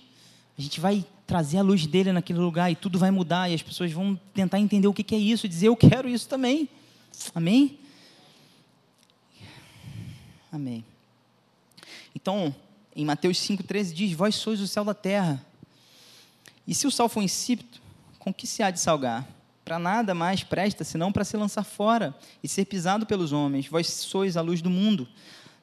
a 0.58 0.62
gente 0.62 0.80
vai 0.80 1.06
trazer 1.26 1.58
a 1.58 1.62
luz 1.62 1.88
dele 1.88 2.12
naquele 2.12 2.40
lugar 2.40 2.72
e 2.72 2.76
tudo 2.76 3.00
vai 3.00 3.10
mudar 3.10 3.50
e 3.50 3.54
as 3.54 3.62
pessoas 3.62 3.92
vão 3.92 4.20
tentar 4.34 4.60
entender 4.60 4.88
o 4.88 4.94
que 4.94 5.16
é 5.16 5.18
isso 5.18 5.46
e 5.46 5.50
dizer 5.50 5.68
eu 5.68 5.76
quero 5.76 6.10
isso 6.10 6.28
também. 6.28 6.68
Amém? 7.34 7.80
Amém. 10.52 10.84
Então, 12.14 12.54
em 12.96 13.06
Mateus 13.06 13.38
5,13 13.38 13.94
diz: 13.94 14.12
Vós 14.12 14.36
sois 14.36 14.60
o 14.60 14.68
céu 14.68 14.84
da 14.84 14.94
terra. 14.94 15.44
E 16.68 16.76
se 16.76 16.86
o 16.86 16.92
sal 16.92 17.08
for 17.08 17.22
insípido, 17.22 17.80
com 18.20 18.34
que 18.34 18.46
se 18.46 18.62
há 18.62 18.70
de 18.70 18.80
salgar? 18.80 19.28
Para 19.64 19.80
nada 19.80 20.14
mais 20.14 20.44
presta, 20.44 20.84
senão 20.84 21.12
para 21.12 21.24
se 21.24 21.38
lançar 21.38 21.64
fora 21.64 22.16
e 22.44 22.48
ser 22.48 22.66
pisado 22.66 23.06
pelos 23.06 23.32
homens. 23.32 23.68
Vós 23.68 23.88
sois 23.88 24.36
a 24.36 24.42
luz 24.42 24.62
do 24.62 24.70
mundo. 24.70 25.08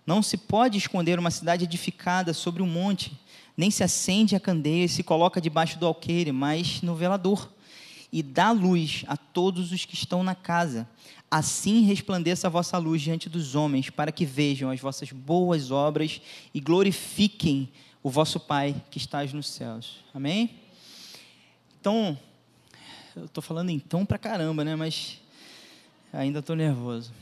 Não 0.06 0.22
se 0.22 0.38
pode 0.38 0.78
esconder 0.78 1.18
uma 1.18 1.30
cidade 1.30 1.64
edificada 1.64 2.32
sobre 2.32 2.62
um 2.62 2.66
monte 2.66 3.12
nem 3.58 3.72
se 3.72 3.82
acende 3.82 4.36
a 4.36 4.40
candeia 4.40 4.84
e 4.84 4.88
se 4.88 5.02
coloca 5.02 5.40
debaixo 5.40 5.80
do 5.80 5.86
alqueire, 5.86 6.30
mas 6.30 6.80
no 6.80 6.94
velador, 6.94 7.52
e 8.12 8.22
dá 8.22 8.52
luz 8.52 9.04
a 9.08 9.16
todos 9.16 9.72
os 9.72 9.84
que 9.84 9.94
estão 9.94 10.22
na 10.22 10.36
casa. 10.36 10.88
Assim 11.28 11.82
resplandeça 11.82 12.46
a 12.46 12.50
vossa 12.50 12.78
luz 12.78 13.02
diante 13.02 13.28
dos 13.28 13.56
homens, 13.56 13.90
para 13.90 14.12
que 14.12 14.24
vejam 14.24 14.70
as 14.70 14.78
vossas 14.78 15.10
boas 15.10 15.72
obras 15.72 16.22
e 16.54 16.60
glorifiquem 16.60 17.68
o 18.00 18.08
vosso 18.08 18.38
Pai 18.38 18.80
que 18.92 18.98
estás 18.98 19.32
nos 19.32 19.48
céus. 19.48 20.04
Amém? 20.14 20.50
Então, 21.80 22.16
eu 23.16 23.24
estou 23.24 23.42
falando 23.42 23.70
então 23.70 24.06
pra 24.06 24.18
caramba, 24.18 24.64
né? 24.64 24.76
Mas 24.76 25.20
ainda 26.12 26.38
estou 26.38 26.54
nervoso. 26.54 27.12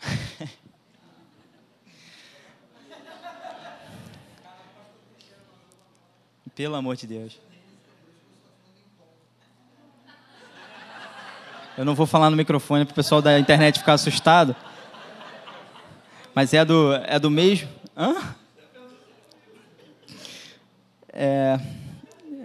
Pelo 6.56 6.74
amor 6.74 6.96
de 6.96 7.06
Deus. 7.06 7.38
Eu 11.76 11.84
não 11.84 11.94
vou 11.94 12.06
falar 12.06 12.30
no 12.30 12.36
microfone 12.36 12.86
para 12.86 12.92
o 12.92 12.94
pessoal 12.94 13.20
da 13.20 13.38
internet 13.38 13.78
ficar 13.78 13.92
assustado. 13.92 14.56
Mas 16.34 16.54
é 16.54 16.64
do, 16.64 16.94
é 16.94 17.18
do 17.18 17.30
mesmo. 17.30 17.68
Hã? 17.94 18.34
É, 21.12 21.60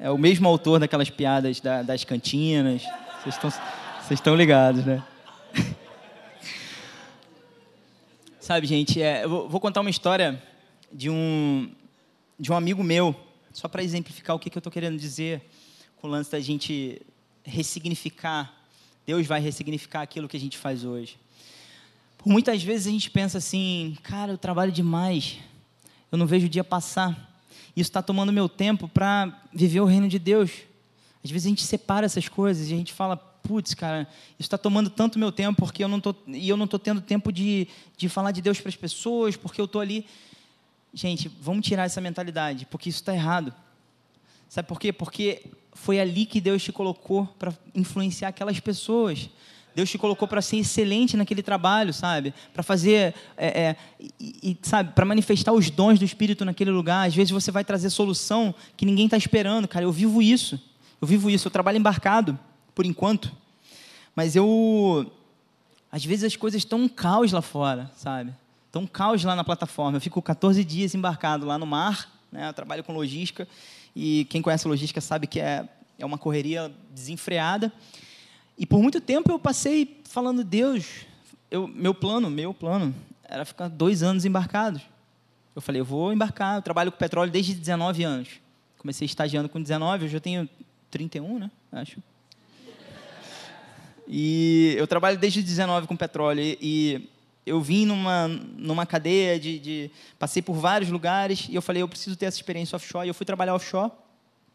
é 0.01 0.11
o 0.11 0.17
mesmo 0.17 0.45
autor 0.45 0.81
daquelas 0.81 1.09
piadas 1.09 1.61
da, 1.61 1.81
das 1.81 2.03
cantinas. 2.03 2.83
Vocês 3.21 3.35
estão, 3.35 3.49
vocês 3.49 4.19
estão 4.19 4.35
ligados, 4.35 4.85
né? 4.85 5.01
Sabe, 8.41 8.67
gente, 8.67 9.01
é, 9.01 9.23
eu 9.23 9.47
vou 9.47 9.61
contar 9.61 9.79
uma 9.79 9.89
história 9.89 10.43
de 10.91 11.09
um, 11.09 11.71
de 12.37 12.51
um 12.51 12.57
amigo 12.57 12.83
meu 12.83 13.15
só 13.53 13.67
para 13.67 13.83
exemplificar 13.83 14.35
o 14.35 14.39
que, 14.39 14.49
que 14.49 14.57
eu 14.57 14.59
estou 14.59 14.71
querendo 14.71 14.97
dizer 14.97 15.41
com 15.97 16.07
o 16.07 16.11
lance 16.11 16.31
da 16.31 16.39
gente 16.39 17.01
ressignificar. 17.43 18.53
Deus 19.05 19.27
vai 19.27 19.39
ressignificar 19.39 20.01
aquilo 20.01 20.27
que 20.27 20.37
a 20.37 20.39
gente 20.39 20.57
faz 20.57 20.83
hoje. 20.83 21.17
Muitas 22.25 22.61
vezes 22.61 22.87
a 22.87 22.91
gente 22.91 23.09
pensa 23.09 23.39
assim, 23.39 23.97
cara, 24.03 24.33
eu 24.33 24.37
trabalho 24.37 24.71
demais, 24.71 25.39
eu 26.11 26.17
não 26.17 26.27
vejo 26.27 26.45
o 26.45 26.49
dia 26.49 26.63
passar. 26.63 27.29
Isso 27.75 27.89
está 27.89 28.01
tomando 28.01 28.31
meu 28.31 28.47
tempo 28.47 28.87
para 28.87 29.41
viver 29.53 29.79
o 29.79 29.85
reino 29.85 30.07
de 30.07 30.19
Deus. 30.19 30.51
Às 31.23 31.31
vezes 31.31 31.45
a 31.45 31.49
gente 31.49 31.63
separa 31.63 32.05
essas 32.05 32.27
coisas 32.27 32.69
e 32.69 32.73
a 32.73 32.77
gente 32.77 32.93
fala, 32.93 33.15
putz, 33.17 33.73
cara, 33.73 34.07
isso 34.39 34.47
está 34.47 34.57
tomando 34.57 34.89
tanto 34.89 35.17
meu 35.17 35.31
tempo 35.31 35.59
porque 35.59 35.83
eu 35.83 35.87
não 35.87 35.99
tô 35.99 36.15
e 36.27 36.47
eu 36.47 36.57
não 36.57 36.65
estou 36.65 36.79
tendo 36.79 37.01
tempo 37.01 37.31
de, 37.31 37.67
de 37.97 38.07
falar 38.07 38.31
de 38.31 38.41
Deus 38.41 38.59
para 38.59 38.69
as 38.69 38.75
pessoas, 38.75 39.35
porque 39.35 39.59
eu 39.59 39.65
estou 39.65 39.81
ali. 39.81 40.05
Gente, 40.93 41.31
vamos 41.39 41.65
tirar 41.65 41.85
essa 41.85 42.01
mentalidade, 42.01 42.65
porque 42.65 42.89
isso 42.89 42.99
está 42.99 43.13
errado. 43.13 43.53
Sabe 44.49 44.67
por 44.67 44.79
quê? 44.79 44.91
Porque 44.91 45.43
foi 45.73 45.99
ali 45.99 46.25
que 46.25 46.41
Deus 46.41 46.61
te 46.61 46.71
colocou 46.71 47.25
para 47.39 47.53
influenciar 47.73 48.27
aquelas 48.27 48.59
pessoas. 48.59 49.29
Deus 49.73 49.89
te 49.89 49.97
colocou 49.97 50.27
para 50.27 50.41
ser 50.41 50.57
excelente 50.57 51.15
naquele 51.15 51.41
trabalho, 51.41 51.93
sabe? 51.93 52.33
Para 52.53 52.61
fazer, 52.61 53.15
é, 53.37 53.61
é, 53.61 53.75
e, 54.19 54.57
sabe, 54.61 54.91
para 54.93 55.05
manifestar 55.05 55.53
os 55.53 55.69
dons 55.69 55.97
do 55.97 56.03
Espírito 56.03 56.43
naquele 56.43 56.71
lugar. 56.71 57.07
Às 57.07 57.15
vezes 57.15 57.31
você 57.31 57.51
vai 57.51 57.63
trazer 57.63 57.89
solução 57.89 58.53
que 58.75 58.85
ninguém 58.85 59.05
está 59.05 59.15
esperando, 59.15 59.67
cara. 59.67 59.85
Eu 59.85 59.91
vivo 59.91 60.21
isso. 60.21 60.61
Eu 61.01 61.07
vivo 61.07 61.29
isso. 61.29 61.47
Eu 61.47 61.51
trabalho 61.51 61.77
embarcado, 61.77 62.37
por 62.75 62.85
enquanto. 62.85 63.31
Mas 64.13 64.35
eu, 64.35 65.09
às 65.89 66.03
vezes 66.03 66.25
as 66.25 66.35
coisas 66.35 66.59
estão 66.59 66.79
um 66.81 66.89
caos 66.89 67.31
lá 67.31 67.41
fora, 67.41 67.89
sabe? 67.95 68.33
Então, 68.71 68.83
um 68.83 68.87
caos 68.87 69.21
lá 69.25 69.35
na 69.35 69.43
plataforma. 69.43 69.97
Eu 69.97 70.01
fico 70.01 70.21
14 70.21 70.63
dias 70.63 70.95
embarcado 70.95 71.45
lá 71.45 71.57
no 71.57 71.65
mar, 71.65 72.09
né? 72.31 72.47
eu 72.47 72.53
trabalho 72.53 72.85
com 72.85 72.93
logística, 72.93 73.45
e 73.93 74.25
quem 74.29 74.41
conhece 74.41 74.65
logística 74.65 75.01
sabe 75.01 75.27
que 75.27 75.41
é, 75.41 75.67
é 75.99 76.05
uma 76.05 76.17
correria 76.17 76.71
desenfreada. 76.89 77.71
E 78.57 78.65
por 78.65 78.81
muito 78.81 79.01
tempo 79.01 79.29
eu 79.29 79.37
passei 79.37 79.99
falando, 80.05 80.41
Deus, 80.41 80.85
eu, 81.49 81.67
meu 81.67 81.93
plano, 81.93 82.29
meu 82.29 82.53
plano, 82.53 82.95
era 83.25 83.43
ficar 83.43 83.67
dois 83.67 84.01
anos 84.01 84.23
embarcado. 84.23 84.79
Eu 85.53 85.61
falei, 85.61 85.81
eu 85.81 85.85
vou 85.85 86.13
embarcar, 86.13 86.55
eu 86.55 86.61
trabalho 86.61 86.93
com 86.93 86.97
petróleo 86.97 87.29
desde 87.29 87.53
19 87.53 88.05
anos. 88.05 88.29
Comecei 88.77 89.05
estagiando 89.05 89.49
com 89.49 89.61
19, 89.61 90.05
eu 90.05 90.09
já 90.09 90.21
tenho 90.21 90.47
31, 90.89 91.39
né? 91.39 91.51
Acho. 91.73 92.01
E 94.07 94.75
eu 94.77 94.87
trabalho 94.87 95.17
desde 95.17 95.43
19 95.43 95.87
com 95.87 95.95
petróleo. 95.97 96.41
E, 96.61 97.09
eu 97.45 97.59
vim 97.59 97.85
numa, 97.85 98.27
numa 98.27 98.85
cadeia 98.85 99.39
de, 99.39 99.59
de, 99.59 99.91
Passei 100.19 100.41
por 100.41 100.53
vários 100.53 100.89
lugares 100.89 101.47
e 101.49 101.55
eu 101.55 101.61
falei, 101.61 101.81
eu 101.81 101.87
preciso 101.87 102.15
ter 102.15 102.25
essa 102.25 102.37
experiência 102.37 102.75
offshore. 102.75 103.07
E 103.07 103.09
eu 103.09 103.13
fui 103.13 103.25
trabalhar 103.25 103.55
offshore. 103.55 103.91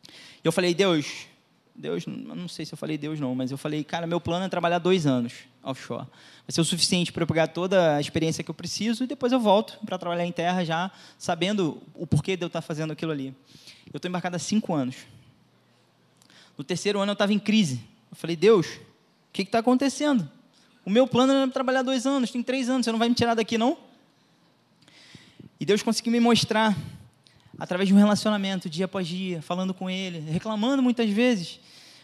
E 0.09 0.47
eu 0.47 0.53
falei, 0.53 0.73
Deus, 0.75 1.27
Deus, 1.75 2.07
não 2.07 2.49
sei 2.49 2.65
se 2.65 2.73
eu 2.73 2.79
falei 2.79 2.97
Deus 2.97 3.19
não, 3.19 3.35
mas 3.35 3.51
eu 3.51 3.59
falei, 3.59 3.83
cara, 3.83 4.07
meu 4.07 4.21
plano 4.21 4.47
é 4.47 4.49
trabalhar 4.49 4.79
dois 4.79 5.07
anos 5.07 5.33
offshore. 5.63 6.07
Vai 6.47 6.51
ser 6.53 6.61
o 6.61 6.65
suficiente 6.65 7.13
para 7.13 7.25
eu 7.25 7.27
pegar 7.27 7.49
toda 7.49 7.97
a 7.97 8.01
experiência 8.01 8.45
que 8.45 8.51
eu 8.51 8.55
preciso 8.55 9.03
e 9.03 9.07
depois 9.07 9.33
eu 9.33 9.41
volto 9.41 9.79
para 9.85 9.99
trabalhar 9.99 10.25
em 10.25 10.33
terra 10.33 10.65
já 10.65 10.91
sabendo 11.19 11.83
o 11.93 12.07
porquê 12.07 12.37
de 12.37 12.45
eu 12.45 12.47
estar 12.47 12.63
fazendo 12.63 12.93
aquilo 12.93 13.11
ali. 13.11 13.35
Eu 13.93 13.97
estou 13.97 14.09
embarcado 14.09 14.37
há 14.37 14.39
cinco 14.39 14.73
anos. 14.73 14.97
No 16.57 16.63
terceiro 16.63 17.01
ano 17.01 17.11
eu 17.11 17.15
estava 17.15 17.33
em 17.33 17.39
crise. 17.39 17.81
Eu 18.11 18.17
falei, 18.17 18.37
Deus, 18.37 18.67
o 18.67 19.33
que 19.33 19.43
está 19.43 19.59
acontecendo? 19.59 20.31
O 20.87 20.91
meu 20.91 21.05
plano 21.05 21.33
era 21.33 21.49
trabalhar 21.49 21.83
dois 21.83 22.07
anos, 22.07 22.31
tem 22.31 22.45
três 22.45 22.71
anos, 22.71 22.85
você 22.85 22.93
não 22.93 22.99
vai 23.01 23.09
me 23.09 23.15
tirar 23.17 23.35
daqui, 23.35 23.59
não? 23.59 23.77
E 25.59 25.67
Deus 25.67 25.83
conseguiu 25.83 26.13
me 26.13 26.21
mostrar 26.21 26.77
através 27.59 27.89
de 27.89 27.95
um 27.95 27.99
relacionamento, 27.99 28.71
dia 28.71 28.85
após 28.85 29.09
dia, 29.09 29.43
falando 29.43 29.75
com 29.75 29.91
ele, 29.91 30.21
reclamando 30.21 30.81
muitas 30.81 31.11
vezes. 31.11 31.59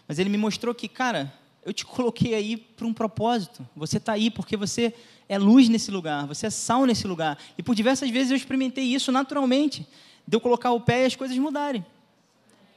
Mas 0.08 0.18
ele 0.18 0.28
me 0.28 0.36
mostrou 0.36 0.74
que, 0.74 0.88
cara, 0.88 1.32
eu 1.64 1.72
te 1.72 1.86
coloquei 1.86 2.34
aí 2.34 2.56
para 2.56 2.84
um 2.84 2.92
propósito. 2.92 3.64
Você 3.76 3.98
está 3.98 4.14
aí 4.14 4.32
porque 4.32 4.56
você 4.56 4.92
é 5.28 5.38
luz 5.38 5.68
nesse 5.68 5.92
lugar, 5.92 6.26
você 6.26 6.48
é 6.48 6.50
sal 6.50 6.84
nesse 6.84 7.06
lugar. 7.06 7.38
E 7.56 7.62
por 7.62 7.76
diversas 7.76 8.10
vezes 8.10 8.32
eu 8.32 8.36
experimentei 8.36 8.82
isso 8.82 9.12
naturalmente, 9.12 9.86
de 10.26 10.36
eu 10.36 10.40
colocar 10.40 10.72
o 10.72 10.80
pé 10.80 11.04
e 11.04 11.06
as 11.06 11.14
coisas 11.14 11.38
mudarem. 11.38 11.86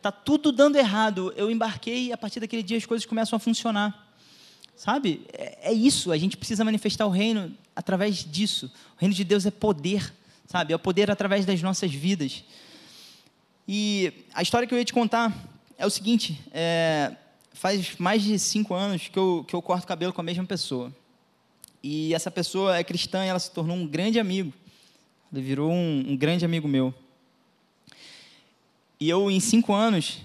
Tá 0.03 0.11
tudo 0.11 0.51
dando 0.51 0.75
errado. 0.75 1.33
Eu 1.35 1.49
embarquei 1.49 2.09
e 2.09 2.13
a 2.13 2.17
partir 2.17 2.39
daquele 2.39 2.61
dia 2.61 2.77
as 2.77 2.85
coisas 2.85 3.07
começam 3.07 3.37
a 3.37 3.39
funcionar. 3.39 4.04
Sabe? 4.75 5.25
É, 5.33 5.71
é 5.71 5.73
isso. 5.73 6.11
A 6.11 6.17
gente 6.17 6.37
precisa 6.37 6.63
manifestar 6.63 7.05
o 7.05 7.09
reino 7.09 7.55
através 7.75 8.23
disso. 8.23 8.71
O 8.97 8.99
reino 8.99 9.13
de 9.13 9.23
Deus 9.23 9.45
é 9.45 9.51
poder, 9.51 10.13
sabe? 10.47 10.73
É 10.73 10.75
o 10.75 10.79
poder 10.79 11.09
através 11.09 11.45
das 11.45 11.61
nossas 11.61 11.93
vidas. 11.93 12.43
E 13.67 14.13
a 14.33 14.41
história 14.41 14.67
que 14.67 14.73
eu 14.73 14.77
ia 14.77 14.85
te 14.85 14.93
contar 14.93 15.33
é 15.77 15.85
o 15.85 15.89
seguinte: 15.89 16.39
é, 16.51 17.15
faz 17.53 17.97
mais 17.97 18.23
de 18.23 18.37
cinco 18.37 18.73
anos 18.73 19.07
que 19.07 19.17
eu, 19.17 19.45
que 19.47 19.55
eu 19.55 19.61
corto 19.61 19.87
cabelo 19.87 20.13
com 20.13 20.21
a 20.21 20.23
mesma 20.23 20.45
pessoa. 20.45 20.93
E 21.81 22.13
essa 22.13 22.31
pessoa 22.31 22.77
é 22.77 22.83
cristã 22.83 23.23
e 23.25 23.27
ela 23.27 23.39
se 23.39 23.51
tornou 23.51 23.75
um 23.75 23.87
grande 23.87 24.19
amigo. 24.19 24.51
Ele 25.31 25.41
virou 25.41 25.71
um, 25.71 26.05
um 26.09 26.17
grande 26.17 26.43
amigo 26.45 26.67
meu. 26.67 26.93
E 28.99 29.09
eu, 29.09 29.29
em 29.29 29.39
cinco 29.39 29.73
anos, 29.73 30.19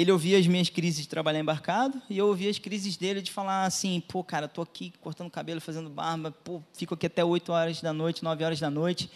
ele 0.00 0.10
ouvia 0.10 0.38
as 0.38 0.46
minhas 0.46 0.70
crises 0.70 1.02
de 1.02 1.08
trabalhar 1.08 1.40
embarcado 1.40 2.00
e 2.08 2.16
eu 2.16 2.26
ouvia 2.26 2.48
as 2.48 2.58
crises 2.58 2.96
dele 2.96 3.20
de 3.20 3.30
falar 3.30 3.66
assim, 3.66 4.02
pô, 4.08 4.24
cara, 4.24 4.48
tô 4.48 4.62
aqui 4.62 4.94
cortando 5.00 5.30
cabelo, 5.30 5.60
fazendo 5.60 5.90
barba, 5.90 6.30
pô, 6.30 6.62
fico 6.72 6.94
aqui 6.94 7.06
até 7.06 7.22
8 7.22 7.52
horas 7.52 7.82
da 7.82 7.92
noite, 7.92 8.24
9 8.24 8.42
horas 8.42 8.58
da 8.58 8.70
noite. 8.70 9.10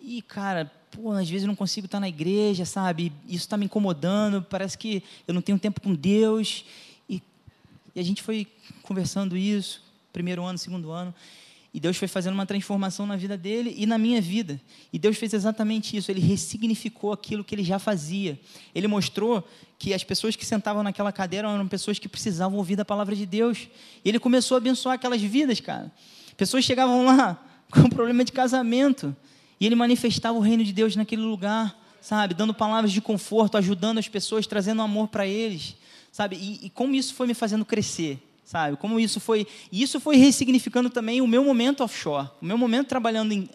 E, 0.00 0.22
cara, 0.22 0.70
pô, 0.92 1.10
às 1.10 1.28
vezes 1.28 1.42
eu 1.42 1.48
não 1.48 1.56
consigo 1.56 1.86
estar 1.86 1.98
na 1.98 2.08
igreja, 2.08 2.64
sabe? 2.64 3.12
Isso 3.26 3.46
está 3.46 3.56
me 3.56 3.64
incomodando, 3.64 4.40
parece 4.40 4.78
que 4.78 5.02
eu 5.26 5.34
não 5.34 5.42
tenho 5.42 5.58
tempo 5.58 5.80
com 5.80 5.92
Deus. 5.92 6.64
E, 7.08 7.20
e 7.94 8.00
a 8.00 8.04
gente 8.04 8.22
foi 8.22 8.46
conversando 8.82 9.36
isso, 9.36 9.82
primeiro 10.12 10.44
ano, 10.44 10.56
segundo 10.56 10.92
ano. 10.92 11.12
E 11.72 11.78
Deus 11.78 11.96
foi 11.96 12.08
fazendo 12.08 12.34
uma 12.34 12.46
transformação 12.46 13.06
na 13.06 13.14
vida 13.14 13.36
dele 13.36 13.74
e 13.76 13.84
na 13.84 13.98
minha 13.98 14.20
vida. 14.20 14.60
E 14.92 14.98
Deus 14.98 15.18
fez 15.18 15.34
exatamente 15.34 15.96
isso. 15.96 16.10
Ele 16.10 16.20
ressignificou 16.20 17.12
aquilo 17.12 17.44
que 17.44 17.54
ele 17.54 17.62
já 17.62 17.78
fazia. 17.78 18.40
Ele 18.74 18.88
mostrou 18.88 19.46
que 19.78 19.92
as 19.92 20.02
pessoas 20.02 20.34
que 20.34 20.46
sentavam 20.46 20.82
naquela 20.82 21.12
cadeira 21.12 21.48
eram 21.48 21.68
pessoas 21.68 21.98
que 21.98 22.08
precisavam 22.08 22.56
ouvir 22.56 22.74
da 22.74 22.84
palavra 22.84 23.14
de 23.14 23.26
Deus. 23.26 23.68
E 24.04 24.08
ele 24.08 24.18
começou 24.18 24.54
a 24.54 24.58
abençoar 24.58 24.94
aquelas 24.94 25.20
vidas, 25.20 25.60
cara. 25.60 25.92
Pessoas 26.36 26.64
chegavam 26.64 27.04
lá 27.04 27.38
com 27.70 27.88
problema 27.90 28.24
de 28.24 28.32
casamento. 28.32 29.14
E 29.60 29.66
ele 29.66 29.74
manifestava 29.74 30.38
o 30.38 30.40
reino 30.40 30.64
de 30.64 30.72
Deus 30.72 30.96
naquele 30.96 31.22
lugar, 31.22 31.78
sabe? 32.00 32.32
Dando 32.32 32.54
palavras 32.54 32.92
de 32.92 33.02
conforto, 33.02 33.58
ajudando 33.58 33.98
as 33.98 34.08
pessoas, 34.08 34.46
trazendo 34.46 34.80
amor 34.80 35.08
para 35.08 35.26
eles, 35.26 35.76
sabe? 36.10 36.36
E, 36.36 36.66
e 36.66 36.70
como 36.70 36.94
isso 36.94 37.12
foi 37.14 37.26
me 37.26 37.34
fazendo 37.34 37.64
crescer 37.64 38.27
sabe? 38.48 38.78
Como 38.78 38.98
isso 38.98 39.20
foi. 39.20 39.46
Isso 39.70 40.00
foi 40.00 40.16
ressignificando 40.16 40.88
também 40.88 41.20
o 41.20 41.26
meu 41.26 41.44
momento 41.44 41.84
offshore, 41.84 42.30
o 42.40 42.46
meu 42.46 42.56
momento 42.56 42.88
trabalhando 42.88 43.32
em, 43.32 43.46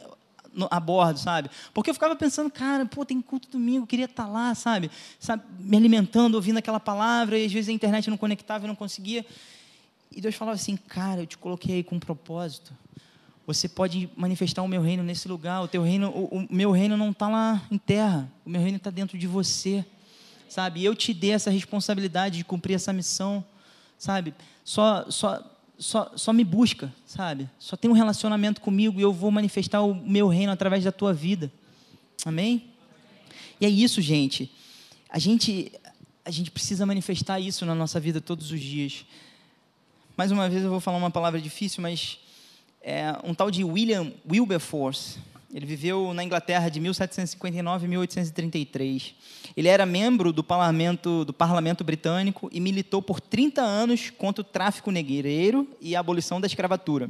no, 0.53 0.67
a 0.69 0.79
bordo, 0.79 1.17
sabe? 1.17 1.49
Porque 1.73 1.89
eu 1.89 1.95
ficava 1.95 2.15
pensando, 2.15 2.49
cara, 2.51 2.85
pô, 2.85 3.03
tem 3.03 3.19
culto 3.19 3.49
domingo, 3.49 3.83
eu 3.83 3.87
queria 3.87 4.05
estar 4.05 4.25
tá 4.25 4.29
lá, 4.29 4.53
sabe? 4.53 4.91
sabe? 5.19 5.43
Me 5.59 5.75
alimentando, 5.75 6.35
ouvindo 6.35 6.57
aquela 6.57 6.79
palavra, 6.79 7.39
e 7.39 7.45
às 7.45 7.51
vezes 7.51 7.69
a 7.69 7.71
internet 7.71 8.07
não 8.07 8.17
conectava 8.17 8.65
e 8.65 8.67
não 8.67 8.75
conseguia. 8.75 9.25
E 10.11 10.21
Deus 10.21 10.35
falava 10.35 10.55
assim, 10.55 10.77
cara, 10.77 11.21
eu 11.21 11.25
te 11.25 11.39
coloquei 11.39 11.77
aí 11.77 11.83
com 11.83 11.95
um 11.95 11.99
propósito. 11.99 12.71
Você 13.47 13.67
pode 13.67 14.07
manifestar 14.15 14.61
o 14.61 14.67
meu 14.67 14.81
reino 14.83 15.01
nesse 15.01 15.27
lugar. 15.27 15.63
O 15.63 15.67
teu 15.67 15.81
reino, 15.81 16.09
o, 16.09 16.37
o 16.37 16.47
meu 16.51 16.69
reino 16.69 16.95
não 16.95 17.09
está 17.09 17.27
lá 17.27 17.63
em 17.71 17.79
terra. 17.79 18.31
O 18.45 18.49
meu 18.49 18.61
reino 18.61 18.77
está 18.77 18.91
dentro 18.91 19.17
de 19.17 19.25
você, 19.25 19.83
sabe? 20.47 20.85
Eu 20.85 20.93
te 20.93 21.15
dei 21.15 21.31
essa 21.31 21.49
responsabilidade 21.49 22.37
de 22.37 22.45
cumprir 22.45 22.75
essa 22.75 22.93
missão 22.93 23.43
sabe? 24.03 24.33
Só, 24.65 25.09
só, 25.09 25.41
só, 25.79 26.11
só 26.13 26.33
me 26.33 26.43
busca, 26.43 26.93
sabe? 27.05 27.49
Só 27.57 27.77
tem 27.77 27.89
um 27.89 27.93
relacionamento 27.93 28.59
comigo 28.59 28.99
e 28.99 29.01
eu 29.01 29.13
vou 29.13 29.31
manifestar 29.31 29.81
o 29.81 29.95
meu 29.95 30.27
reino 30.27 30.51
através 30.51 30.83
da 30.83 30.91
tua 30.91 31.13
vida. 31.13 31.49
Amém? 32.25 32.65
E 33.61 33.65
é 33.65 33.69
isso, 33.69 34.01
gente. 34.01 34.51
A 35.09 35.17
gente, 35.17 35.71
a 36.25 36.29
gente 36.29 36.51
precisa 36.51 36.85
manifestar 36.85 37.39
isso 37.39 37.65
na 37.65 37.73
nossa 37.73 37.97
vida 37.97 38.19
todos 38.19 38.51
os 38.51 38.59
dias. 38.59 39.05
Mais 40.17 40.31
uma 40.33 40.49
vez 40.49 40.65
eu 40.65 40.69
vou 40.69 40.81
falar 40.81 40.97
uma 40.97 41.09
palavra 41.09 41.39
difícil, 41.39 41.81
mas 41.81 42.19
é 42.81 43.15
um 43.23 43.33
tal 43.33 43.49
de 43.49 43.63
William 43.63 44.11
Wilberforce 44.29 45.17
ele 45.53 45.67
viveu 45.67 46.13
na 46.15 46.23
Inglaterra 46.23 46.67
de 46.67 46.79
1759 46.79 47.85
a 47.85 47.89
1833. 47.89 49.13
Ele 49.55 49.67
era 49.67 49.85
membro 49.85 50.33
do 50.33 50.43
parlamento, 50.43 51.23
do 51.23 51.31
parlamento 51.31 51.83
britânico 51.83 52.49
e 52.51 52.59
militou 52.59 53.03
por 53.03 53.21
30 53.21 53.61
anos 53.61 54.09
contra 54.09 54.41
o 54.41 54.45
tráfico 54.45 54.89
negreiro 54.89 55.67
e 55.79 55.95
a 55.95 55.99
abolição 55.99 56.41
da 56.41 56.47
escravatura. 56.47 57.07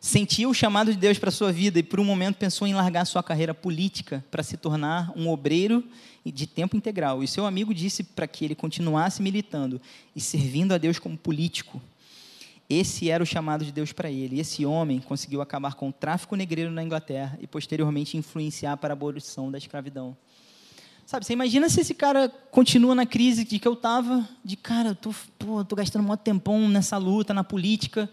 Sentiu 0.00 0.50
o 0.50 0.54
chamado 0.54 0.92
de 0.92 0.98
Deus 0.98 1.18
para 1.18 1.30
sua 1.30 1.50
vida 1.50 1.78
e, 1.78 1.82
por 1.82 1.98
um 1.98 2.04
momento, 2.04 2.36
pensou 2.36 2.68
em 2.68 2.74
largar 2.74 3.04
sua 3.04 3.22
carreira 3.22 3.54
política 3.54 4.24
para 4.30 4.42
se 4.42 4.56
tornar 4.56 5.10
um 5.16 5.28
obreiro 5.28 5.82
de 6.24 6.46
tempo 6.46 6.76
integral. 6.76 7.24
E 7.24 7.26
seu 7.26 7.46
amigo 7.46 7.74
disse 7.74 8.04
para 8.04 8.28
que 8.28 8.44
ele 8.44 8.54
continuasse 8.54 9.20
militando 9.20 9.80
e 10.14 10.20
servindo 10.20 10.72
a 10.72 10.78
Deus 10.78 11.00
como 11.00 11.16
político. 11.16 11.82
Esse 12.74 13.08
era 13.08 13.22
o 13.22 13.26
chamado 13.26 13.64
de 13.64 13.70
Deus 13.70 13.92
para 13.92 14.10
ele. 14.10 14.40
Esse 14.40 14.66
homem 14.66 14.98
conseguiu 14.98 15.40
acabar 15.40 15.74
com 15.74 15.90
o 15.90 15.92
tráfico 15.92 16.34
negreiro 16.34 16.70
na 16.72 16.82
Inglaterra 16.82 17.38
e 17.40 17.46
posteriormente 17.46 18.16
influenciar 18.16 18.76
para 18.78 18.92
a 18.92 18.96
abolição 18.96 19.50
da 19.50 19.58
escravidão. 19.58 20.16
Sabe, 21.06 21.24
você 21.24 21.34
imagina 21.34 21.68
se 21.68 21.80
esse 21.82 21.94
cara 21.94 22.28
continua 22.50 22.94
na 22.94 23.04
crise 23.04 23.44
de 23.44 23.58
que 23.58 23.68
eu 23.68 23.74
estava, 23.74 24.26
de 24.42 24.56
cara, 24.56 24.88
eu 24.88 24.94
tô, 24.94 25.14
pô, 25.38 25.64
tô 25.64 25.76
gastando 25.76 26.10
um 26.10 26.16
tempão 26.16 26.68
nessa 26.68 26.96
luta, 26.96 27.34
na 27.34 27.44
política, 27.44 28.10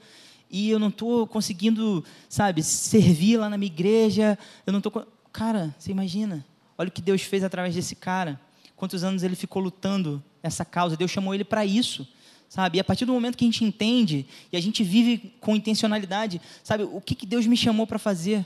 e 0.50 0.70
eu 0.70 0.78
não 0.78 0.90
estou 0.90 1.26
conseguindo, 1.26 2.04
sabe, 2.28 2.62
servir 2.62 3.38
lá 3.38 3.50
na 3.50 3.58
minha 3.58 3.72
igreja, 3.72 4.38
eu 4.68 4.74
não 4.74 4.80
estou... 4.80 5.08
Cara, 5.32 5.74
você 5.80 5.90
imagina, 5.90 6.46
olha 6.78 6.90
o 6.90 6.92
que 6.92 7.02
Deus 7.02 7.22
fez 7.22 7.44
através 7.44 7.74
desse 7.74 7.96
cara, 7.96 8.40
quantos 8.76 9.04
anos 9.04 9.24
ele 9.24 9.38
ficou 9.38 9.62
lutando 9.62 10.22
essa 10.44 10.66
causa, 10.66 10.98
Deus 10.98 11.10
chamou 11.10 11.34
ele 11.34 11.46
para 11.46 11.66
isso, 11.66 12.06
sabe? 12.52 12.78
E 12.78 12.82
a 12.82 12.84
partir 12.84 13.06
do 13.06 13.14
momento 13.14 13.38
que 13.38 13.46
a 13.46 13.48
gente 13.48 13.64
entende 13.64 14.28
e 14.52 14.58
a 14.58 14.60
gente 14.60 14.84
vive 14.84 15.34
com 15.40 15.56
intencionalidade, 15.56 16.42
sabe? 16.62 16.84
O 16.84 17.00
que, 17.00 17.16
que 17.16 17.26
Deus 17.26 17.48
me 17.48 17.56
chamou 17.56 17.88
para 17.88 17.98
fazer, 17.98 18.46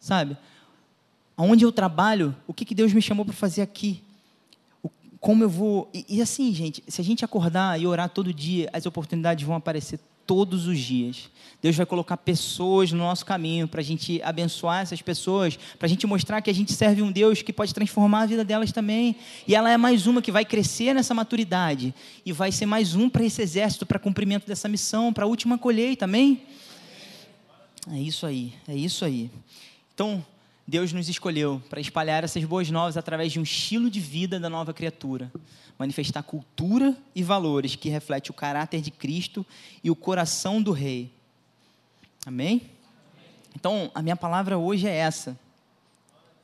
sabe? 0.00 0.36
Aonde 1.36 1.64
eu 1.64 1.70
trabalho, 1.70 2.34
o 2.44 2.52
que, 2.52 2.64
que 2.64 2.74
Deus 2.74 2.92
me 2.92 3.00
chamou 3.00 3.24
para 3.24 3.32
fazer 3.32 3.62
aqui? 3.62 4.02
O, 4.82 4.90
como 5.20 5.44
eu 5.44 5.48
vou. 5.48 5.88
E, 5.94 6.04
e 6.08 6.20
assim, 6.20 6.52
gente, 6.52 6.82
se 6.88 7.00
a 7.00 7.04
gente 7.04 7.24
acordar 7.24 7.80
e 7.80 7.86
orar 7.86 8.10
todo 8.10 8.34
dia, 8.34 8.68
as 8.72 8.84
oportunidades 8.84 9.46
vão 9.46 9.54
aparecer 9.54 10.00
todos 10.26 10.66
os 10.66 10.78
dias. 10.78 11.30
Deus 11.62 11.74
vai 11.74 11.86
colocar 11.86 12.16
pessoas 12.16 12.92
no 12.92 12.98
nosso 12.98 13.24
caminho 13.24 13.66
para 13.66 13.80
a 13.80 13.84
gente 13.84 14.20
abençoar 14.22 14.82
essas 14.82 15.00
pessoas, 15.02 15.56
para 15.78 15.86
a 15.86 15.88
gente 15.88 16.06
mostrar 16.06 16.40
que 16.40 16.50
a 16.50 16.54
gente 16.54 16.72
serve 16.72 17.02
um 17.02 17.10
Deus 17.10 17.42
que 17.42 17.52
pode 17.52 17.72
transformar 17.74 18.22
a 18.22 18.26
vida 18.26 18.44
delas 18.44 18.70
também. 18.72 19.16
E 19.48 19.54
ela 19.54 19.70
é 19.70 19.76
mais 19.76 20.06
uma 20.06 20.20
que 20.20 20.30
vai 20.30 20.44
crescer 20.44 20.94
nessa 20.94 21.14
maturidade 21.14 21.94
e 22.24 22.32
vai 22.32 22.52
ser 22.52 22.66
mais 22.66 22.94
um 22.94 23.08
para 23.08 23.24
esse 23.24 23.40
exército, 23.42 23.86
para 23.86 23.98
cumprimento 23.98 24.46
dessa 24.46 24.68
missão, 24.68 25.12
para 25.12 25.24
a 25.24 25.28
última 25.28 25.58
colheita, 25.58 26.04
amém? 26.04 26.42
É 27.90 27.98
isso 27.98 28.26
aí, 28.26 28.52
é 28.68 28.76
isso 28.76 29.04
aí. 29.04 29.30
Então, 29.94 30.24
Deus 30.66 30.92
nos 30.92 31.08
escolheu 31.08 31.62
para 31.70 31.80
espalhar 31.80 32.24
essas 32.24 32.44
boas 32.44 32.70
novas 32.70 32.96
através 32.96 33.32
de 33.32 33.38
um 33.38 33.42
estilo 33.42 33.88
de 33.88 34.00
vida 34.00 34.40
da 34.40 34.50
nova 34.50 34.74
criatura 34.74 35.30
manifestar 35.78 36.22
cultura 36.22 36.96
e 37.14 37.22
valores 37.22 37.76
que 37.76 37.88
refletem 37.88 38.30
o 38.30 38.34
caráter 38.34 38.80
de 38.80 38.90
Cristo 38.90 39.44
e 39.82 39.90
o 39.90 39.96
coração 39.96 40.62
do 40.62 40.72
Rei. 40.72 41.12
Amém? 42.24 42.70
Então, 43.54 43.90
a 43.94 44.02
minha 44.02 44.16
palavra 44.16 44.58
hoje 44.58 44.86
é 44.86 44.94
essa. 44.94 45.38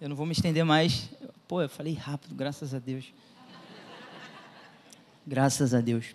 Eu 0.01 0.09
não 0.09 0.17
vou 0.17 0.27
me 0.27 0.33
estender 0.33 0.65
mais. 0.65 1.09
Pô, 1.49 1.63
eu 1.63 1.69
falei 1.69 1.95
rápido, 1.95 2.35
graças 2.35 2.75
a 2.75 2.79
Deus. 2.79 3.13
Graças 5.27 5.73
a 5.73 5.81
Deus. 5.81 6.15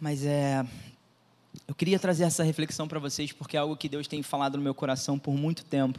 Mas 0.00 0.24
é. 0.24 0.66
Eu 1.66 1.74
queria 1.74 1.98
trazer 1.98 2.24
essa 2.24 2.42
reflexão 2.42 2.88
para 2.88 2.98
vocês 2.98 3.32
porque 3.32 3.56
é 3.56 3.60
algo 3.60 3.76
que 3.76 3.88
Deus 3.88 4.06
tem 4.06 4.22
falado 4.22 4.56
no 4.56 4.62
meu 4.62 4.74
coração 4.74 5.18
por 5.18 5.34
muito 5.34 5.64
tempo. 5.64 5.98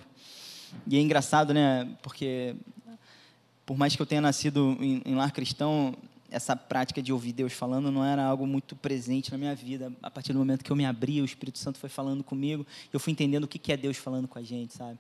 E 0.87 0.97
é 0.97 1.01
engraçado, 1.01 1.53
né? 1.53 1.87
Porque 2.01 2.55
por 3.65 3.77
mais 3.77 3.95
que 3.95 4.01
eu 4.01 4.05
tenha 4.05 4.21
nascido 4.21 4.77
em, 4.79 5.01
em 5.05 5.15
lar 5.15 5.31
cristão, 5.31 5.95
essa 6.29 6.55
prática 6.55 7.01
de 7.01 7.13
ouvir 7.13 7.31
Deus 7.31 7.53
falando 7.53 7.91
não 7.91 8.03
era 8.03 8.25
algo 8.25 8.45
muito 8.45 8.75
presente 8.75 9.31
na 9.31 9.37
minha 9.37 9.55
vida. 9.55 9.91
A 10.01 10.11
partir 10.11 10.33
do 10.33 10.39
momento 10.39 10.63
que 10.63 10.71
eu 10.71 10.75
me 10.75 10.85
abri, 10.85 11.21
o 11.21 11.25
Espírito 11.25 11.59
Santo 11.59 11.77
foi 11.79 11.89
falando 11.89 12.23
comigo, 12.23 12.65
eu 12.91 12.99
fui 12.99 13.13
entendendo 13.13 13.45
o 13.45 13.47
que 13.47 13.71
é 13.71 13.77
Deus 13.77 13.97
falando 13.97 14.27
com 14.27 14.37
a 14.37 14.43
gente, 14.43 14.73
sabe? 14.73 14.99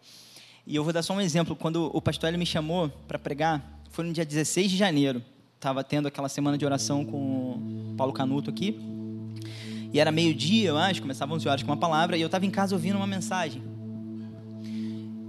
E 0.65 0.75
eu 0.75 0.83
vou 0.83 0.93
dar 0.93 1.03
só 1.03 1.13
um 1.13 1.19
exemplo. 1.19 1.55
Quando 1.55 1.91
o 1.93 2.01
pastor 2.01 2.29
ele 2.29 2.37
me 2.37 2.45
chamou 2.45 2.89
para 3.07 3.19
pregar, 3.19 3.81
foi 3.89 4.05
no 4.05 4.13
dia 4.13 4.25
16 4.25 4.71
de 4.71 4.77
janeiro. 4.77 5.21
Estava 5.55 5.83
tendo 5.83 6.07
aquela 6.07 6.29
semana 6.29 6.57
de 6.57 6.65
oração 6.65 7.03
com 7.03 7.91
o 7.91 7.95
Paulo 7.97 8.13
Canuto 8.13 8.49
aqui. 8.49 8.79
E 9.93 9.99
era 9.99 10.11
meio-dia, 10.11 10.69
eu 10.69 10.77
acho, 10.77 11.01
começava 11.01 11.33
11 11.33 11.47
horas 11.47 11.63
com 11.63 11.69
uma 11.71 11.77
palavra, 11.77 12.17
e 12.17 12.21
eu 12.21 12.25
estava 12.25 12.45
em 12.45 12.49
casa 12.49 12.73
ouvindo 12.73 12.97
uma 12.97 13.07
mensagem. 13.07 13.61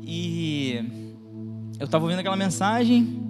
E 0.02 0.82
eu 1.78 1.84
estava 1.84 2.04
ouvindo 2.04 2.18
aquela 2.18 2.36
mensagem 2.36 3.22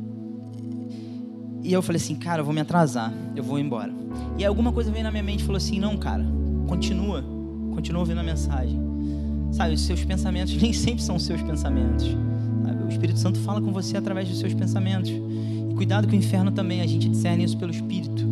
e 1.64 1.72
eu 1.72 1.80
falei 1.80 2.01
assim, 2.01 2.14
cara, 2.14 2.43
eu 2.43 2.45
vou 2.45 2.53
me 2.53 2.61
atrasar, 2.61 3.11
eu 3.35 3.43
vou 3.43 3.59
embora. 3.59 3.91
E 4.37 4.43
aí 4.43 4.45
alguma 4.45 4.70
coisa 4.70 4.91
veio 4.91 5.03
na 5.03 5.11
minha 5.11 5.22
mente 5.22 5.41
e 5.41 5.45
falou 5.45 5.57
assim, 5.57 5.80
não, 5.80 5.97
cara, 5.97 6.22
continua, 6.68 7.24
continua 7.74 8.01
ouvindo 8.01 8.20
a 8.20 8.22
mensagem. 8.22 8.78
Sabe, 9.51 9.72
os 9.72 9.80
seus 9.80 10.05
pensamentos 10.05 10.55
nem 10.61 10.74
sempre 10.74 11.03
são 11.03 11.16
os 11.16 11.24
seus 11.24 11.41
pensamentos. 11.41 12.07
Sabe? 12.62 12.85
O 12.85 12.89
Espírito 12.89 13.18
Santo 13.18 13.41
fala 13.41 13.62
com 13.62 13.72
você 13.72 13.97
através 13.97 14.28
dos 14.28 14.39
seus 14.39 14.53
pensamentos. 14.53 15.11
E 15.11 15.74
cuidado 15.74 16.07
que 16.07 16.14
o 16.14 16.18
inferno 16.18 16.53
também, 16.53 16.82
a 16.82 16.87
gente 16.87 17.09
discerne 17.09 17.45
isso 17.45 17.57
pelo 17.57 17.70
Espírito. 17.70 18.22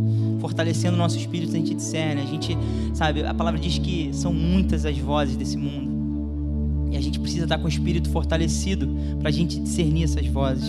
Fortalecendo 0.43 0.95
o 0.95 0.99
nosso 0.99 1.17
Espírito, 1.17 1.55
a 1.55 1.57
gente 1.57 1.73
discerne. 1.73 2.21
A 2.21 2.27
gente, 2.27 2.59
sabe, 2.93 3.25
a 3.25 3.33
palavra 3.33 3.61
diz 3.61 3.79
que 3.79 4.11
são 4.13 4.35
muitas 4.35 4.85
as 4.85 4.99
vozes 4.99 5.37
desse 5.37 5.57
mundo. 5.57 6.91
E 6.91 6.97
a 6.97 7.01
gente 7.01 7.19
precisa 7.21 7.45
estar 7.45 7.59
com 7.59 7.67
o 7.67 7.69
Espírito 7.69 8.11
fortalecido 8.11 8.89
para 9.21 9.29
a 9.29 9.33
gente 9.33 9.61
discernir 9.61 10.03
essas 10.03 10.27
vozes. 10.27 10.69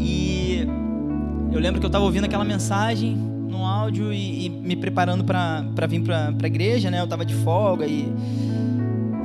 E 0.00 0.66
eu 1.52 1.60
lembro 1.60 1.78
que 1.78 1.86
eu 1.86 1.88
estava 1.88 2.04
ouvindo 2.04 2.24
aquela 2.24 2.44
mensagem 2.44 3.16
no 3.16 3.64
áudio 3.64 4.12
e, 4.12 4.46
e 4.46 4.50
me 4.50 4.74
preparando 4.74 5.22
para 5.22 5.86
vir 5.88 6.02
para 6.02 6.34
a 6.42 6.46
igreja, 6.46 6.90
né? 6.90 7.00
Eu 7.00 7.04
estava 7.04 7.24
de 7.24 7.34
folga 7.34 7.86
e 7.86 8.12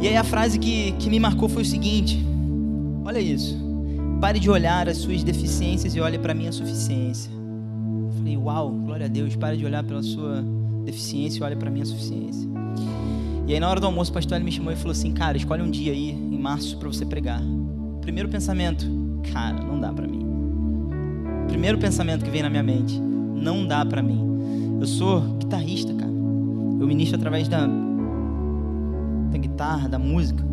e 0.01 0.07
aí 0.07 0.17
a 0.17 0.23
frase 0.23 0.59
que, 0.59 0.91
que 0.93 1.09
me 1.09 1.19
marcou 1.19 1.47
foi 1.49 1.63
o 1.63 1.65
seguinte: 1.65 2.23
olha 3.03 3.19
isso. 3.19 3.57
Pare 4.19 4.39
de 4.39 4.49
olhar 4.49 4.88
as 4.88 4.97
suas 4.97 5.23
deficiências 5.23 5.95
e 5.95 5.99
olhe 5.99 6.17
para 6.17 6.32
a 6.32 6.36
minha 6.36 6.51
suficiência. 6.51 7.34
Falei, 8.26 8.38
uau, 8.38 8.71
glória 8.71 9.05
a 9.05 9.07
Deus, 9.07 9.36
pare 9.36 9.55
de 9.55 9.63
olhar 9.63 9.84
pela 9.84 10.01
sua 10.01 10.43
deficiência 10.84 11.39
e 11.39 11.43
olhe 11.43 11.55
para 11.55 11.69
a 11.69 11.71
minha 11.71 11.86
suficiência. 11.86 12.49
E 13.45 13.53
aí 13.53 13.59
na 13.59 13.69
hora 13.69 13.80
do 13.80 13.86
almoço 13.86 14.09
o 14.09 14.13
pastor 14.15 14.38
ele 14.38 14.45
me 14.45 14.51
chamou 14.51 14.73
e 14.73 14.76
falou 14.76 14.93
assim, 14.93 15.13
cara, 15.13 15.38
escolhe 15.38 15.61
um 15.61 15.69
dia 15.69 15.93
aí 15.93 16.09
em 16.09 16.39
março 16.39 16.76
para 16.80 16.88
você 16.88 17.05
pregar. 17.05 17.39
Primeiro 18.01 18.28
pensamento, 18.28 18.84
cara, 19.32 19.61
não 19.61 19.80
dá 19.80 19.93
para 19.93 20.07
mim. 20.07 20.26
Primeiro 21.47 21.78
pensamento 21.78 22.26
que 22.26 22.32
vem 22.32 22.41
na 22.41 22.49
minha 22.49 22.63
mente, 22.63 22.99
não 22.99 23.63
dá 23.67 23.86
para 23.86 24.01
mim. 24.01 24.80
Eu 24.82 24.88
sou 24.88 25.21
guitarrista, 25.38 25.93
cara. 25.93 26.09
Eu 26.11 26.88
ministro 26.88 27.17
através 27.17 27.47
da 27.47 27.67
da 29.32 29.38
guitarra, 29.38 29.88
da 29.88 29.99
música. 29.99 30.43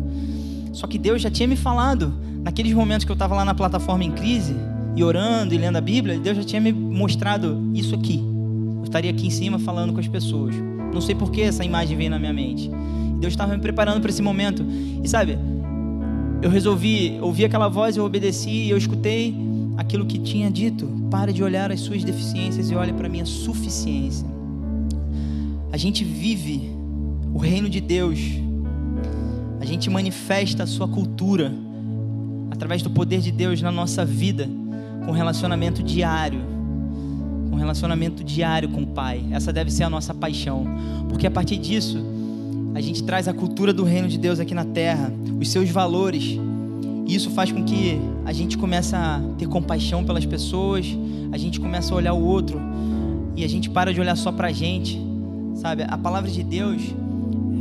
Só 0.73 0.85
que 0.85 0.99
Deus 0.99 1.23
já 1.23 1.31
tinha 1.31 1.47
me 1.47 1.55
falado, 1.55 2.13
naqueles 2.43 2.71
momentos 2.71 3.03
que 3.03 3.11
eu 3.11 3.15
estava 3.15 3.33
lá 3.33 3.43
na 3.43 3.55
plataforma 3.55 4.03
em 4.03 4.11
crise, 4.11 4.55
e 4.95 5.03
orando 5.03 5.53
e 5.53 5.57
lendo 5.57 5.77
a 5.77 5.81
Bíblia, 5.81 6.17
Deus 6.17 6.37
já 6.37 6.43
tinha 6.43 6.61
me 6.61 6.71
mostrado 6.71 7.71
isso 7.73 7.95
aqui. 7.95 8.23
Eu 8.77 8.83
estaria 8.83 9.11
aqui 9.11 9.27
em 9.27 9.29
cima 9.29 9.59
falando 9.59 9.93
com 9.93 9.99
as 9.99 10.07
pessoas. 10.07 10.55
Não 10.93 11.01
sei 11.01 11.15
por 11.15 11.31
que 11.31 11.41
essa 11.41 11.63
imagem 11.63 11.97
veio 11.97 12.09
na 12.09 12.19
minha 12.19 12.33
mente. 12.33 12.69
Deus 13.19 13.33
estava 13.33 13.55
me 13.55 13.61
preparando 13.61 14.01
para 14.01 14.09
esse 14.09 14.21
momento. 14.21 14.65
E 15.03 15.07
sabe, 15.07 15.37
eu 16.41 16.49
resolvi 16.49 17.17
ouvir 17.21 17.45
aquela 17.45 17.67
voz, 17.67 17.97
eu 17.97 18.05
obedeci 18.05 18.49
e 18.49 18.69
eu 18.69 18.77
escutei 18.77 19.35
aquilo 19.77 20.05
que 20.05 20.19
tinha 20.19 20.51
dito. 20.51 20.87
Pare 21.09 21.33
de 21.33 21.43
olhar 21.43 21.71
as 21.71 21.79
suas 21.79 22.03
deficiências 22.03 22.69
e 22.69 22.75
olhe 22.75 22.93
para 22.93 23.07
a 23.07 23.09
minha 23.09 23.25
suficiência. 23.25 24.27
A 25.71 25.77
gente 25.77 26.03
vive 26.03 26.69
o 27.33 27.39
reino 27.39 27.67
de 27.67 27.81
Deus 27.81 28.19
a 29.63 29.65
gente 29.65 29.89
manifesta 29.89 30.63
a 30.63 30.67
sua 30.67 30.89
cultura 30.89 31.49
através 32.51 32.81
do 32.81 32.89
poder 32.89 33.21
de 33.21 33.31
Deus 33.31 33.61
na 33.61 33.71
nossa 33.71 34.03
vida, 34.03 34.45
com 35.05 35.11
relacionamento 35.11 35.83
diário, 35.83 36.39
com 37.49 37.55
relacionamento 37.55 38.23
diário 38.23 38.69
com 38.69 38.81
o 38.81 38.87
Pai. 38.87 39.23
Essa 39.31 39.51
deve 39.51 39.71
ser 39.71 39.83
a 39.83 39.89
nossa 39.89 40.13
paixão, 40.13 40.65
porque 41.09 41.27
a 41.27 41.31
partir 41.31 41.57
disso 41.57 41.97
a 42.75 42.81
gente 42.81 43.03
traz 43.03 43.27
a 43.27 43.33
cultura 43.33 43.71
do 43.71 43.83
reino 43.83 44.07
de 44.07 44.17
Deus 44.17 44.39
aqui 44.39 44.53
na 44.53 44.65
terra, 44.65 45.11
os 45.39 45.49
seus 45.49 45.69
valores. 45.69 46.39
E 47.05 47.15
isso 47.15 47.29
faz 47.31 47.51
com 47.51 47.63
que 47.63 47.99
a 48.25 48.33
gente 48.33 48.57
comece 48.57 48.95
a 48.95 49.21
ter 49.37 49.47
compaixão 49.47 50.03
pelas 50.03 50.25
pessoas, 50.25 50.87
a 51.31 51.37
gente 51.37 51.59
começa 51.59 51.93
a 51.93 51.97
olhar 51.97 52.13
o 52.13 52.23
outro 52.23 52.59
e 53.35 53.43
a 53.43 53.47
gente 53.47 53.69
para 53.69 53.93
de 53.93 53.99
olhar 53.99 54.15
só 54.15 54.31
para 54.31 54.47
a 54.47 54.51
gente, 54.51 54.99
sabe? 55.55 55.83
A 55.87 55.97
palavra 55.97 56.29
de 56.29 56.43
Deus, 56.43 56.81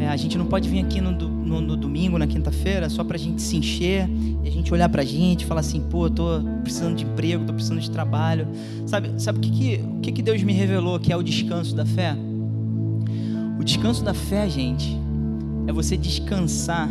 é, 0.01 0.09
a 0.09 0.17
gente 0.17 0.37
não 0.39 0.47
pode 0.47 0.69
vir 0.69 0.85
aqui 0.85 1.01
no, 1.01 1.13
no, 1.13 1.61
no 1.61 1.77
domingo, 1.77 2.19
na 2.19 2.27
quinta-feira, 2.27 2.89
só 2.89 3.05
para 3.05 3.17
a 3.17 3.19
gente 3.19 3.43
se 3.43 3.57
encher 3.57 4.09
e 4.43 4.49
a 4.49 4.51
gente 4.51 4.73
olhar 4.73 4.89
para 4.89 5.03
a 5.03 5.05
gente 5.05 5.43
e 5.43 5.45
falar 5.45 5.61
assim, 5.61 5.81
pô, 5.81 6.09
tô 6.09 6.41
precisando 6.63 6.97
de 6.97 7.05
emprego, 7.05 7.45
tô 7.45 7.53
precisando 7.53 7.81
de 7.81 7.91
trabalho. 7.91 8.49
Sabe, 8.87 9.13
sabe 9.19 9.39
o 9.39 9.41
que, 9.41 9.51
que, 9.51 9.81
o 9.85 10.01
que, 10.01 10.13
que 10.13 10.23
Deus 10.23 10.43
me 10.43 10.53
revelou 10.53 10.99
que 10.99 11.13
é 11.13 11.17
o 11.17 11.23
descanso 11.23 11.75
da 11.75 11.85
fé? 11.85 12.17
O 13.59 13.65
descanso 13.65 14.03
da 14.03 14.15
fé, 14.15 14.49
gente, 14.49 14.97
é 15.67 15.73
você 15.73 15.97
descansar 15.97 16.89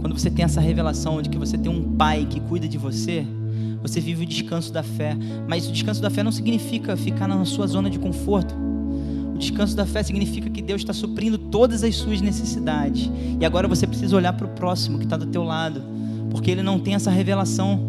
quando 0.00 0.18
você 0.18 0.30
tem 0.30 0.44
essa 0.44 0.60
revelação 0.60 1.20
de 1.20 1.28
que 1.28 1.38
você 1.38 1.58
tem 1.58 1.70
um 1.70 1.96
pai 1.96 2.26
que 2.28 2.40
cuida 2.40 2.68
de 2.68 2.78
você. 2.78 3.26
Você 3.82 4.00
vive 4.00 4.24
o 4.24 4.26
descanso 4.26 4.72
da 4.72 4.82
fé, 4.82 5.16
mas 5.46 5.68
o 5.68 5.72
descanso 5.72 6.00
da 6.00 6.08
fé 6.08 6.22
não 6.22 6.32
significa 6.32 6.96
ficar 6.96 7.28
na 7.28 7.44
sua 7.44 7.66
zona 7.66 7.90
de 7.90 7.98
conforto. 7.98 8.54
O 9.34 9.38
descanso 9.38 9.74
da 9.74 9.84
fé 9.84 10.02
significa 10.02 10.48
que 10.48 10.62
Deus 10.62 10.80
está 10.80 10.92
suprindo 10.92 11.36
todas 11.36 11.82
as 11.82 11.96
suas 11.96 12.20
necessidades. 12.20 13.10
E 13.40 13.44
agora 13.44 13.66
você 13.66 13.84
precisa 13.86 14.16
olhar 14.16 14.32
para 14.32 14.46
o 14.46 14.50
próximo 14.50 14.98
que 14.98 15.04
está 15.04 15.16
do 15.16 15.26
teu 15.26 15.42
lado, 15.42 15.82
porque 16.30 16.50
ele 16.52 16.62
não 16.62 16.78
tem 16.78 16.94
essa 16.94 17.10
revelação. 17.10 17.80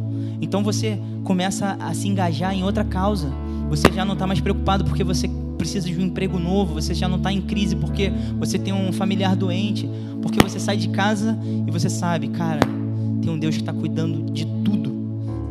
Então 0.42 0.64
você 0.64 1.00
começa 1.24 1.78
a 1.80 1.94
se 1.94 2.08
engajar 2.08 2.54
em 2.54 2.64
outra 2.64 2.84
causa. 2.84 3.32
Você 3.70 3.92
já 3.94 4.04
não 4.04 4.14
está 4.14 4.26
mais 4.26 4.42
preocupado 4.42 4.84
porque 4.86 5.04
você 5.04 5.30
precisa 5.56 5.88
de 5.88 5.96
um 5.98 6.02
emprego 6.02 6.40
novo. 6.40 6.74
Você 6.74 6.96
já 6.96 7.08
não 7.08 7.18
está 7.18 7.32
em 7.32 7.42
crise 7.42 7.76
porque 7.76 8.12
você 8.40 8.58
tem 8.58 8.74
um 8.74 8.92
familiar 8.92 9.36
doente. 9.36 9.88
Porque 10.24 10.40
você 10.42 10.60
sai 10.60 10.78
de 10.78 10.90
casa 10.90 11.38
e 11.68 11.70
você 11.70 11.90
sabe, 11.90 12.28
cara, 12.30 12.62
tem 13.22 13.32
um 13.32 13.38
Deus 13.38 13.56
que 13.56 13.62
está 13.62 13.72
cuidando 13.72 14.32
de 14.32 14.46
tudo 14.64 14.92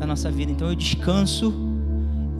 da 0.00 0.06
nossa 0.06 0.28
vida. 0.28 0.50
Então 0.50 0.68
eu 0.68 0.74
descanso 0.74 1.54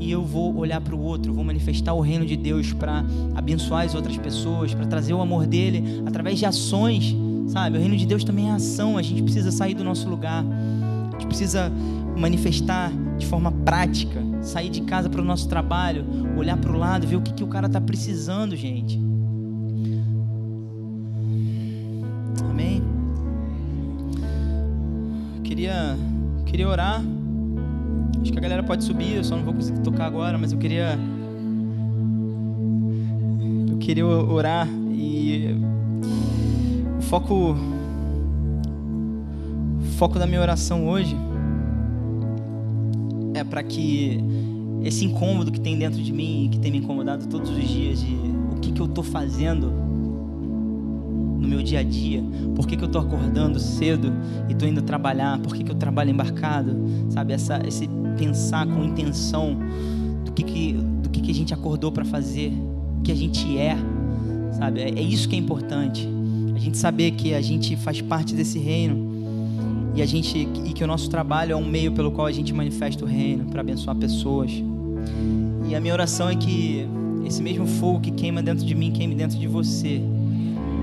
e 0.01 0.11
eu 0.11 0.25
vou 0.25 0.57
olhar 0.57 0.81
para 0.81 0.95
o 0.95 1.01
outro, 1.01 1.33
vou 1.33 1.45
manifestar 1.45 1.95
o 1.95 2.01
reino 2.01 2.27
de 2.27 2.37
Deus 2.37 2.73
para 2.73 3.05
abençoar 3.35 3.85
as 3.85 3.95
outras 3.95 4.17
pessoas, 4.17 4.75
para 4.75 4.87
trazer 4.87 5.15
o 5.15 5.21
amor 5.21 5.47
dele 5.47 6.03
através 6.07 6.39
de 6.39 6.47
ações, 6.47 7.15
sabe? 7.49 7.77
O 7.77 7.81
reino 7.81 7.97
de 7.97 8.07
Deus 8.07 8.25
também 8.25 8.51
é 8.51 8.53
ação, 8.53 8.99
a 8.99 9.03
gente 9.03 9.23
precisa 9.23 9.51
sair 9.51 9.75
do 9.75 9.85
nosso 9.85 10.09
lugar, 10.09 10.45
a 10.45 11.13
gente 11.13 11.27
precisa 11.27 11.73
manifestar 12.17 12.93
de 13.19 13.27
forma 13.27 13.51
prática, 13.51 14.23
sair 14.43 14.69
de 14.69 14.83
casa 14.83 15.09
para 15.09 15.21
o 15.21 15.25
nosso 15.25 15.49
trabalho, 15.49 16.05
olhar 16.37 16.57
para 16.57 16.71
o 16.71 16.79
lado, 16.79 17.07
ver 17.07 17.17
o 17.17 17.21
que, 17.21 17.33
que 17.33 17.45
o 17.45 17.47
cara 17.47 17.67
está 17.67 17.81
precisando, 17.81 18.57
gente. 18.57 19.01
Amém? 22.51 22.83
Queria, 25.43 25.97
queria 26.47 26.69
orar. 26.69 27.03
Acho 28.25 28.33
que 28.33 28.39
a 28.39 28.43
galera 28.43 28.63
pode 28.63 28.83
subir, 28.83 29.17
eu 29.17 29.23
só 29.23 29.37
não 29.37 29.45
vou 29.45 29.53
conseguir 29.53 29.81
tocar 29.81 30.07
agora, 30.07 30.39
mas 30.39 30.51
eu 30.51 30.59
queria. 30.59 30.99
Eu 33.71 33.77
queria 33.77 34.07
orar 34.07 34.67
e. 34.91 35.55
O 36.99 37.03
foco. 37.03 37.55
O 39.79 39.97
foco 39.99 40.19
da 40.19 40.27
minha 40.27 40.41
oração 40.41 40.89
hoje 40.89 41.15
é 43.35 43.45
para 43.45 43.63
que 43.63 44.19
esse 44.83 45.05
incômodo 45.05 45.53
que 45.53 45.61
tem 45.61 45.79
dentro 45.79 46.03
de 46.03 46.11
mim, 46.11 46.49
que 46.51 46.59
tem 46.59 46.73
me 46.73 46.79
incomodado 46.79 47.27
todos 47.27 47.51
os 47.51 47.69
dias, 47.69 48.01
de 48.01 48.17
o 48.57 48.59
que, 48.59 48.73
que 48.73 48.81
eu 48.81 48.87
estou 48.87 49.05
fazendo 49.05 49.71
no 51.39 51.47
meu 51.47 51.63
dia 51.63 51.81
a 51.81 51.83
dia, 51.83 52.25
por 52.57 52.67
que, 52.67 52.75
que 52.75 52.85
eu 52.85 52.87
estou 52.87 53.03
acordando 53.03 53.61
cedo 53.61 54.11
e 54.49 54.53
estou 54.53 54.67
indo 54.67 54.81
trabalhar, 54.81 55.39
por 55.41 55.55
que, 55.55 55.63
que 55.63 55.71
eu 55.71 55.75
trabalho 55.77 56.09
embarcado, 56.09 56.75
sabe? 57.11 57.35
Essa, 57.35 57.61
esse 57.67 57.87
pensar 58.17 58.67
com 58.67 58.85
intenção 58.85 59.57
do 60.25 60.33
que, 60.33 60.43
que, 60.43 60.73
do 60.73 61.09
que, 61.09 61.21
que 61.21 61.31
a 61.31 61.35
gente 61.35 61.53
acordou 61.55 61.93
para 61.93 62.05
fazer, 62.05 62.53
o 62.99 63.03
que 63.03 63.13
a 63.13 63.15
gente 63.15 63.59
é, 63.59 63.77
sabe? 64.53 64.81
É, 64.81 64.91
é 64.91 65.03
isso 65.03 65.29
que 65.29 65.37
é 65.37 65.39
importante. 65.39 66.09
A 66.55 66.59
gente 66.59 66.79
saber 66.79 67.13
que 67.13 67.35
a 67.35 67.41
gente 67.41 67.77
faz 67.77 68.01
parte 68.01 68.35
desse 68.35 68.59
reino 68.59 69.15
e 69.95 70.03
a 70.03 70.07
gente 70.07 70.49
e 70.65 70.73
que 70.73 70.83
o 70.83 70.87
nosso 70.87 71.09
trabalho 71.09 71.53
é 71.53 71.57
um 71.57 71.65
meio 71.65 71.93
pelo 71.93 72.11
qual 72.11 72.27
a 72.27 72.33
gente 72.33 72.53
manifesta 72.53 73.05
o 73.05 73.09
reino 73.09 73.45
para 73.45 73.61
abençoar 73.61 73.97
pessoas. 73.97 74.51
E 75.69 75.75
a 75.75 75.81
minha 75.81 75.93
oração 75.93 76.29
é 76.29 76.35
que 76.35 76.87
esse 77.25 77.43
mesmo 77.43 77.67
fogo 77.67 78.01
que 78.01 78.11
queima 78.11 78.43
dentro 78.43 78.65
de 78.65 78.75
mim 78.75 78.91
queime 78.91 79.15
dentro 79.15 79.39
de 79.39 79.47
você. 79.47 80.01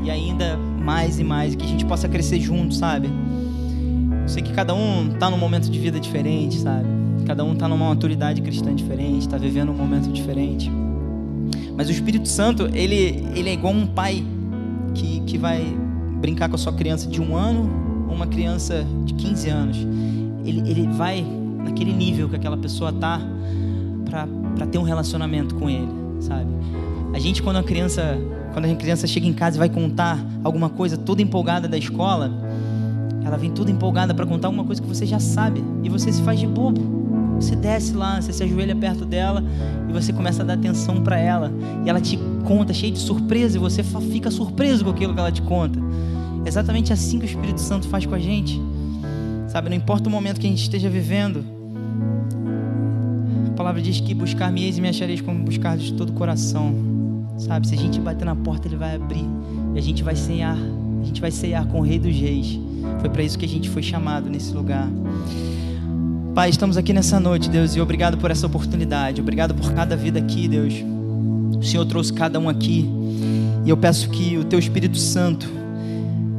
E 0.03 0.09
ainda 0.09 0.57
mais 0.57 1.19
e 1.19 1.23
mais, 1.23 1.55
que 1.55 1.63
a 1.63 1.67
gente 1.67 1.85
possa 1.85 2.09
crescer 2.09 2.39
junto, 2.39 2.73
sabe? 2.73 3.07
Eu 4.21 4.27
sei 4.27 4.41
que 4.41 4.51
cada 4.51 4.73
um 4.73 5.09
está 5.09 5.29
num 5.29 5.37
momento 5.37 5.69
de 5.69 5.79
vida 5.79 5.99
diferente, 5.99 6.59
sabe? 6.59 6.87
Cada 7.31 7.45
um 7.45 7.53
está 7.53 7.65
numa 7.65 7.87
maturidade 7.87 8.41
cristã 8.41 8.75
diferente, 8.75 9.21
está 9.21 9.37
vivendo 9.37 9.71
um 9.71 9.73
momento 9.73 10.11
diferente. 10.11 10.69
Mas 11.77 11.87
o 11.87 11.91
Espírito 11.93 12.27
Santo, 12.27 12.69
ele, 12.73 13.25
ele 13.33 13.49
é 13.49 13.53
igual 13.53 13.73
um 13.73 13.87
pai 13.87 14.21
que, 14.93 15.21
que 15.21 15.37
vai 15.37 15.63
brincar 16.19 16.49
com 16.49 16.55
a 16.55 16.57
sua 16.57 16.73
criança 16.73 17.07
de 17.07 17.21
um 17.21 17.33
ano 17.33 18.05
ou 18.09 18.13
uma 18.13 18.27
criança 18.27 18.85
de 19.05 19.13
15 19.13 19.49
anos. 19.49 19.77
Ele, 20.43 20.69
ele 20.69 20.87
vai 20.87 21.25
naquele 21.63 21.93
nível 21.93 22.27
que 22.27 22.35
aquela 22.35 22.57
pessoa 22.57 22.91
tá 22.91 23.21
para 24.03 24.67
ter 24.67 24.77
um 24.77 24.83
relacionamento 24.83 25.55
com 25.55 25.69
ele, 25.69 25.87
sabe? 26.19 26.51
A 27.13 27.19
gente, 27.19 27.41
quando 27.41 27.55
a 27.55 27.63
criança 27.63 28.19
quando 28.51 28.65
a 28.65 28.75
criança 28.75 29.07
chega 29.07 29.25
em 29.25 29.33
casa 29.33 29.55
e 29.55 29.59
vai 29.59 29.69
contar 29.69 30.19
alguma 30.43 30.69
coisa 30.69 30.97
toda 30.97 31.21
empolgada 31.21 31.65
da 31.65 31.77
escola, 31.77 32.29
ela 33.23 33.37
vem 33.37 33.51
toda 33.51 33.71
empolgada 33.71 34.13
para 34.13 34.25
contar 34.25 34.49
alguma 34.49 34.65
coisa 34.65 34.81
que 34.81 34.87
você 34.89 35.05
já 35.05 35.17
sabe 35.17 35.63
e 35.81 35.87
você 35.87 36.11
se 36.11 36.21
faz 36.23 36.37
de 36.37 36.45
bobo. 36.45 37.00
Você 37.41 37.55
desce 37.55 37.93
lá, 37.93 38.21
você 38.21 38.31
se 38.31 38.43
ajoelha 38.43 38.75
perto 38.75 39.03
dela 39.03 39.43
e 39.89 39.91
você 39.91 40.13
começa 40.13 40.43
a 40.43 40.45
dar 40.45 40.53
atenção 40.53 41.01
para 41.01 41.17
ela. 41.17 41.51
E 41.85 41.89
ela 41.89 41.99
te 41.99 42.19
conta 42.45 42.73
cheio 42.73 42.93
de 42.93 42.99
surpresa 42.99 43.57
e 43.57 43.59
você 43.59 43.83
fica 43.83 44.29
surpreso 44.29 44.83
com 44.83 44.91
aquilo 44.91 45.13
que 45.13 45.19
ela 45.19 45.31
te 45.31 45.41
conta. 45.41 45.79
É 46.45 46.47
exatamente 46.47 46.93
assim 46.93 47.19
que 47.19 47.25
o 47.25 47.27
Espírito 47.27 47.59
Santo 47.59 47.87
faz 47.87 48.05
com 48.05 48.15
a 48.15 48.19
gente. 48.19 48.61
Sabe, 49.47 49.69
não 49.69 49.75
importa 49.75 50.07
o 50.07 50.11
momento 50.11 50.39
que 50.39 50.47
a 50.47 50.49
gente 50.49 50.61
esteja 50.61 50.89
vivendo. 50.89 51.43
A 53.47 53.51
palavra 53.53 53.81
diz 53.81 53.99
que 53.99 54.13
buscar-me-eis 54.13 54.77
e 54.77 54.81
me 54.81 54.89
achareis 54.89 55.21
como 55.21 55.43
buscar 55.43 55.77
de 55.77 55.93
todo 55.93 56.09
o 56.09 56.13
coração. 56.13 56.73
Sabe, 57.37 57.67
se 57.67 57.75
a 57.75 57.77
gente 57.77 57.99
bater 57.99 58.23
na 58.23 58.35
porta, 58.35 58.67
ele 58.67 58.77
vai 58.77 58.95
abrir. 58.95 59.25
E 59.75 59.79
a 59.79 59.81
gente 59.81 60.03
vai 60.03 60.15
ceiar. 60.15 60.57
A 61.01 61.03
gente 61.03 61.19
vai 61.19 61.31
ceiar 61.31 61.65
com 61.67 61.79
o 61.79 61.81
Rei 61.81 61.99
dos 61.99 62.15
Reis. 62.15 62.59
Foi 62.99 63.09
para 63.09 63.23
isso 63.23 63.37
que 63.37 63.45
a 63.45 63.49
gente 63.49 63.69
foi 63.69 63.83
chamado 63.83 64.29
nesse 64.29 64.53
lugar. 64.53 64.87
Pai, 66.33 66.49
estamos 66.49 66.77
aqui 66.77 66.93
nessa 66.93 67.19
noite, 67.19 67.49
Deus, 67.49 67.75
e 67.75 67.81
obrigado 67.81 68.17
por 68.17 68.31
essa 68.31 68.47
oportunidade. 68.47 69.19
Obrigado 69.19 69.53
por 69.53 69.73
cada 69.73 69.97
vida 69.97 70.17
aqui, 70.17 70.47
Deus. 70.47 70.73
O 71.57 71.61
Senhor 71.61 71.85
trouxe 71.85 72.13
cada 72.13 72.39
um 72.39 72.47
aqui. 72.47 72.89
E 73.65 73.69
eu 73.69 73.75
peço 73.75 74.09
que 74.09 74.37
o 74.37 74.45
teu 74.45 74.57
Espírito 74.57 74.97
Santo 74.97 75.49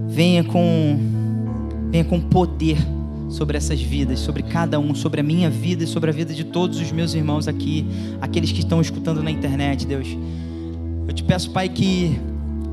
venha 0.08 0.42
com 0.42 0.98
venha 1.90 2.06
com 2.06 2.18
poder 2.18 2.78
sobre 3.28 3.58
essas 3.58 3.82
vidas, 3.82 4.18
sobre 4.18 4.42
cada 4.42 4.80
um, 4.80 4.94
sobre 4.94 5.20
a 5.20 5.22
minha 5.22 5.50
vida 5.50 5.84
e 5.84 5.86
sobre 5.86 6.08
a 6.08 6.12
vida 6.12 6.32
de 6.32 6.44
todos 6.44 6.80
os 6.80 6.90
meus 6.90 7.12
irmãos 7.12 7.46
aqui, 7.46 7.86
aqueles 8.18 8.50
que 8.50 8.60
estão 8.60 8.80
escutando 8.80 9.22
na 9.22 9.30
internet, 9.30 9.86
Deus. 9.86 10.08
Eu 11.06 11.12
te 11.12 11.22
peço, 11.22 11.50
Pai, 11.50 11.68
que 11.68 12.18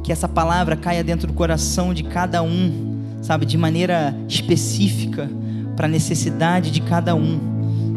que 0.05 0.13
essa 0.13 0.27
palavra 0.27 0.77
caia 0.77 1.03
dentro 1.03 1.27
do 1.27 1.33
coração 1.33 1.93
de 1.93 2.03
cada 2.03 2.41
um, 2.41 3.17
sabe, 3.21 3.45
de 3.45 3.57
maneira 3.57 4.15
específica 4.25 5.29
para 5.79 5.87
a 5.87 5.89
necessidade 5.89 6.71
de 6.71 6.81
cada 6.81 7.15
um. 7.15 7.39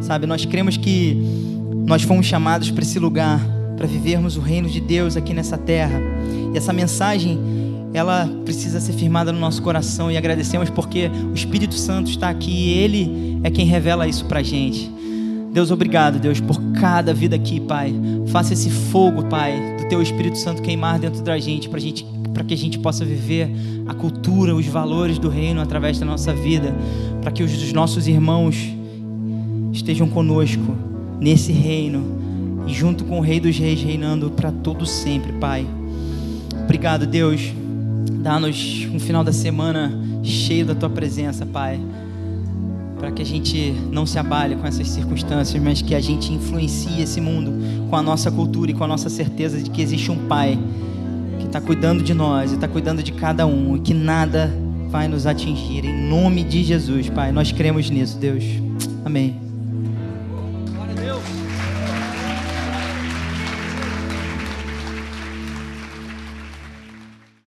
Sabe, 0.02 0.24
nós 0.24 0.44
cremos 0.44 0.76
que 0.76 1.20
nós 1.84 2.02
fomos 2.02 2.26
chamados 2.26 2.70
para 2.70 2.84
esse 2.84 2.96
lugar, 3.00 3.40
para 3.76 3.88
vivermos 3.88 4.36
o 4.36 4.40
reino 4.40 4.68
de 4.68 4.80
Deus 4.80 5.16
aqui 5.16 5.34
nessa 5.34 5.58
terra. 5.58 6.00
E 6.54 6.56
essa 6.56 6.72
mensagem, 6.72 7.40
ela 7.92 8.30
precisa 8.44 8.78
ser 8.78 8.92
firmada 8.92 9.32
no 9.32 9.40
nosso 9.40 9.60
coração 9.62 10.12
e 10.12 10.16
agradecemos 10.16 10.70
porque 10.70 11.10
o 11.32 11.34
Espírito 11.34 11.74
Santo 11.74 12.08
está 12.08 12.30
aqui 12.30 12.52
e 12.52 12.70
ele 12.70 13.40
é 13.42 13.50
quem 13.50 13.66
revela 13.66 14.06
isso 14.06 14.26
para 14.26 14.38
a 14.38 14.44
gente. 14.44 14.88
Deus, 15.52 15.70
obrigado, 15.70 16.18
Deus, 16.18 16.40
por 16.40 16.58
cada 16.80 17.12
vida 17.12 17.36
aqui, 17.36 17.60
Pai. 17.60 17.94
Faça 18.28 18.54
esse 18.54 18.70
fogo, 18.70 19.24
Pai, 19.24 19.76
do 19.78 19.86
Teu 19.86 20.00
Espírito 20.00 20.38
Santo 20.38 20.62
queimar 20.62 20.98
dentro 20.98 21.22
da 21.22 21.38
gente, 21.38 21.68
para 21.68 21.78
gente, 21.78 22.06
para 22.32 22.42
que 22.42 22.54
a 22.54 22.56
gente 22.56 22.78
possa 22.78 23.04
viver 23.04 23.50
a 23.86 23.92
cultura, 23.92 24.54
os 24.54 24.66
valores 24.66 25.18
do 25.18 25.28
reino 25.28 25.60
através 25.60 25.98
da 25.98 26.06
nossa 26.06 26.32
vida, 26.32 26.74
para 27.20 27.30
que 27.30 27.42
os 27.42 27.72
nossos 27.74 28.08
irmãos 28.08 28.56
estejam 29.72 30.08
conosco 30.08 30.74
nesse 31.20 31.52
reino 31.52 32.02
e 32.66 32.72
junto 32.72 33.04
com 33.04 33.18
o 33.18 33.20
Rei 33.20 33.38
dos 33.38 33.58
Reis 33.58 33.82
reinando 33.82 34.30
para 34.30 34.50
todo 34.50 34.86
sempre, 34.86 35.32
Pai. 35.34 35.66
Obrigado, 36.64 37.06
Deus. 37.06 37.52
Dá-nos 38.22 38.88
um 38.90 38.98
final 38.98 39.22
da 39.22 39.32
semana 39.32 39.92
cheio 40.22 40.64
da 40.64 40.74
tua 40.74 40.88
presença, 40.88 41.44
Pai. 41.44 41.78
Para 43.02 43.10
que 43.10 43.20
a 43.20 43.26
gente 43.26 43.72
não 43.90 44.06
se 44.06 44.16
abale 44.16 44.54
com 44.54 44.64
essas 44.64 44.86
circunstâncias, 44.86 45.60
mas 45.60 45.82
que 45.82 45.92
a 45.92 45.98
gente 45.98 46.32
influencie 46.32 47.02
esse 47.02 47.20
mundo 47.20 47.52
com 47.90 47.96
a 47.96 48.00
nossa 48.00 48.30
cultura 48.30 48.70
e 48.70 48.74
com 48.74 48.84
a 48.84 48.86
nossa 48.86 49.10
certeza 49.10 49.60
de 49.60 49.70
que 49.70 49.82
existe 49.82 50.08
um 50.12 50.28
Pai 50.28 50.56
que 51.40 51.46
está 51.46 51.60
cuidando 51.60 52.00
de 52.04 52.14
nós 52.14 52.52
e 52.52 52.54
está 52.54 52.68
cuidando 52.68 53.02
de 53.02 53.10
cada 53.10 53.44
um 53.44 53.76
e 53.76 53.80
que 53.80 53.92
nada 53.92 54.54
vai 54.88 55.08
nos 55.08 55.26
atingir. 55.26 55.84
Em 55.84 56.08
nome 56.08 56.44
de 56.44 56.62
Jesus, 56.62 57.10
Pai, 57.10 57.32
nós 57.32 57.50
cremos 57.50 57.90
nisso, 57.90 58.16
Deus. 58.18 58.44
Amém. 59.04 59.41